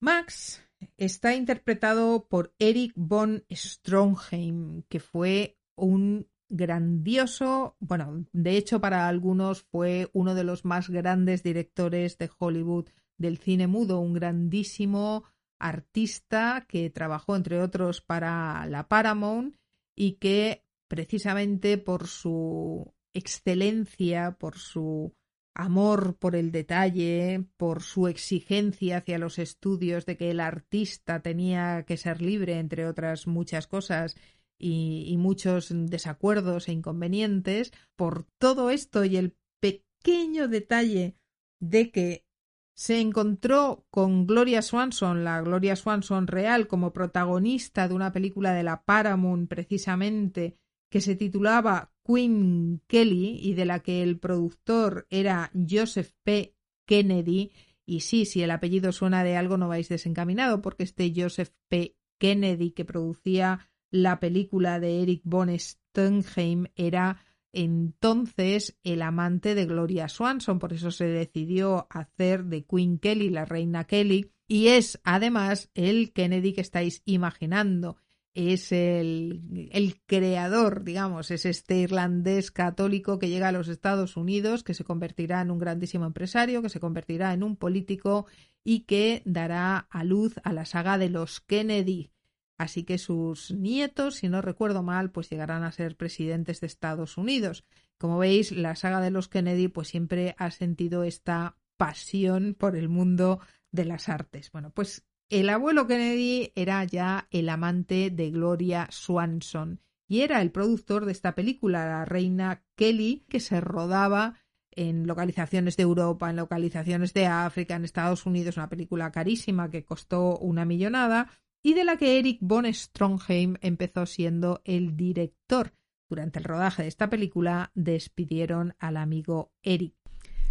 Max 0.00 0.62
está 0.96 1.34
interpretado 1.34 2.26
por 2.28 2.54
Eric 2.58 2.92
von 2.96 3.44
Strongheim, 3.50 4.82
que 4.88 5.00
fue 5.00 5.58
un 5.76 6.28
grandioso, 6.48 7.76
bueno, 7.80 8.24
de 8.32 8.56
hecho 8.56 8.80
para 8.80 9.08
algunos 9.08 9.62
fue 9.62 10.08
uno 10.12 10.34
de 10.34 10.44
los 10.44 10.64
más 10.64 10.88
grandes 10.88 11.42
directores 11.42 12.18
de 12.18 12.30
Hollywood 12.38 12.88
del 13.18 13.38
cine 13.38 13.66
mudo, 13.66 14.00
un 14.00 14.14
grandísimo 14.14 15.24
artista 15.58 16.66
que 16.68 16.90
trabajó 16.90 17.34
entre 17.36 17.60
otros 17.60 18.00
para 18.00 18.66
la 18.66 18.88
Paramount 18.88 19.56
y 19.94 20.12
que 20.12 20.64
precisamente 20.88 21.78
por 21.78 22.06
su 22.06 22.94
excelencia, 23.14 24.36
por 24.38 24.58
su 24.58 25.14
amor 25.56 26.16
por 26.18 26.36
el 26.36 26.52
detalle, 26.52 27.46
por 27.56 27.82
su 27.82 28.08
exigencia 28.08 28.98
hacia 28.98 29.18
los 29.18 29.38
estudios 29.38 30.04
de 30.04 30.16
que 30.18 30.30
el 30.30 30.40
artista 30.40 31.20
tenía 31.20 31.84
que 31.84 31.96
ser 31.96 32.20
libre, 32.20 32.58
entre 32.58 32.86
otras 32.86 33.26
muchas 33.26 33.66
cosas, 33.66 34.16
y, 34.58 35.14
muchos 35.18 35.68
desacuerdos 35.70 36.68
e 36.68 36.72
inconvenientes, 36.72 37.72
por 37.96 38.26
todo 38.38 38.70
esto 38.70 39.04
y 39.04 39.16
el 39.16 39.36
pequeño 39.60 40.48
detalle 40.48 41.16
de 41.60 41.90
que 41.90 42.26
se 42.74 43.00
encontró 43.00 43.86
con 43.90 44.26
Gloria 44.26 44.60
Swanson, 44.60 45.24
la 45.24 45.40
Gloria 45.40 45.76
Swanson 45.76 46.26
real, 46.26 46.66
como 46.66 46.92
protagonista 46.92 47.88
de 47.88 47.94
una 47.94 48.12
película 48.12 48.52
de 48.52 48.62
la 48.62 48.82
Paramount 48.84 49.48
precisamente 49.48 50.58
que 50.90 51.00
se 51.00 51.16
titulaba 51.16 51.92
Queen 52.04 52.82
Kelly 52.86 53.40
y 53.42 53.54
de 53.54 53.64
la 53.64 53.80
que 53.80 54.02
el 54.02 54.18
productor 54.18 55.06
era 55.10 55.50
Joseph 55.68 56.12
P. 56.22 56.54
Kennedy. 56.86 57.52
Y 57.84 58.00
sí, 58.00 58.24
si 58.24 58.42
el 58.42 58.50
apellido 58.50 58.92
suena 58.92 59.24
de 59.24 59.36
algo 59.36 59.56
no 59.56 59.68
vais 59.68 59.88
desencaminado 59.88 60.62
porque 60.62 60.84
este 60.84 61.12
Joseph 61.16 61.52
P. 61.68 61.96
Kennedy 62.18 62.70
que 62.70 62.84
producía 62.84 63.70
la 63.90 64.20
película 64.20 64.80
de 64.80 65.02
Eric 65.02 65.22
von 65.24 65.50
Stonheim 65.58 66.66
era 66.74 67.18
entonces 67.52 68.76
el 68.84 69.00
amante 69.00 69.54
de 69.54 69.64
Gloria 69.64 70.08
Swanson, 70.08 70.58
por 70.58 70.74
eso 70.74 70.90
se 70.90 71.06
decidió 71.06 71.86
hacer 71.88 72.44
de 72.44 72.66
Queen 72.66 72.98
Kelly 72.98 73.30
la 73.30 73.46
reina 73.46 73.84
Kelly. 73.84 74.30
Y 74.46 74.68
es 74.68 75.00
además 75.04 75.70
el 75.74 76.12
Kennedy 76.12 76.52
que 76.52 76.60
estáis 76.60 77.02
imaginando. 77.06 77.96
Es 78.34 78.70
el, 78.70 79.70
el, 79.72 80.02
creador, 80.04 80.84
digamos, 80.84 81.30
es 81.30 81.46
este 81.46 81.78
irlandés 81.78 82.50
católico 82.50 83.18
que 83.18 83.30
llega 83.30 83.48
a 83.48 83.52
los 83.52 83.68
Estados 83.68 84.18
Unidos, 84.18 84.62
que 84.62 84.74
se 84.74 84.84
convertirá 84.84 85.40
en 85.40 85.50
un 85.50 85.58
grandísimo 85.58 86.04
empresario, 86.04 86.60
que 86.60 86.68
se 86.68 86.78
convertirá 86.78 87.32
en 87.32 87.42
un 87.42 87.56
político 87.56 88.26
y 88.62 88.80
que 88.80 89.22
dará 89.24 89.78
a 89.78 90.04
luz 90.04 90.34
a 90.44 90.52
la 90.52 90.66
saga 90.66 90.98
de 90.98 91.08
los 91.08 91.40
Kennedy. 91.40 92.10
Así 92.58 92.84
que 92.84 92.98
sus 92.98 93.50
nietos, 93.50 94.16
si 94.16 94.28
no 94.28 94.40
recuerdo 94.40 94.82
mal, 94.82 95.10
pues 95.10 95.28
llegarán 95.28 95.62
a 95.62 95.72
ser 95.72 95.96
presidentes 95.96 96.60
de 96.60 96.66
Estados 96.66 97.18
Unidos. 97.18 97.64
Como 97.98 98.18
veis, 98.18 98.52
la 98.52 98.76
saga 98.76 99.00
de 99.00 99.10
los 99.10 99.28
Kennedy 99.28 99.68
pues 99.68 99.88
siempre 99.88 100.34
ha 100.38 100.50
sentido 100.50 101.04
esta 101.04 101.56
pasión 101.76 102.54
por 102.58 102.76
el 102.76 102.88
mundo 102.88 103.40
de 103.72 103.84
las 103.84 104.08
artes. 104.08 104.50
Bueno, 104.52 104.70
pues 104.70 105.04
el 105.28 105.50
abuelo 105.50 105.86
Kennedy 105.86 106.52
era 106.54 106.82
ya 106.84 107.28
el 107.30 107.48
amante 107.48 108.10
de 108.10 108.30
Gloria 108.30 108.88
Swanson 108.90 109.80
y 110.08 110.20
era 110.20 110.40
el 110.40 110.52
productor 110.52 111.04
de 111.04 111.12
esta 111.12 111.34
película, 111.34 111.84
La 111.86 112.04
Reina 112.04 112.62
Kelly, 112.76 113.26
que 113.28 113.40
se 113.40 113.60
rodaba 113.60 114.34
en 114.70 115.06
localizaciones 115.06 115.76
de 115.76 115.82
Europa, 115.82 116.30
en 116.30 116.36
localizaciones 116.36 117.12
de 117.12 117.26
África, 117.26 117.74
en 117.74 117.84
Estados 117.84 118.24
Unidos, 118.24 118.56
una 118.56 118.68
película 118.68 119.10
carísima 119.10 119.70
que 119.70 119.84
costó 119.84 120.38
una 120.38 120.64
millonada 120.64 121.30
y 121.66 121.74
de 121.74 121.84
la 121.84 121.96
que 121.96 122.20
Eric 122.20 122.38
von 122.42 122.72
Strongheim 122.72 123.56
empezó 123.60 124.06
siendo 124.06 124.62
el 124.64 124.96
director. 124.96 125.74
Durante 126.08 126.38
el 126.38 126.44
rodaje 126.44 126.82
de 126.82 126.88
esta 126.88 127.10
película 127.10 127.72
despidieron 127.74 128.76
al 128.78 128.96
amigo 128.96 129.50
Eric. 129.64 129.92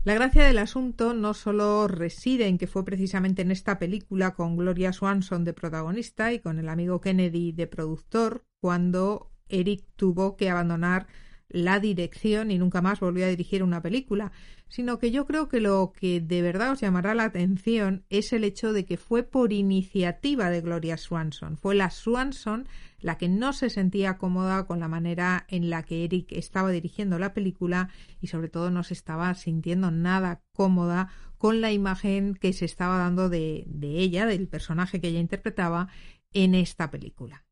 La 0.03 0.13
gracia 0.13 0.43
del 0.43 0.57
asunto 0.57 1.13
no 1.13 1.34
solo 1.34 1.88
reside 1.88 2.47
en 2.47 2.57
que 2.57 2.68
fue 2.68 2.84
precisamente 2.84 3.43
en 3.43 3.51
esta 3.51 3.80
película 3.80 4.34
con 4.34 4.57
Gloria 4.57 4.91
Swanson 4.91 5.45
de 5.45 5.53
protagonista 5.53 6.34
y 6.34 6.39
con 6.39 6.59
el 6.59 6.68
amigo 6.68 6.99
Kennedy 6.99 7.53
de 7.53 7.68
productor 7.68 8.45
cuando 8.59 9.32
Eric 9.47 9.86
tuvo 9.95 10.36
que 10.36 10.49
abandonar 10.49 11.07
la 11.50 11.80
dirección 11.80 12.52
y 12.52 12.58
nunca 12.58 12.82
más 12.82 13.00
volvió 13.00 13.26
a 13.26 13.30
dirigir 13.30 13.64
una 13.64 13.82
película, 13.82 14.32
sino 14.68 14.98
que 14.98 15.12
yo 15.12 15.26
creo 15.26 15.48
que 15.48 15.60
lo 15.60 15.93
que 15.98 16.20
de 16.20 16.41
verdad 16.41 16.72
os 16.72 16.82
llamará 16.82 17.14
la 17.14 17.26
atención 17.26 18.04
es 18.10 18.34
el 18.34 18.43
hecho 18.43 18.74
de 18.74 18.86
que 18.86 18.98
fue 18.98 19.24
por 19.24 19.54
iniciativa 19.54 20.50
de 20.50 20.62
Gloria 20.62 20.98
Swanson. 20.98 21.58
Fue 21.58 21.76
la 21.76 21.91
Swanson 21.91 22.68
la 23.00 23.18
que 23.18 23.30
no 23.30 23.54
se 23.54 23.70
sentía 23.70 24.18
cómoda 24.18 24.66
con 24.66 24.80
la 24.80 24.88
manera 24.88 25.46
en 25.48 25.70
la 25.70 25.84
que 25.84 26.04
Eric 26.04 26.32
estaba 26.32 26.72
dirigiendo 26.72 27.20
la 27.20 27.34
película 27.34 27.89
y 28.20 28.28
sobre 28.28 28.50
todo 28.50 28.72
no 28.72 28.84
se 28.84 28.96
estaba 28.96 29.34
sintiendo 29.36 29.91
nada 29.91 30.41
cómoda 30.54 31.10
con 31.38 31.62
la 31.62 31.72
imagen 31.72 32.34
que 32.34 32.54
se 32.54 32.66
estaba 32.66 32.98
dando 32.98 33.30
de, 33.30 33.66
de 33.68 34.00
ella, 34.00 34.26
del 34.26 34.48
personaje 34.48 35.00
que 35.00 35.10
ella 35.10 35.20
interpretaba 35.20 35.89
en 36.34 36.56
esta 36.56 36.89
película. 36.89 37.45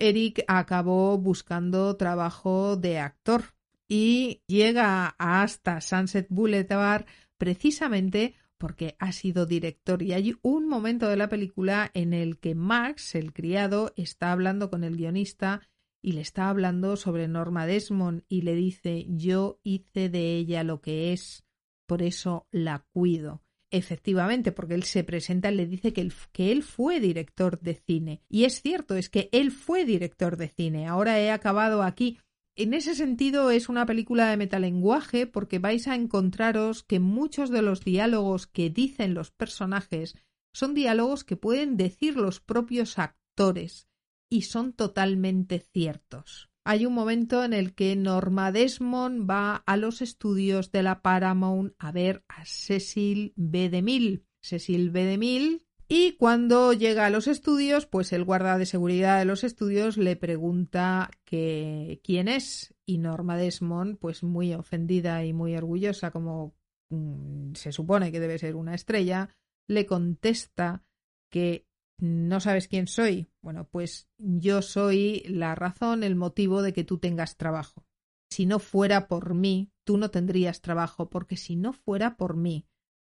Eric 0.00 0.44
acabó 0.48 1.18
buscando 1.18 1.96
trabajo 1.96 2.76
de 2.76 2.98
actor 2.98 3.44
y 3.86 4.42
llega 4.46 5.14
hasta 5.18 5.80
Sunset 5.80 6.26
Boulevard 6.30 7.06
precisamente 7.38 8.34
porque 8.58 8.96
ha 8.98 9.12
sido 9.12 9.46
director. 9.46 10.02
Y 10.02 10.12
hay 10.12 10.36
un 10.42 10.68
momento 10.68 11.08
de 11.08 11.16
la 11.16 11.28
película 11.28 11.90
en 11.94 12.12
el 12.12 12.38
que 12.38 12.54
Max, 12.54 13.14
el 13.14 13.32
criado, 13.32 13.92
está 13.96 14.32
hablando 14.32 14.70
con 14.70 14.84
el 14.84 14.96
guionista 14.96 15.62
y 16.02 16.12
le 16.12 16.20
está 16.20 16.48
hablando 16.48 16.96
sobre 16.96 17.28
Norma 17.28 17.66
Desmond 17.66 18.22
y 18.28 18.42
le 18.42 18.54
dice 18.54 19.06
yo 19.08 19.60
hice 19.62 20.08
de 20.08 20.36
ella 20.36 20.64
lo 20.64 20.80
que 20.80 21.12
es, 21.12 21.44
por 21.86 22.02
eso 22.02 22.46
la 22.50 22.86
cuido 22.92 23.42
efectivamente, 23.70 24.52
porque 24.52 24.74
él 24.74 24.82
se 24.82 25.04
presenta 25.04 25.50
y 25.50 25.56
le 25.56 25.66
dice 25.66 25.92
que 25.92 26.00
él, 26.00 26.12
que 26.32 26.52
él 26.52 26.62
fue 26.62 27.00
director 27.00 27.60
de 27.60 27.74
cine. 27.74 28.22
Y 28.28 28.44
es 28.44 28.60
cierto, 28.62 28.96
es 28.96 29.08
que 29.08 29.28
él 29.32 29.50
fue 29.50 29.84
director 29.84 30.36
de 30.36 30.48
cine. 30.48 30.86
Ahora 30.86 31.20
he 31.20 31.30
acabado 31.30 31.82
aquí. 31.82 32.18
En 32.56 32.74
ese 32.74 32.94
sentido 32.94 33.50
es 33.50 33.68
una 33.68 33.86
película 33.86 34.28
de 34.28 34.36
metalenguaje 34.36 35.26
porque 35.26 35.58
vais 35.58 35.88
a 35.88 35.94
encontraros 35.94 36.82
que 36.82 37.00
muchos 37.00 37.48
de 37.50 37.62
los 37.62 37.84
diálogos 37.84 38.46
que 38.46 38.70
dicen 38.70 39.14
los 39.14 39.30
personajes 39.30 40.16
son 40.52 40.74
diálogos 40.74 41.24
que 41.24 41.36
pueden 41.36 41.76
decir 41.76 42.16
los 42.16 42.40
propios 42.40 42.98
actores 42.98 43.88
y 44.28 44.42
son 44.42 44.72
totalmente 44.72 45.60
ciertos 45.72 46.49
hay 46.64 46.86
un 46.86 46.94
momento 46.94 47.44
en 47.44 47.52
el 47.52 47.74
que 47.74 47.96
Norma 47.96 48.52
Desmond 48.52 49.28
va 49.28 49.56
a 49.56 49.76
los 49.76 50.02
estudios 50.02 50.72
de 50.72 50.82
la 50.82 51.02
Paramount 51.02 51.74
a 51.78 51.92
ver 51.92 52.24
a 52.28 52.44
Cecil 52.44 53.32
B. 53.36 53.70
DeMille. 53.70 54.24
Cecil 54.40 54.90
B. 54.90 55.04
DeMille 55.04 55.66
y 55.92 56.12
cuando 56.12 56.72
llega 56.72 57.06
a 57.06 57.10
los 57.10 57.26
estudios, 57.26 57.84
pues 57.84 58.12
el 58.12 58.22
guarda 58.22 58.58
de 58.58 58.64
seguridad 58.64 59.18
de 59.18 59.24
los 59.24 59.42
estudios 59.42 59.96
le 59.96 60.14
pregunta 60.14 61.10
que 61.24 62.00
quién 62.04 62.28
es 62.28 62.72
y 62.86 62.98
Norma 62.98 63.36
Desmond, 63.36 63.98
pues 63.98 64.22
muy 64.22 64.54
ofendida 64.54 65.24
y 65.24 65.32
muy 65.32 65.56
orgullosa, 65.56 66.12
como 66.12 66.54
mm, 66.90 67.54
se 67.54 67.72
supone 67.72 68.12
que 68.12 68.20
debe 68.20 68.38
ser 68.38 68.54
una 68.54 68.76
estrella, 68.76 69.30
le 69.66 69.84
contesta 69.84 70.84
que 71.28 71.66
no 72.00 72.40
sabes 72.40 72.68
quién 72.68 72.86
soy. 72.86 73.28
Bueno, 73.42 73.68
pues 73.70 74.08
yo 74.18 74.62
soy 74.62 75.22
la 75.26 75.54
razón, 75.54 76.02
el 76.02 76.16
motivo 76.16 76.62
de 76.62 76.72
que 76.72 76.84
tú 76.84 76.98
tengas 76.98 77.36
trabajo. 77.36 77.86
Si 78.30 78.46
no 78.46 78.58
fuera 78.58 79.08
por 79.08 79.34
mí, 79.34 79.70
tú 79.84 79.98
no 79.98 80.10
tendrías 80.10 80.60
trabajo, 80.60 81.10
porque 81.10 81.36
si 81.36 81.56
no 81.56 81.72
fuera 81.72 82.16
por 82.16 82.36
mí, 82.36 82.66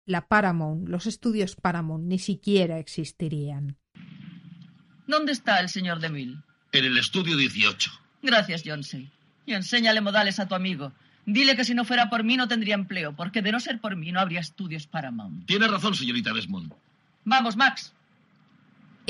la 0.06 0.28
Paramount, 0.28 0.88
los 0.88 1.06
estudios 1.06 1.56
Paramount, 1.56 2.04
ni 2.04 2.18
siquiera 2.18 2.78
existirían. 2.78 3.76
¿Dónde 5.06 5.32
está 5.32 5.60
el 5.60 5.68
señor 5.68 6.00
DeMille? 6.00 6.38
En 6.72 6.84
el 6.84 6.96
estudio 6.96 7.36
18. 7.36 7.90
Gracias, 8.22 8.62
Johnsey. 8.64 9.10
Y 9.46 9.54
enséñale 9.54 10.00
modales 10.00 10.38
a 10.38 10.46
tu 10.46 10.54
amigo. 10.54 10.92
Dile 11.26 11.56
que 11.56 11.64
si 11.64 11.74
no 11.74 11.84
fuera 11.84 12.08
por 12.08 12.24
mí 12.24 12.36
no 12.36 12.48
tendría 12.48 12.74
empleo, 12.74 13.14
porque 13.14 13.42
de 13.42 13.52
no 13.52 13.60
ser 13.60 13.80
por 13.80 13.96
mí 13.96 14.12
no 14.12 14.20
habría 14.20 14.40
estudios 14.40 14.86
Paramount. 14.86 15.46
Tiene 15.46 15.68
razón, 15.68 15.94
señorita 15.94 16.32
Desmond. 16.32 16.72
Vamos, 17.24 17.56
Max. 17.56 17.92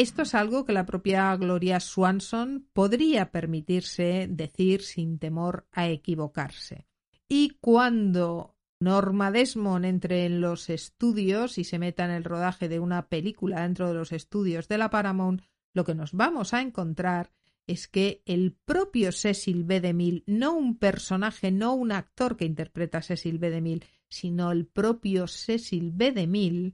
Esto 0.01 0.23
es 0.23 0.35
algo 0.35 0.65
que 0.65 0.73
la 0.73 0.87
propia 0.87 1.37
Gloria 1.37 1.79
Swanson 1.79 2.67
podría 2.73 3.31
permitirse 3.31 4.29
decir 4.31 4.81
sin 4.81 5.19
temor 5.19 5.67
a 5.73 5.89
equivocarse. 5.89 6.87
Y 7.29 7.59
cuando 7.61 8.57
Norma 8.81 9.31
Desmond 9.31 9.85
entre 9.85 10.25
en 10.25 10.41
los 10.41 10.71
estudios 10.71 11.59
y 11.59 11.65
se 11.65 11.79
meta 11.79 12.07
en 12.07 12.13
el 12.13 12.25
rodaje 12.25 12.71
de 12.71 12.81
una 12.81 13.11
película 13.11 13.61
dentro 13.61 13.89
de 13.89 13.93
los 13.95 14.13
estudios 14.13 14.69
de 14.69 14.79
la 14.79 14.89
Paramount, 14.89 15.43
lo 15.75 15.85
que 15.85 15.95
nos 15.95 16.13
vamos 16.13 16.55
a 16.55 16.63
encontrar 16.63 17.31
es 17.67 17.87
que 17.87 18.23
el 18.25 18.57
propio 18.65 19.13
Cecil 19.13 19.65
B. 19.65 19.83
DeMille, 19.83 20.25
no 20.27 20.55
un 20.55 20.79
personaje, 20.79 21.51
no 21.51 21.75
un 21.75 21.93
actor 21.93 22.39
que 22.39 22.47
interpreta 22.47 22.99
a 22.99 23.03
Cecil 23.03 23.39
B. 23.39 23.51
DeMille, 23.51 23.87
sino 24.09 24.51
el 24.51 24.65
propio 24.65 25.27
Cecil 25.27 25.91
B. 25.93 26.13
DeMille, 26.13 26.73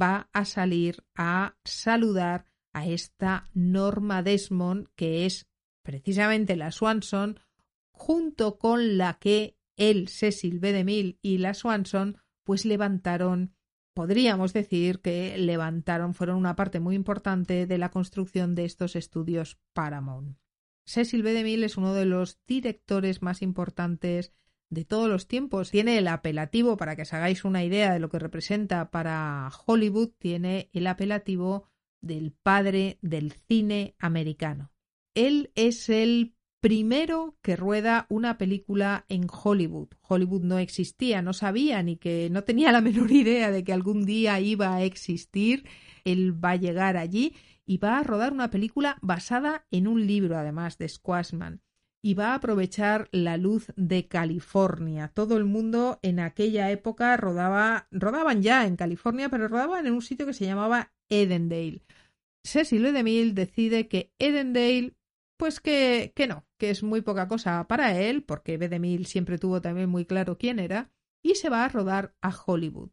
va 0.00 0.28
a 0.32 0.44
salir 0.44 1.02
a 1.16 1.56
saludar 1.64 2.44
a 2.72 2.86
esta 2.86 3.48
Norma 3.54 4.22
Desmond, 4.22 4.88
que 4.94 5.26
es 5.26 5.46
precisamente 5.82 6.56
la 6.56 6.70
Swanson, 6.70 7.40
junto 7.90 8.58
con 8.58 8.98
la 8.98 9.18
que 9.18 9.56
él, 9.76 10.08
Cecil 10.08 10.58
B. 10.58 10.72
DeMille 10.72 11.18
y 11.22 11.38
la 11.38 11.54
Swanson, 11.54 12.18
pues 12.44 12.64
levantaron, 12.64 13.54
podríamos 13.94 14.52
decir 14.52 15.00
que 15.00 15.36
levantaron, 15.38 16.14
fueron 16.14 16.36
una 16.36 16.56
parte 16.56 16.80
muy 16.80 16.94
importante 16.94 17.66
de 17.66 17.78
la 17.78 17.90
construcción 17.90 18.54
de 18.54 18.64
estos 18.64 18.96
estudios 18.96 19.58
Paramount. 19.72 20.38
Cecil 20.84 21.22
B. 21.22 21.32
DeMille 21.32 21.66
es 21.66 21.76
uno 21.76 21.94
de 21.94 22.06
los 22.06 22.38
directores 22.46 23.22
más 23.22 23.42
importantes 23.42 24.32
de 24.70 24.84
todos 24.84 25.08
los 25.08 25.28
tiempos. 25.28 25.70
Tiene 25.70 25.98
el 25.98 26.08
apelativo, 26.08 26.76
para 26.76 26.96
que 26.96 27.02
os 27.02 27.12
hagáis 27.12 27.44
una 27.44 27.64
idea 27.64 27.92
de 27.92 27.98
lo 27.98 28.08
que 28.08 28.18
representa 28.18 28.90
para 28.90 29.50
Hollywood, 29.66 30.10
tiene 30.18 30.70
el 30.72 30.86
apelativo 30.86 31.68
del 32.00 32.32
padre 32.32 32.98
del 33.02 33.32
cine 33.32 33.94
americano. 33.98 34.70
Él 35.14 35.50
es 35.54 35.88
el 35.88 36.34
primero 36.60 37.36
que 37.42 37.56
rueda 37.56 38.06
una 38.08 38.38
película 38.38 39.04
en 39.08 39.26
Hollywood. 39.30 39.88
Hollywood 40.00 40.42
no 40.42 40.58
existía, 40.58 41.22
no 41.22 41.32
sabía 41.32 41.82
ni 41.82 41.96
que 41.96 42.28
no 42.30 42.44
tenía 42.44 42.72
la 42.72 42.80
menor 42.80 43.10
idea 43.12 43.50
de 43.50 43.64
que 43.64 43.72
algún 43.72 44.04
día 44.04 44.40
iba 44.40 44.74
a 44.74 44.82
existir. 44.82 45.66
Él 46.04 46.42
va 46.42 46.52
a 46.52 46.56
llegar 46.56 46.96
allí 46.96 47.34
y 47.64 47.78
va 47.78 47.98
a 47.98 48.02
rodar 48.02 48.32
una 48.32 48.50
película 48.50 48.98
basada 49.02 49.66
en 49.70 49.86
un 49.86 50.06
libro, 50.06 50.36
además 50.38 50.78
de 50.78 50.88
Squashman. 50.88 51.60
Y 52.00 52.14
va 52.14 52.28
a 52.28 52.36
aprovechar 52.36 53.08
la 53.10 53.36
luz 53.36 53.72
de 53.76 54.06
California. 54.06 55.08
Todo 55.08 55.36
el 55.36 55.44
mundo 55.44 55.98
en 56.02 56.20
aquella 56.20 56.70
época 56.70 57.16
rodaba, 57.16 57.88
rodaban 57.90 58.40
ya 58.40 58.66
en 58.66 58.76
California, 58.76 59.28
pero 59.28 59.48
rodaban 59.48 59.86
en 59.86 59.94
un 59.94 60.02
sitio 60.02 60.24
que 60.24 60.32
se 60.32 60.46
llamaba 60.46 60.92
Edendale. 61.10 61.82
Cecil 62.44 62.92
DeMille 62.92 63.34
decide 63.34 63.88
que 63.88 64.12
Edendale, 64.18 64.94
pues 65.36 65.60
que, 65.60 66.12
que 66.14 66.26
no, 66.26 66.46
que 66.58 66.70
es 66.70 66.82
muy 66.82 67.00
poca 67.02 67.28
cosa 67.28 67.66
para 67.68 68.00
él, 68.00 68.22
porque 68.22 68.58
DeMille 68.58 69.04
siempre 69.04 69.38
tuvo 69.38 69.60
también 69.60 69.88
muy 69.88 70.04
claro 70.04 70.38
quién 70.38 70.58
era, 70.58 70.90
y 71.22 71.34
se 71.34 71.50
va 71.50 71.64
a 71.64 71.68
rodar 71.68 72.14
a 72.20 72.34
Hollywood. 72.34 72.90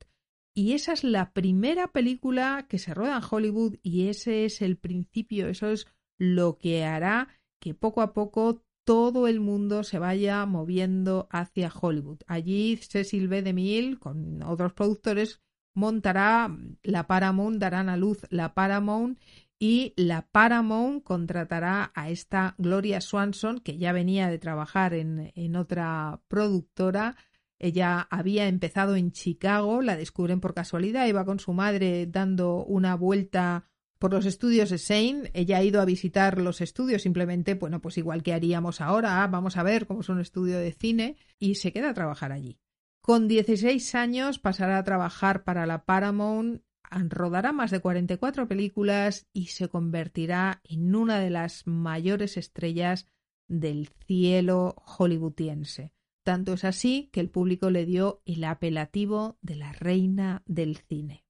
Y 0.58 0.74
esa 0.74 0.94
es 0.94 1.04
la 1.04 1.34
primera 1.34 1.92
película 1.92 2.66
que 2.70 2.80
se 2.80 2.94
rueda 2.94 3.18
en 3.18 3.24
Hollywood 3.30 3.76
y 3.84 4.08
ese 4.08 4.46
es 4.46 4.62
el 4.62 4.78
principio, 4.78 5.50
eso 5.50 5.70
es 5.70 5.86
lo 6.18 6.58
que 6.58 6.86
hará 6.86 7.28
que 7.60 7.74
poco 7.74 8.02
a 8.02 8.14
poco 8.14 8.64
todo 8.86 9.28
el 9.28 9.40
mundo 9.40 9.84
se 9.84 10.00
vaya 10.00 10.46
moviendo 10.46 11.28
hacia 11.32 11.74
Hollywood. 11.74 12.20
Allí 12.28 12.78
Cecil 12.78 13.28
B. 13.28 13.42
DeMille, 13.42 13.98
con 13.98 14.44
otros 14.44 14.74
productores, 14.74 15.42
montará 15.76 16.56
la 16.82 17.06
Paramount, 17.06 17.60
darán 17.60 17.90
a 17.90 17.98
luz 17.98 18.26
la 18.30 18.54
Paramount 18.54 19.20
y 19.60 19.94
la 19.96 20.24
Paramount 20.24 21.04
contratará 21.04 21.92
a 21.96 22.10
esta 22.10 22.56
Gloria 22.58 23.00
Swanson, 23.00 23.60
que 23.60 23.78
ya 23.78 23.94
venía 23.94 24.28
de 24.30 24.40
trabajar 24.40 24.94
en, 24.94 25.32
en 25.36 25.56
otra 25.56 26.22
productora. 26.28 27.16
Ella 27.58 28.08
había 28.10 28.48
empezado 28.48 28.96
en 28.96 29.12
Chicago, 29.12 29.82
la 29.82 29.96
descubren 29.96 30.42
por 30.42 30.54
casualidad, 30.54 31.08
iba 31.08 31.24
con 31.26 31.40
su 31.40 31.54
madre 31.54 32.06
dando 32.06 32.66
una 32.66 32.96
vuelta 32.96 33.66
por 33.98 34.14
los 34.14 34.26
estudios 34.26 34.70
de 34.70 34.78
Shane. 34.78 35.32
Ella 35.34 35.58
ha 35.58 35.64
ido 35.64 35.82
a 35.82 35.86
visitar 35.86 36.40
los 36.40 36.62
estudios 36.62 37.02
simplemente, 37.02 37.54
bueno, 37.54 37.82
pues 37.82 37.98
igual 37.98 38.24
que 38.24 38.34
haríamos 38.34 38.82
ahora, 38.82 39.24
ah, 39.24 39.28
vamos 39.28 39.58
a 39.58 39.64
ver 39.64 39.88
cómo 39.88 40.02
es 40.02 40.10
un 40.10 40.20
estudio 40.20 40.60
de 40.60 40.74
cine 40.74 41.16
y 41.40 41.56
se 41.56 41.72
queda 41.72 41.92
a 41.92 41.94
trabajar 41.94 42.32
allí. 42.32 42.60
Con 43.06 43.28
16 43.28 43.94
años 43.94 44.40
pasará 44.40 44.80
a 44.80 44.84
trabajar 44.84 45.44
para 45.44 45.68
la 45.68 45.86
Paramount, 45.86 46.64
rodará 46.90 47.52
más 47.52 47.70
de 47.70 47.80
44 47.80 48.48
películas 48.48 49.28
y 49.32 49.50
se 49.50 49.70
convertirá 49.70 50.62
en 50.64 50.96
una 50.96 51.20
de 51.20 51.30
las 51.30 51.68
mayores 51.68 52.36
estrellas 52.36 53.08
del 53.48 53.90
cielo 54.08 54.74
hollywoodiense. 54.78 55.94
Tanto 56.24 56.54
es 56.54 56.64
así 56.64 57.12
que 57.14 57.20
el 57.20 57.30
público 57.30 57.70
le 57.70 57.86
dio 57.86 58.24
el 58.26 58.44
apelativo 58.44 59.38
de 59.44 59.58
la 59.58 59.72
reina 59.72 60.42
del 60.48 60.78
cine. 60.78 61.25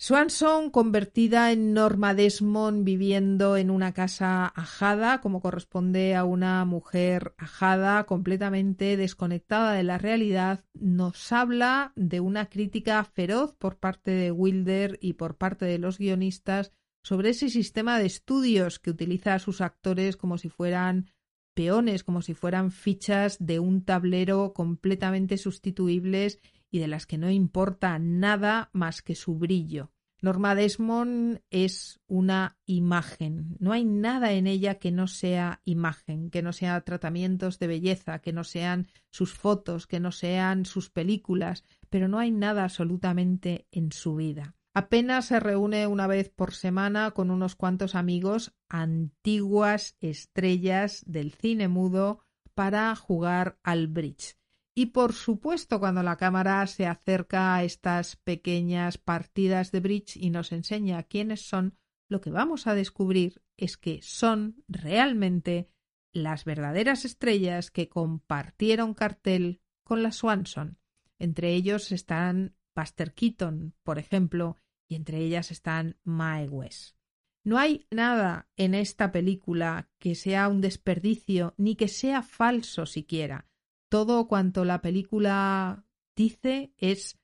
Swanson, 0.00 0.70
convertida 0.70 1.50
en 1.50 1.74
Norma 1.74 2.14
Desmond, 2.14 2.84
viviendo 2.84 3.56
en 3.56 3.68
una 3.68 3.92
casa 3.92 4.46
ajada, 4.46 5.20
como 5.20 5.40
corresponde 5.40 6.14
a 6.14 6.22
una 6.22 6.64
mujer 6.64 7.34
ajada, 7.36 8.06
completamente 8.06 8.96
desconectada 8.96 9.72
de 9.72 9.82
la 9.82 9.98
realidad, 9.98 10.64
nos 10.72 11.32
habla 11.32 11.92
de 11.96 12.20
una 12.20 12.48
crítica 12.48 13.02
feroz 13.02 13.54
por 13.54 13.78
parte 13.78 14.12
de 14.12 14.30
Wilder 14.30 14.98
y 15.02 15.14
por 15.14 15.36
parte 15.36 15.64
de 15.64 15.78
los 15.78 15.98
guionistas 15.98 16.70
sobre 17.02 17.30
ese 17.30 17.50
sistema 17.50 17.98
de 17.98 18.06
estudios 18.06 18.78
que 18.78 18.90
utiliza 18.90 19.34
a 19.34 19.40
sus 19.40 19.60
actores 19.60 20.16
como 20.16 20.38
si 20.38 20.48
fueran 20.48 21.10
peones, 21.54 22.04
como 22.04 22.22
si 22.22 22.34
fueran 22.34 22.70
fichas 22.70 23.36
de 23.40 23.58
un 23.58 23.84
tablero 23.84 24.52
completamente 24.52 25.38
sustituibles 25.38 26.38
y 26.70 26.78
de 26.78 26.88
las 26.88 27.06
que 27.06 27.18
no 27.18 27.30
importa 27.30 27.98
nada 27.98 28.70
más 28.72 29.02
que 29.02 29.14
su 29.14 29.36
brillo. 29.36 29.90
Norma 30.20 30.56
Desmond 30.56 31.42
es 31.50 32.00
una 32.08 32.58
imagen. 32.66 33.56
No 33.60 33.72
hay 33.72 33.84
nada 33.84 34.32
en 34.32 34.48
ella 34.48 34.74
que 34.80 34.90
no 34.90 35.06
sea 35.06 35.60
imagen, 35.64 36.30
que 36.30 36.42
no 36.42 36.52
sea 36.52 36.80
tratamientos 36.80 37.60
de 37.60 37.68
belleza, 37.68 38.18
que 38.18 38.32
no 38.32 38.42
sean 38.42 38.88
sus 39.10 39.32
fotos, 39.32 39.86
que 39.86 40.00
no 40.00 40.10
sean 40.10 40.64
sus 40.64 40.90
películas, 40.90 41.64
pero 41.88 42.08
no 42.08 42.18
hay 42.18 42.32
nada 42.32 42.64
absolutamente 42.64 43.68
en 43.70 43.92
su 43.92 44.16
vida. 44.16 44.56
Apenas 44.74 45.26
se 45.26 45.40
reúne 45.40 45.86
una 45.86 46.06
vez 46.06 46.30
por 46.30 46.52
semana 46.52 47.12
con 47.12 47.30
unos 47.30 47.54
cuantos 47.54 47.94
amigos, 47.94 48.54
antiguas 48.68 49.96
estrellas 50.00 51.04
del 51.06 51.32
cine 51.32 51.68
mudo, 51.68 52.24
para 52.54 52.94
jugar 52.96 53.58
al 53.62 53.86
bridge. 53.86 54.37
Y 54.78 54.86
por 54.86 55.12
supuesto, 55.12 55.80
cuando 55.80 56.04
la 56.04 56.16
cámara 56.16 56.64
se 56.68 56.86
acerca 56.86 57.56
a 57.56 57.64
estas 57.64 58.14
pequeñas 58.14 58.96
partidas 58.96 59.72
de 59.72 59.80
bridge 59.80 60.16
y 60.16 60.30
nos 60.30 60.52
enseña 60.52 61.02
quiénes 61.02 61.48
son, 61.48 61.76
lo 62.08 62.20
que 62.20 62.30
vamos 62.30 62.68
a 62.68 62.76
descubrir 62.76 63.42
es 63.56 63.76
que 63.76 63.98
son 64.02 64.62
realmente 64.68 65.68
las 66.12 66.44
verdaderas 66.44 67.04
estrellas 67.04 67.72
que 67.72 67.88
compartieron 67.88 68.94
cartel 68.94 69.60
con 69.82 70.04
la 70.04 70.12
Swanson. 70.12 70.78
Entre 71.18 71.54
ellos 71.54 71.90
están 71.90 72.54
Buster 72.76 73.14
Keaton, 73.14 73.74
por 73.82 73.98
ejemplo, 73.98 74.58
y 74.88 74.94
entre 74.94 75.18
ellas 75.18 75.50
están 75.50 75.98
Mae 76.04 76.48
West. 76.48 76.94
No 77.42 77.58
hay 77.58 77.88
nada 77.90 78.48
en 78.56 78.76
esta 78.76 79.10
película 79.10 79.90
que 79.98 80.14
sea 80.14 80.46
un 80.46 80.60
desperdicio 80.60 81.54
ni 81.56 81.74
que 81.74 81.88
sea 81.88 82.22
falso 82.22 82.86
siquiera 82.86 83.48
todo 83.88 84.28
cuanto 84.28 84.64
la 84.64 84.80
película 84.80 85.84
dice 86.16 86.72
es 86.76 87.18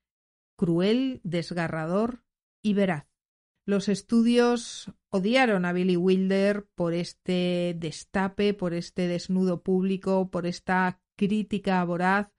cruel, 0.56 1.20
desgarrador 1.24 2.24
y 2.62 2.74
veraz. 2.74 3.06
Los 3.66 3.88
estudios 3.88 4.92
odiaron 5.08 5.64
a 5.64 5.72
Billy 5.72 5.96
Wilder 5.96 6.66
por 6.74 6.92
este 6.92 7.74
destape, 7.78 8.52
por 8.52 8.74
este 8.74 9.08
desnudo 9.08 9.62
público, 9.62 10.30
por 10.30 10.46
esta 10.46 11.00
crítica 11.16 11.82
voraz, 11.84 12.30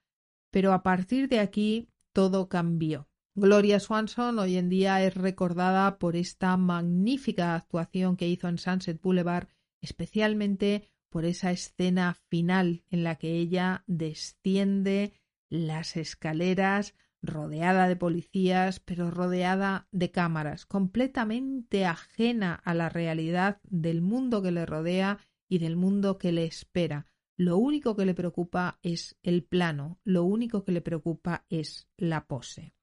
pero 0.51 0.71
a 0.71 0.83
partir 0.83 1.27
de 1.27 1.39
aquí 1.39 1.89
todo 2.13 2.47
cambió. 2.47 3.09
Gloria 3.33 3.79
Swanson 3.79 4.39
hoy 4.39 4.55
en 4.55 4.69
día 4.69 5.03
es 5.03 5.15
recordada 5.15 5.97
por 5.97 6.15
esta 6.15 6.55
magnífica 6.57 7.55
actuación 7.55 8.15
que 8.15 8.29
hizo 8.29 8.47
en 8.47 8.57
Sunset 8.57 9.01
Boulevard, 9.01 9.49
especialmente 9.81 10.89
por 11.15 11.23
esa 11.23 11.51
escena 11.51 12.13
final 12.27 12.83
en 12.89 13.05
la 13.05 13.15
que 13.15 13.37
ella 13.37 13.85
desciende 13.87 15.13
las 15.49 15.95
escaleras 15.95 16.93
rodeada 17.21 17.87
de 17.87 17.95
policías, 17.95 18.81
pero 18.81 19.11
rodeada 19.11 19.87
de 19.93 20.11
cámaras, 20.11 20.65
completamente 20.65 21.85
ajena 21.85 22.53
a 22.53 22.73
la 22.73 22.89
realidad 22.89 23.61
del 23.63 24.01
mundo 24.01 24.41
que 24.41 24.51
le 24.51 24.65
rodea 24.65 25.19
y 25.47 25.59
del 25.59 25.77
mundo 25.77 26.17
que 26.17 26.33
le 26.33 26.43
espera. 26.43 27.05
Lo 27.37 27.55
único 27.59 27.95
que 27.95 28.05
le 28.05 28.13
preocupa 28.13 28.79
es 28.83 29.17
el 29.23 29.45
plano, 29.45 30.01
lo 30.03 30.25
único 30.25 30.65
que 30.65 30.73
le 30.73 30.81
preocupa 30.81 31.45
es 31.47 31.87
la 31.95 32.27
pose. 32.27 32.73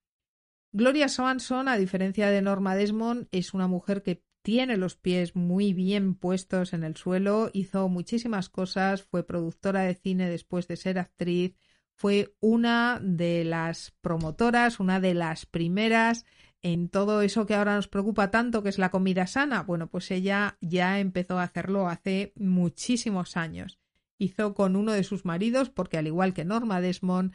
Gloria 0.72 1.10
Swanson, 1.10 1.68
a 1.68 1.76
diferencia 1.76 2.30
de 2.30 2.40
Norma 2.40 2.76
Desmond, 2.76 3.28
es 3.30 3.52
una 3.52 3.66
mujer 3.66 4.02
que 4.02 4.24
tiene 4.42 4.76
los 4.76 4.96
pies 4.96 5.34
muy 5.36 5.72
bien 5.72 6.14
puestos 6.14 6.72
en 6.72 6.84
el 6.84 6.96
suelo, 6.96 7.50
hizo 7.52 7.88
muchísimas 7.88 8.48
cosas, 8.48 9.02
fue 9.02 9.24
productora 9.24 9.82
de 9.82 9.94
cine 9.94 10.28
después 10.28 10.68
de 10.68 10.76
ser 10.76 10.98
actriz, 10.98 11.54
fue 11.94 12.34
una 12.40 13.00
de 13.02 13.44
las 13.44 13.92
promotoras, 14.00 14.80
una 14.80 15.00
de 15.00 15.14
las 15.14 15.46
primeras 15.46 16.24
en 16.62 16.88
todo 16.88 17.22
eso 17.22 17.46
que 17.46 17.54
ahora 17.54 17.74
nos 17.76 17.88
preocupa 17.88 18.30
tanto, 18.30 18.62
que 18.62 18.68
es 18.68 18.78
la 18.78 18.90
comida 18.90 19.26
sana. 19.26 19.62
Bueno, 19.62 19.88
pues 19.88 20.10
ella 20.10 20.58
ya 20.60 21.00
empezó 21.00 21.38
a 21.38 21.44
hacerlo 21.44 21.88
hace 21.88 22.32
muchísimos 22.36 23.36
años. 23.36 23.80
Hizo 24.18 24.54
con 24.54 24.76
uno 24.76 24.92
de 24.92 25.02
sus 25.02 25.24
maridos, 25.24 25.70
porque 25.70 25.98
al 25.98 26.06
igual 26.06 26.34
que 26.34 26.44
Norma 26.44 26.80
Desmond, 26.80 27.32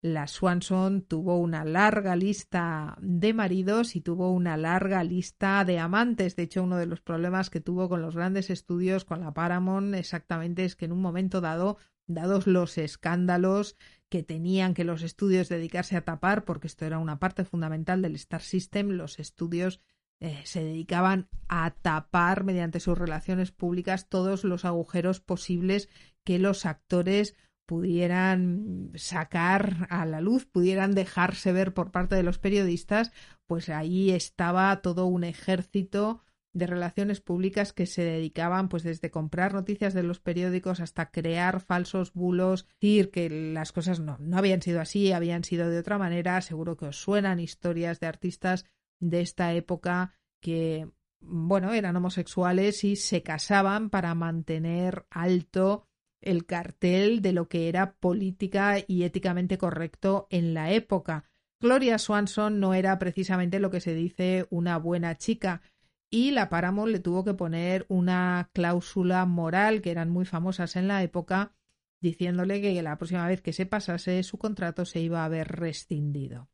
la 0.00 0.28
Swanson 0.28 1.02
tuvo 1.02 1.38
una 1.38 1.64
larga 1.64 2.14
lista 2.14 2.96
de 3.00 3.34
maridos 3.34 3.96
y 3.96 4.00
tuvo 4.00 4.32
una 4.32 4.56
larga 4.56 5.02
lista 5.02 5.64
de 5.64 5.78
amantes. 5.78 6.36
De 6.36 6.44
hecho, 6.44 6.62
uno 6.62 6.76
de 6.76 6.86
los 6.86 7.00
problemas 7.00 7.50
que 7.50 7.60
tuvo 7.60 7.88
con 7.88 8.00
los 8.00 8.14
grandes 8.14 8.50
estudios, 8.50 9.04
con 9.04 9.20
la 9.20 9.34
Paramount, 9.34 9.94
exactamente 9.94 10.64
es 10.64 10.76
que 10.76 10.84
en 10.84 10.92
un 10.92 11.02
momento 11.02 11.40
dado, 11.40 11.78
dados 12.06 12.46
los 12.46 12.78
escándalos 12.78 13.76
que 14.08 14.22
tenían 14.22 14.72
que 14.72 14.84
los 14.84 15.02
estudios 15.02 15.48
dedicarse 15.48 15.96
a 15.96 16.04
tapar, 16.04 16.44
porque 16.44 16.68
esto 16.68 16.86
era 16.86 16.98
una 16.98 17.18
parte 17.18 17.44
fundamental 17.44 18.00
del 18.00 18.14
Star 18.14 18.42
System, 18.42 18.90
los 18.90 19.18
estudios 19.18 19.80
eh, 20.20 20.40
se 20.44 20.62
dedicaban 20.62 21.28
a 21.48 21.70
tapar 21.70 22.44
mediante 22.44 22.80
sus 22.80 22.98
relaciones 22.98 23.52
públicas 23.52 24.08
todos 24.08 24.44
los 24.44 24.64
agujeros 24.64 25.20
posibles 25.20 25.88
que 26.24 26.38
los 26.38 26.66
actores 26.66 27.36
pudieran 27.68 28.92
sacar 28.94 29.86
a 29.90 30.06
la 30.06 30.22
luz, 30.22 30.46
pudieran 30.46 30.94
dejarse 30.94 31.52
ver 31.52 31.74
por 31.74 31.90
parte 31.90 32.14
de 32.14 32.22
los 32.22 32.38
periodistas, 32.38 33.12
pues 33.46 33.68
ahí 33.68 34.10
estaba 34.10 34.80
todo 34.80 35.04
un 35.04 35.22
ejército 35.22 36.22
de 36.54 36.66
relaciones 36.66 37.20
públicas 37.20 37.74
que 37.74 37.84
se 37.84 38.04
dedicaban 38.04 38.70
pues 38.70 38.84
desde 38.84 39.10
comprar 39.10 39.52
noticias 39.52 39.92
de 39.92 40.02
los 40.02 40.18
periódicos 40.18 40.80
hasta 40.80 41.10
crear 41.10 41.60
falsos 41.60 42.14
bulos, 42.14 42.66
decir 42.80 43.10
que 43.10 43.28
las 43.28 43.72
cosas 43.72 44.00
no, 44.00 44.16
no 44.18 44.38
habían 44.38 44.62
sido 44.62 44.80
así, 44.80 45.12
habían 45.12 45.44
sido 45.44 45.68
de 45.68 45.78
otra 45.78 45.98
manera, 45.98 46.40
seguro 46.40 46.78
que 46.78 46.86
os 46.86 46.96
suenan 46.96 47.38
historias 47.38 48.00
de 48.00 48.06
artistas 48.06 48.64
de 48.98 49.20
esta 49.20 49.52
época 49.52 50.14
que 50.40 50.88
bueno, 51.20 51.74
eran 51.74 51.96
homosexuales 51.96 52.82
y 52.84 52.96
se 52.96 53.22
casaban 53.22 53.90
para 53.90 54.14
mantener 54.14 55.04
alto 55.10 55.84
el 56.20 56.46
cartel 56.46 57.22
de 57.22 57.32
lo 57.32 57.48
que 57.48 57.68
era 57.68 57.92
política 57.94 58.76
y 58.86 59.04
éticamente 59.04 59.58
correcto 59.58 60.26
en 60.30 60.54
la 60.54 60.72
época. 60.72 61.24
Gloria 61.60 61.98
Swanson 61.98 62.60
no 62.60 62.74
era 62.74 62.98
precisamente 62.98 63.58
lo 63.58 63.70
que 63.70 63.80
se 63.80 63.94
dice 63.94 64.46
una 64.50 64.78
buena 64.78 65.16
chica 65.16 65.62
y 66.10 66.30
la 66.30 66.48
Paramount 66.48 66.90
le 66.90 67.00
tuvo 67.00 67.24
que 67.24 67.34
poner 67.34 67.84
una 67.88 68.50
cláusula 68.52 69.26
moral 69.26 69.82
que 69.82 69.90
eran 69.90 70.10
muy 70.10 70.24
famosas 70.24 70.76
en 70.76 70.88
la 70.88 71.02
época 71.02 71.52
diciéndole 72.00 72.60
que 72.60 72.80
la 72.82 72.96
próxima 72.96 73.26
vez 73.26 73.42
que 73.42 73.52
se 73.52 73.66
pasase 73.66 74.22
su 74.22 74.38
contrato 74.38 74.84
se 74.84 75.00
iba 75.00 75.24
a 75.24 75.28
ver 75.28 75.48
rescindido. 75.48 76.48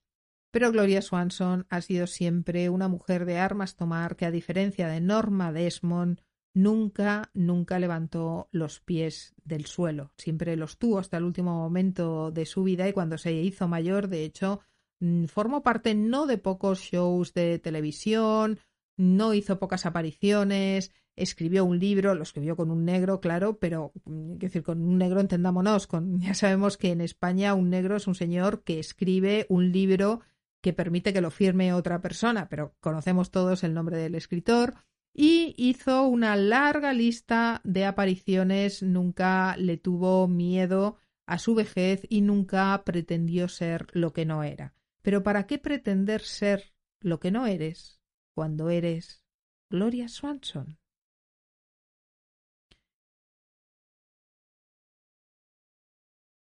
Pero 0.50 0.70
Gloria 0.72 1.02
Swanson 1.02 1.66
ha 1.68 1.80
sido 1.80 2.06
siempre 2.06 2.70
una 2.70 2.88
mujer 2.88 3.26
de 3.26 3.38
armas 3.38 3.76
tomar 3.76 4.16
que 4.16 4.24
a 4.24 4.30
diferencia 4.30 4.88
de 4.88 5.00
Norma 5.00 5.52
Desmond 5.52 6.20
nunca, 6.54 7.30
nunca 7.34 7.78
levantó 7.78 8.48
los 8.52 8.80
pies 8.80 9.34
del 9.44 9.66
suelo. 9.66 10.12
Siempre 10.16 10.56
los 10.56 10.78
tuvo 10.78 10.98
hasta 10.98 11.18
el 11.18 11.24
último 11.24 11.52
momento 11.52 12.30
de 12.30 12.46
su 12.46 12.62
vida 12.62 12.88
y 12.88 12.92
cuando 12.92 13.18
se 13.18 13.32
hizo 13.32 13.68
mayor, 13.68 14.08
de 14.08 14.24
hecho, 14.24 14.60
mm, 15.00 15.24
formó 15.26 15.62
parte 15.62 15.94
no 15.94 16.26
de 16.26 16.38
pocos 16.38 16.80
shows 16.80 17.34
de 17.34 17.58
televisión, 17.58 18.60
no 18.96 19.34
hizo 19.34 19.58
pocas 19.58 19.84
apariciones, 19.84 20.92
escribió 21.16 21.64
un 21.64 21.78
libro, 21.78 22.14
lo 22.14 22.22
escribió 22.22 22.56
con 22.56 22.70
un 22.70 22.84
negro, 22.84 23.20
claro, 23.20 23.58
pero 23.58 23.92
mm, 24.04 24.36
decir, 24.36 24.62
con 24.62 24.80
un 24.80 24.98
negro 24.98 25.20
entendámonos, 25.20 25.88
ya 26.18 26.34
sabemos 26.34 26.76
que 26.76 26.92
en 26.92 27.00
España 27.00 27.54
un 27.54 27.70
negro 27.70 27.96
es 27.96 28.06
un 28.06 28.14
señor 28.14 28.62
que 28.62 28.78
escribe 28.78 29.46
un 29.48 29.72
libro 29.72 30.20
que 30.60 30.72
permite 30.72 31.12
que 31.12 31.20
lo 31.20 31.30
firme 31.30 31.74
otra 31.74 32.00
persona, 32.00 32.48
pero 32.48 32.74
conocemos 32.80 33.30
todos 33.30 33.64
el 33.64 33.74
nombre 33.74 33.98
del 33.98 34.14
escritor 34.14 34.74
y 35.14 35.54
hizo 35.56 36.06
una 36.08 36.34
larga 36.34 36.92
lista 36.92 37.60
de 37.64 37.84
apariciones, 37.86 38.82
nunca 38.82 39.56
le 39.56 39.76
tuvo 39.76 40.26
miedo 40.26 40.98
a 41.26 41.38
su 41.38 41.54
vejez 41.54 42.02
y 42.10 42.20
nunca 42.20 42.82
pretendió 42.84 43.48
ser 43.48 43.86
lo 43.92 44.12
que 44.12 44.26
no 44.26 44.42
era. 44.42 44.74
Pero 45.02 45.22
¿para 45.22 45.46
qué 45.46 45.58
pretender 45.58 46.22
ser 46.22 46.74
lo 47.00 47.20
que 47.20 47.30
no 47.30 47.46
eres 47.46 48.00
cuando 48.34 48.70
eres 48.70 49.24
Gloria 49.70 50.08
Swanson? 50.08 50.78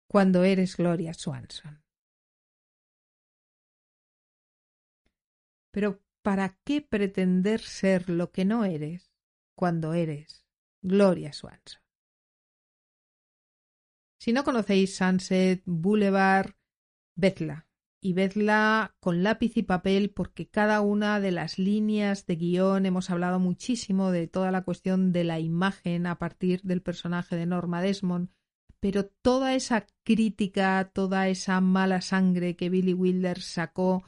Cuando 0.07 0.45
eres 0.45 0.77
Gloria 0.77 1.15
Swanson. 1.15 1.83
Pero 5.73 6.03
¿para 6.23 6.57
qué 6.64 6.81
pretender 6.81 7.61
ser 7.61 8.09
lo 8.09 8.31
que 8.31 8.45
no 8.45 8.64
eres 8.64 9.12
cuando 9.55 9.93
eres 9.93 10.47
Gloria 10.81 11.33
Swanson? 11.33 11.83
Si 14.18 14.33
no 14.33 14.45
conocéis 14.45 14.97
Sunset 14.97 15.62
Boulevard, 15.66 16.55
vedla. 17.16 17.66
Y 18.05 18.14
vedla 18.14 18.97
con 18.99 19.23
lápiz 19.23 19.57
y 19.57 19.62
papel 19.62 20.11
porque 20.11 20.49
cada 20.49 20.81
una 20.81 21.20
de 21.20 21.31
las 21.31 21.59
líneas 21.59 22.27
de 22.27 22.35
guion 22.35 22.87
hemos 22.87 23.11
hablado 23.11 23.39
muchísimo 23.39 24.11
de 24.11 24.27
toda 24.27 24.51
la 24.51 24.62
cuestión 24.62 25.12
de 25.12 25.23
la 25.23 25.39
imagen 25.39 26.07
a 26.07 26.18
partir 26.18 26.62
del 26.62 26.83
personaje 26.83 27.37
de 27.37 27.47
Norma 27.47 27.81
Desmond, 27.81 28.31
pero 28.81 29.07
toda 29.07 29.55
esa 29.55 29.87
crítica, 30.03 30.91
toda 30.93 31.29
esa 31.29 31.61
mala 31.61 32.01
sangre 32.01 32.57
que 32.57 32.70
Billy 32.70 32.95
Wilder 32.95 33.41
sacó 33.41 34.05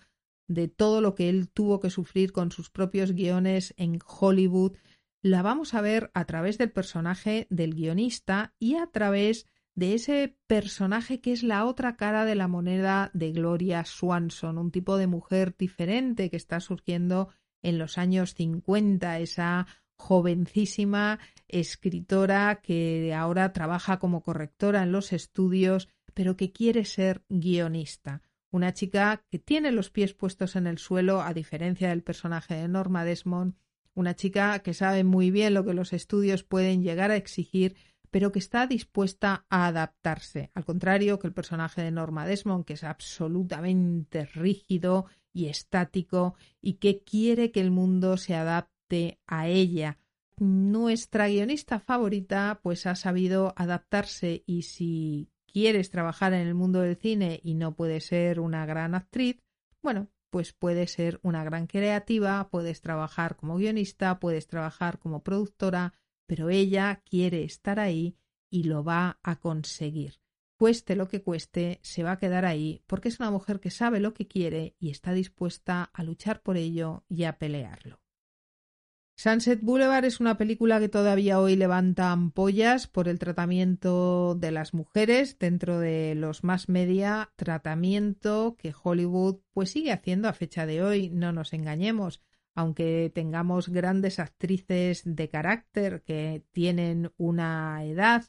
de 0.46 0.68
todo 0.68 1.00
lo 1.00 1.14
que 1.14 1.28
él 1.28 1.48
tuvo 1.48 1.80
que 1.80 1.90
sufrir 1.90 2.32
con 2.32 2.52
sus 2.52 2.70
propios 2.70 3.12
guiones 3.12 3.74
en 3.76 3.98
Hollywood, 4.06 4.76
la 5.22 5.42
vamos 5.42 5.74
a 5.74 5.80
ver 5.80 6.10
a 6.14 6.26
través 6.26 6.58
del 6.58 6.70
personaje 6.70 7.46
del 7.50 7.74
guionista 7.74 8.54
y 8.58 8.74
a 8.76 8.86
través 8.86 9.46
de 9.74 9.94
ese 9.94 10.36
personaje 10.46 11.20
que 11.20 11.32
es 11.32 11.42
la 11.42 11.64
otra 11.64 11.96
cara 11.96 12.24
de 12.24 12.34
la 12.34 12.48
moneda 12.48 13.10
de 13.14 13.32
Gloria 13.32 13.84
Swanson, 13.84 14.58
un 14.58 14.70
tipo 14.70 14.96
de 14.96 15.06
mujer 15.06 15.56
diferente 15.56 16.30
que 16.30 16.36
está 16.36 16.60
surgiendo 16.60 17.30
en 17.62 17.78
los 17.78 17.98
años 17.98 18.34
50, 18.34 19.18
esa 19.18 19.66
jovencísima 19.96 21.18
escritora 21.48 22.60
que 22.62 23.14
ahora 23.14 23.52
trabaja 23.52 23.98
como 23.98 24.22
correctora 24.22 24.82
en 24.82 24.92
los 24.92 25.12
estudios, 25.12 25.88
pero 26.12 26.36
que 26.36 26.52
quiere 26.52 26.84
ser 26.84 27.24
guionista. 27.28 28.22
Una 28.54 28.72
chica 28.72 29.24
que 29.32 29.40
tiene 29.40 29.72
los 29.72 29.90
pies 29.90 30.14
puestos 30.14 30.54
en 30.54 30.68
el 30.68 30.78
suelo, 30.78 31.22
a 31.22 31.34
diferencia 31.34 31.88
del 31.88 32.04
personaje 32.04 32.54
de 32.54 32.68
Norma 32.68 33.04
Desmond, 33.04 33.56
una 33.94 34.14
chica 34.14 34.60
que 34.60 34.74
sabe 34.74 35.02
muy 35.02 35.32
bien 35.32 35.54
lo 35.54 35.64
que 35.64 35.74
los 35.74 35.92
estudios 35.92 36.44
pueden 36.44 36.84
llegar 36.84 37.10
a 37.10 37.16
exigir, 37.16 37.74
pero 38.12 38.30
que 38.30 38.38
está 38.38 38.68
dispuesta 38.68 39.44
a 39.50 39.66
adaptarse, 39.66 40.52
al 40.54 40.64
contrario 40.64 41.18
que 41.18 41.26
el 41.26 41.32
personaje 41.32 41.82
de 41.82 41.90
Norma 41.90 42.28
Desmond, 42.28 42.64
que 42.64 42.74
es 42.74 42.84
absolutamente 42.84 44.24
rígido 44.26 45.06
y 45.32 45.46
estático 45.46 46.36
y 46.62 46.74
que 46.74 47.02
quiere 47.02 47.50
que 47.50 47.60
el 47.60 47.72
mundo 47.72 48.16
se 48.18 48.36
adapte 48.36 49.18
a 49.26 49.48
ella. 49.48 49.98
Nuestra 50.38 51.26
guionista 51.26 51.80
favorita 51.80 52.60
pues 52.62 52.86
ha 52.86 52.94
sabido 52.94 53.52
adaptarse 53.56 54.44
y 54.46 54.62
si 54.62 55.28
quieres 55.54 55.88
trabajar 55.88 56.32
en 56.32 56.48
el 56.48 56.54
mundo 56.54 56.80
del 56.80 56.96
cine 56.96 57.38
y 57.44 57.54
no 57.54 57.76
puedes 57.76 58.06
ser 58.06 58.40
una 58.40 58.66
gran 58.66 58.96
actriz, 58.96 59.40
bueno, 59.82 60.08
pues 60.30 60.52
puedes 60.52 60.90
ser 60.90 61.20
una 61.22 61.44
gran 61.44 61.68
creativa, 61.68 62.48
puedes 62.50 62.80
trabajar 62.80 63.36
como 63.36 63.56
guionista, 63.56 64.18
puedes 64.18 64.48
trabajar 64.48 64.98
como 64.98 65.22
productora, 65.22 65.94
pero 66.26 66.50
ella 66.50 67.02
quiere 67.08 67.44
estar 67.44 67.78
ahí 67.78 68.16
y 68.50 68.64
lo 68.64 68.82
va 68.82 69.20
a 69.22 69.36
conseguir. 69.36 70.18
Cueste 70.58 70.96
lo 70.96 71.06
que 71.06 71.22
cueste, 71.22 71.78
se 71.82 72.02
va 72.02 72.12
a 72.12 72.18
quedar 72.18 72.46
ahí 72.46 72.82
porque 72.88 73.08
es 73.08 73.20
una 73.20 73.30
mujer 73.30 73.60
que 73.60 73.70
sabe 73.70 74.00
lo 74.00 74.12
que 74.12 74.26
quiere 74.26 74.74
y 74.80 74.90
está 74.90 75.12
dispuesta 75.12 75.84
a 75.84 76.02
luchar 76.02 76.42
por 76.42 76.56
ello 76.56 77.04
y 77.08 77.24
a 77.24 77.38
pelearlo. 77.38 78.03
Sunset 79.16 79.60
Boulevard 79.62 80.04
es 80.04 80.18
una 80.18 80.36
película 80.36 80.80
que 80.80 80.88
todavía 80.88 81.38
hoy 81.38 81.54
levanta 81.54 82.10
ampollas 82.10 82.88
por 82.88 83.08
el 83.08 83.20
tratamiento 83.20 84.34
de 84.34 84.50
las 84.50 84.74
mujeres 84.74 85.38
dentro 85.38 85.78
de 85.78 86.16
los 86.16 86.42
más 86.42 86.68
media, 86.68 87.32
tratamiento 87.36 88.56
que 88.58 88.74
Hollywood 88.82 89.38
pues 89.52 89.70
sigue 89.70 89.92
haciendo 89.92 90.28
a 90.28 90.32
fecha 90.32 90.66
de 90.66 90.82
hoy, 90.82 91.10
no 91.10 91.32
nos 91.32 91.52
engañemos, 91.52 92.22
aunque 92.56 93.10
tengamos 93.14 93.68
grandes 93.68 94.18
actrices 94.18 95.02
de 95.04 95.28
carácter 95.28 96.02
que 96.02 96.44
tienen 96.50 97.12
una 97.16 97.84
edad 97.84 98.24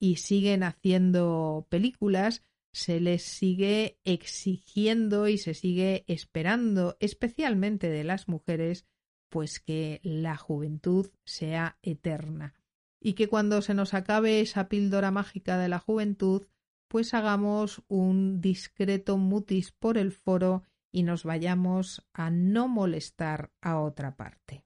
y 0.00 0.16
siguen 0.16 0.64
haciendo 0.64 1.66
películas, 1.70 2.44
se 2.72 2.98
les 2.98 3.22
sigue 3.22 4.00
exigiendo 4.04 5.28
y 5.28 5.38
se 5.38 5.54
sigue 5.54 6.04
esperando, 6.08 6.96
especialmente 6.98 7.88
de 7.88 8.02
las 8.02 8.26
mujeres, 8.28 8.84
pues 9.28 9.60
que 9.60 10.00
la 10.02 10.36
juventud 10.36 11.10
sea 11.24 11.78
eterna 11.82 12.54
y 13.00 13.12
que 13.12 13.28
cuando 13.28 13.60
se 13.60 13.74
nos 13.74 13.92
acabe 13.92 14.40
esa 14.40 14.68
píldora 14.68 15.10
mágica 15.10 15.58
de 15.58 15.68
la 15.68 15.78
juventud, 15.78 16.46
pues 16.88 17.12
hagamos 17.12 17.82
un 17.88 18.40
discreto 18.40 19.18
mutis 19.18 19.72
por 19.72 19.98
el 19.98 20.12
foro 20.12 20.62
y 20.90 21.02
nos 21.02 21.24
vayamos 21.24 22.06
a 22.12 22.30
no 22.30 22.66
molestar 22.68 23.50
a 23.60 23.80
otra 23.80 24.16
parte. 24.16 24.64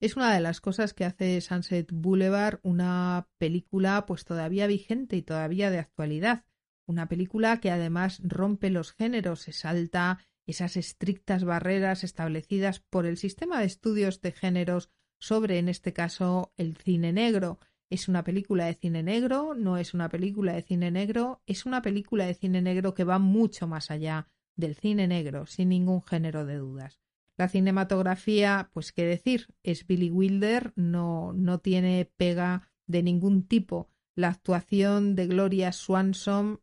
Es 0.00 0.14
una 0.16 0.32
de 0.32 0.40
las 0.40 0.60
cosas 0.60 0.94
que 0.94 1.04
hace 1.04 1.40
Sunset 1.40 1.90
Boulevard 1.90 2.60
una 2.62 3.28
película 3.38 4.06
pues 4.06 4.24
todavía 4.24 4.68
vigente 4.68 5.16
y 5.16 5.22
todavía 5.22 5.70
de 5.70 5.78
actualidad, 5.78 6.44
una 6.86 7.08
película 7.08 7.58
que 7.60 7.70
además 7.70 8.20
rompe 8.22 8.70
los 8.70 8.92
géneros, 8.92 9.40
se 9.40 9.52
salta 9.52 10.18
esas 10.48 10.78
estrictas 10.78 11.44
barreras 11.44 12.04
establecidas 12.04 12.80
por 12.80 13.04
el 13.04 13.18
sistema 13.18 13.60
de 13.60 13.66
estudios 13.66 14.22
de 14.22 14.32
géneros 14.32 14.88
sobre, 15.20 15.58
en 15.58 15.68
este 15.68 15.92
caso, 15.92 16.52
el 16.56 16.76
cine 16.76 17.12
negro. 17.12 17.58
¿Es 17.90 18.08
una 18.08 18.24
película 18.24 18.64
de 18.64 18.74
cine 18.74 19.02
negro? 19.02 19.54
¿No 19.54 19.76
es 19.76 19.92
una 19.92 20.08
película 20.08 20.54
de 20.54 20.62
cine 20.62 20.90
negro? 20.90 21.42
Es 21.46 21.66
una 21.66 21.82
película 21.82 22.26
de 22.26 22.34
cine 22.34 22.62
negro 22.62 22.94
que 22.94 23.04
va 23.04 23.18
mucho 23.18 23.66
más 23.66 23.90
allá 23.90 24.28
del 24.56 24.74
cine 24.74 25.06
negro, 25.06 25.46
sin 25.46 25.68
ningún 25.68 26.02
género 26.02 26.46
de 26.46 26.56
dudas. 26.56 26.98
La 27.36 27.48
cinematografía, 27.48 28.70
pues 28.72 28.92
qué 28.92 29.04
decir, 29.04 29.48
es 29.62 29.86
Billy 29.86 30.10
Wilder, 30.10 30.72
no, 30.76 31.34
no 31.34 31.58
tiene 31.60 32.10
pega 32.16 32.70
de 32.86 33.02
ningún 33.02 33.46
tipo. 33.46 33.90
La 34.14 34.28
actuación 34.28 35.14
de 35.14 35.26
Gloria 35.26 35.72
Swanson 35.72 36.60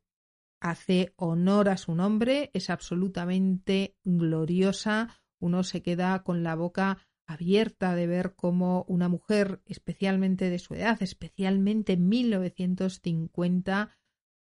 hace 0.66 1.14
honor 1.16 1.70
a 1.70 1.78
su 1.78 1.94
nombre, 1.94 2.50
es 2.54 2.72
absolutamente 2.72 3.96
gloriosa, 4.04 5.22
uno 5.40 5.64
se 5.64 5.84
queda 5.84 6.24
con 6.24 6.42
la 6.42 6.56
boca 6.56 6.98
abierta 7.28 7.94
de 7.94 8.08
ver 8.08 8.34
cómo 8.36 8.84
una 8.88 9.08
mujer, 9.08 9.62
especialmente 9.68 10.50
de 10.50 10.58
su 10.58 10.74
edad, 10.74 10.98
especialmente 11.04 11.94
en 11.94 12.10
1950, 12.10 13.96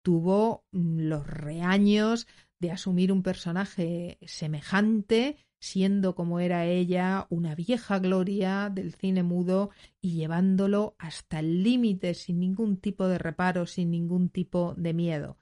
tuvo 0.02 0.66
los 0.72 1.26
reaños 1.26 2.26
de 2.58 2.70
asumir 2.70 3.12
un 3.12 3.22
personaje 3.22 4.18
semejante, 4.20 5.38
siendo 5.58 6.14
como 6.14 6.38
era 6.38 6.66
ella 6.66 7.26
una 7.30 7.54
vieja 7.54 7.98
gloria 7.98 8.70
del 8.70 8.92
cine 8.92 9.22
mudo 9.22 9.70
y 10.02 10.12
llevándolo 10.12 10.96
hasta 10.98 11.38
el 11.38 11.62
límite 11.62 12.12
sin 12.12 12.40
ningún 12.40 12.76
tipo 12.76 13.08
de 13.08 13.16
reparo, 13.16 13.64
sin 13.64 13.90
ningún 13.90 14.28
tipo 14.28 14.74
de 14.76 14.92
miedo. 14.92 15.39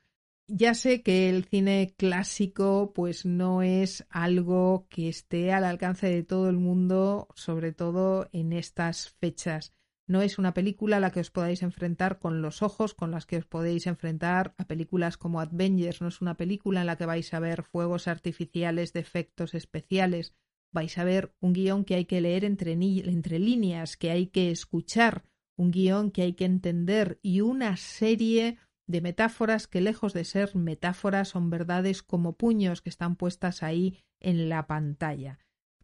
Ya 0.50 0.72
sé 0.72 1.02
que 1.02 1.28
el 1.28 1.44
cine 1.44 1.94
clásico 1.98 2.92
pues 2.94 3.26
no 3.26 3.60
es 3.60 4.06
algo 4.08 4.86
que 4.88 5.10
esté 5.10 5.52
al 5.52 5.64
alcance 5.64 6.06
de 6.08 6.22
todo 6.22 6.48
el 6.48 6.56
mundo, 6.56 7.28
sobre 7.34 7.72
todo 7.72 8.30
en 8.32 8.54
estas 8.54 9.10
fechas. 9.20 9.74
No 10.06 10.22
es 10.22 10.38
una 10.38 10.54
película 10.54 10.96
a 10.96 11.00
la 11.00 11.10
que 11.10 11.20
os 11.20 11.30
podáis 11.30 11.62
enfrentar 11.62 12.18
con 12.18 12.40
los 12.40 12.62
ojos 12.62 12.94
con 12.94 13.10
las 13.10 13.26
que 13.26 13.36
os 13.36 13.44
podéis 13.44 13.86
enfrentar 13.86 14.54
a 14.56 14.66
películas 14.66 15.18
como 15.18 15.42
Avengers. 15.42 16.00
No 16.00 16.08
es 16.08 16.22
una 16.22 16.38
película 16.38 16.80
en 16.80 16.86
la 16.86 16.96
que 16.96 17.04
vais 17.04 17.34
a 17.34 17.40
ver 17.40 17.62
fuegos 17.62 18.08
artificiales 18.08 18.94
de 18.94 19.00
efectos 19.00 19.52
especiales. 19.52 20.32
Vais 20.72 20.96
a 20.96 21.04
ver 21.04 21.34
un 21.40 21.52
guion 21.52 21.84
que 21.84 21.94
hay 21.94 22.06
que 22.06 22.22
leer 22.22 22.46
entre, 22.46 22.72
entre 22.72 23.38
líneas, 23.38 23.98
que 23.98 24.10
hay 24.10 24.28
que 24.28 24.50
escuchar, 24.50 25.24
un 25.56 25.72
guion 25.72 26.10
que 26.10 26.22
hay 26.22 26.32
que 26.32 26.46
entender 26.46 27.18
y 27.20 27.42
una 27.42 27.76
serie 27.76 28.56
de 28.88 29.00
metáforas 29.00 29.68
que 29.68 29.80
lejos 29.80 30.12
de 30.14 30.24
ser 30.24 30.56
metáforas 30.56 31.28
son 31.28 31.50
verdades 31.50 32.02
como 32.02 32.36
puños 32.36 32.82
que 32.82 32.90
están 32.90 33.14
puestas 33.14 33.62
ahí 33.62 34.02
en 34.18 34.48
la 34.48 34.66
pantalla. 34.66 35.38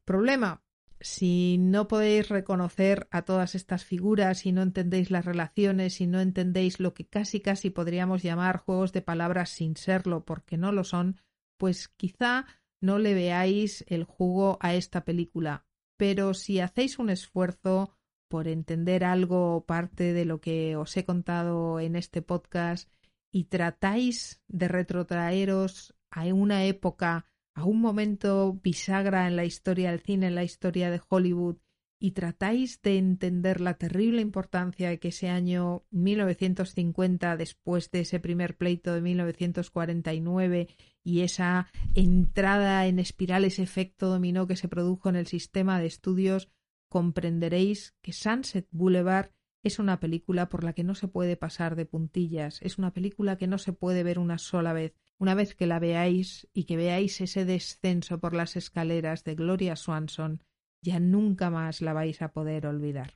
Problema, 0.05 0.65
si 1.01 1.59
no 1.59 1.87
podéis 1.87 2.29
reconocer 2.29 3.07
a 3.11 3.23
todas 3.23 3.55
estas 3.55 3.85
figuras, 3.85 4.39
si 4.39 4.53
no 4.53 4.63
entendéis 4.63 5.11
las 5.11 5.25
relaciones, 5.25 5.95
si 5.95 6.07
no 6.07 6.21
entendéis 6.21 6.81
lo 6.81 6.95
que 6.95 7.07
casi 7.07 7.41
casi 7.41 7.71
podríamos 7.71 8.23
llamar 8.23 8.59
juegos 8.59 8.93
de 8.93 9.03
palabras 9.03 9.51
sin 9.51 9.77
serlo, 9.77 10.25
porque 10.25 10.57
no 10.57 10.73
lo 10.73 10.83
son, 10.83 11.21
pues 11.59 11.89
quizá 11.89 12.47
no 12.81 12.99
le 12.99 13.15
veáis 13.15 13.85
el 13.89 14.05
jugo 14.05 14.59
a 14.61 14.75
esta 14.75 15.05
película. 15.05 15.65
pero 15.97 16.35
si 16.35 16.61
hacéis 16.61 16.99
un 16.99 17.11
esfuerzo 17.11 17.97
por 18.29 18.49
entender 18.49 19.05
algo 19.05 19.57
o 19.57 19.65
parte 19.65 20.13
de 20.13 20.25
lo 20.25 20.41
que 20.41 20.77
os 20.77 20.97
he 20.97 21.05
contado 21.05 21.79
en 21.81 21.97
este 21.97 22.23
podcast 22.23 22.91
y 23.35 23.47
tratáis 23.47 24.41
de 24.47 24.69
retrotraeros 24.69 25.93
a 26.09 26.23
una 26.33 26.67
época, 26.67 27.27
a 27.57 27.65
un 27.65 27.81
momento 27.81 28.61
bisagra 28.63 29.27
en 29.27 29.35
la 29.35 29.45
historia 29.45 29.91
del 29.91 29.99
cine, 29.99 30.29
en 30.29 30.37
la 30.37 30.45
historia 30.45 30.89
de 30.89 31.01
Hollywood, 31.09 31.57
y 31.99 32.13
tratáis 32.13 32.81
de 32.83 32.97
entender 32.97 33.61
la 33.61 33.75
terrible 33.75 34.23
importancia 34.23 34.97
que 34.99 35.09
ese 35.09 35.31
año 35.31 35.85
1950, 35.91 37.37
después 37.37 37.91
de 37.91 38.01
ese 38.01 38.21
primer 38.21 38.57
pleito 38.57 38.95
de 38.95 39.01
1949 39.01 40.69
y 41.03 41.23
esa 41.23 41.67
entrada 41.95 42.87
en 42.87 43.01
espiral, 43.01 43.45
ese 43.45 43.65
efecto 43.65 44.11
dominó 44.11 44.47
que 44.47 44.55
se 44.55 44.69
produjo 44.69 45.09
en 45.09 45.17
el 45.17 45.27
sistema 45.27 45.81
de 45.81 45.87
estudios, 45.87 46.53
comprenderéis 46.89 47.97
que 48.01 48.13
Sunset 48.13 48.69
Boulevard 48.71 49.33
es 49.65 49.79
una 49.79 49.99
película 49.99 50.51
por 50.51 50.63
la 50.63 50.75
que 50.75 50.85
no 50.85 50.95
se 50.95 51.09
puede 51.09 51.37
pasar 51.37 51.75
de 51.75 51.87
puntillas, 51.87 52.61
es 52.63 52.77
una 52.79 52.93
película 52.93 53.39
que 53.39 53.47
no 53.47 53.57
se 53.57 53.73
puede 53.73 54.03
ver 54.03 54.19
una 54.19 54.39
sola 54.39 54.75
vez. 54.75 54.95
Una 55.19 55.35
vez 55.35 55.55
que 55.55 55.67
la 55.67 55.79
veáis 55.79 56.49
y 56.53 56.65
que 56.65 56.77
veáis 56.77 57.21
ese 57.21 57.45
descenso 57.45 58.19
por 58.19 58.35
las 58.35 58.57
escaleras 58.57 59.25
de 59.25 59.35
Gloria 59.35 59.75
Swanson, 59.75 60.43
ya 60.83 61.01
nunca 61.01 61.51
más 61.51 61.81
la 61.81 61.95
vais 61.95 62.21
a 62.21 62.33
poder 62.33 62.67
olvidar. 62.67 63.15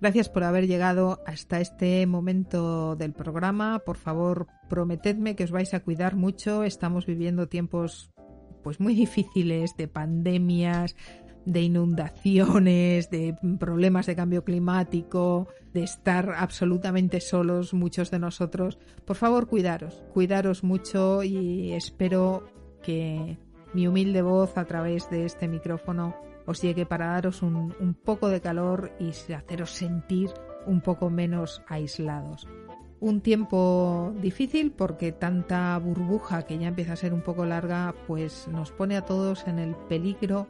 Gracias 0.00 0.28
por 0.28 0.42
haber 0.42 0.66
llegado 0.66 1.22
hasta 1.26 1.60
este 1.60 2.04
momento 2.06 2.96
del 2.96 3.12
programa. 3.12 3.78
Por 3.86 3.96
favor, 3.96 4.48
prometedme 4.68 5.36
que 5.36 5.44
os 5.44 5.52
vais 5.52 5.72
a 5.74 5.80
cuidar 5.80 6.16
mucho. 6.16 6.64
Estamos 6.64 7.06
viviendo 7.06 7.46
tiempos 7.46 8.10
pues 8.62 8.80
muy 8.80 8.94
difíciles 8.94 9.76
de 9.76 9.88
pandemias, 9.88 10.96
de 11.44 11.62
inundaciones, 11.62 13.10
de 13.10 13.36
problemas 13.58 14.06
de 14.06 14.16
cambio 14.16 14.44
climático, 14.44 15.48
de 15.72 15.82
estar 15.82 16.34
absolutamente 16.36 17.20
solos 17.20 17.74
muchos 17.74 18.10
de 18.10 18.18
nosotros. 18.18 18.78
Por 19.04 19.16
favor, 19.16 19.48
cuidaros, 19.48 20.02
cuidaros 20.12 20.62
mucho 20.62 21.22
y 21.22 21.72
espero 21.72 22.46
que 22.82 23.38
mi 23.74 23.86
humilde 23.86 24.22
voz 24.22 24.56
a 24.56 24.64
través 24.64 25.08
de 25.10 25.24
este 25.24 25.48
micrófono 25.48 26.14
os 26.46 26.60
llegue 26.60 26.86
para 26.86 27.06
daros 27.06 27.42
un, 27.42 27.74
un 27.80 27.94
poco 27.94 28.28
de 28.28 28.40
calor 28.40 28.92
y 28.98 29.10
haceros 29.32 29.70
sentir 29.70 30.30
un 30.66 30.80
poco 30.80 31.10
menos 31.10 31.62
aislados. 31.68 32.46
Un 33.02 33.20
tiempo 33.20 34.14
difícil 34.22 34.70
porque 34.70 35.10
tanta 35.10 35.76
burbuja 35.76 36.42
que 36.42 36.56
ya 36.56 36.68
empieza 36.68 36.92
a 36.92 36.96
ser 36.96 37.12
un 37.12 37.20
poco 37.20 37.44
larga 37.44 37.96
pues 38.06 38.46
nos 38.46 38.70
pone 38.70 38.96
a 38.96 39.04
todos 39.04 39.48
en 39.48 39.58
el 39.58 39.74
peligro 39.74 40.46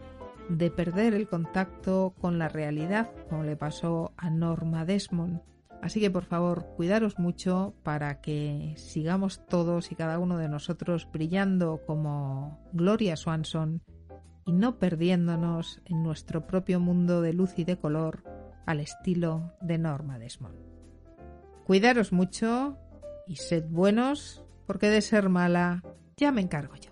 de 0.50 0.70
perder 0.70 1.14
el 1.14 1.26
contacto 1.26 2.12
con 2.20 2.38
la 2.38 2.50
realidad, 2.50 3.10
como 3.30 3.42
le 3.44 3.56
pasó 3.56 4.12
a 4.18 4.28
Norma 4.28 4.84
Desmond. 4.84 5.40
Así 5.80 5.98
que 5.98 6.10
por 6.10 6.24
favor, 6.24 6.66
cuidaros 6.76 7.18
mucho 7.18 7.72
para 7.82 8.20
que 8.20 8.74
sigamos 8.76 9.46
todos 9.46 9.90
y 9.90 9.94
cada 9.94 10.18
uno 10.18 10.36
de 10.36 10.50
nosotros 10.50 11.08
brillando 11.10 11.80
como 11.86 12.68
Gloria 12.74 13.16
Swanson 13.16 13.80
y 14.44 14.52
no 14.52 14.78
perdiéndonos 14.78 15.80
en 15.86 16.02
nuestro 16.02 16.46
propio 16.46 16.80
mundo 16.80 17.22
de 17.22 17.32
luz 17.32 17.54
y 17.58 17.64
de 17.64 17.78
color 17.78 18.24
al 18.66 18.80
estilo 18.80 19.54
de 19.62 19.78
Norma 19.78 20.18
Desmond. 20.18 20.71
Cuidaros 21.72 22.12
mucho 22.12 22.76
y 23.26 23.36
sed 23.36 23.64
buenos, 23.66 24.44
porque 24.66 24.90
de 24.90 25.00
ser 25.00 25.30
mala 25.30 25.82
ya 26.18 26.30
me 26.30 26.42
encargo 26.42 26.74
yo. 26.76 26.91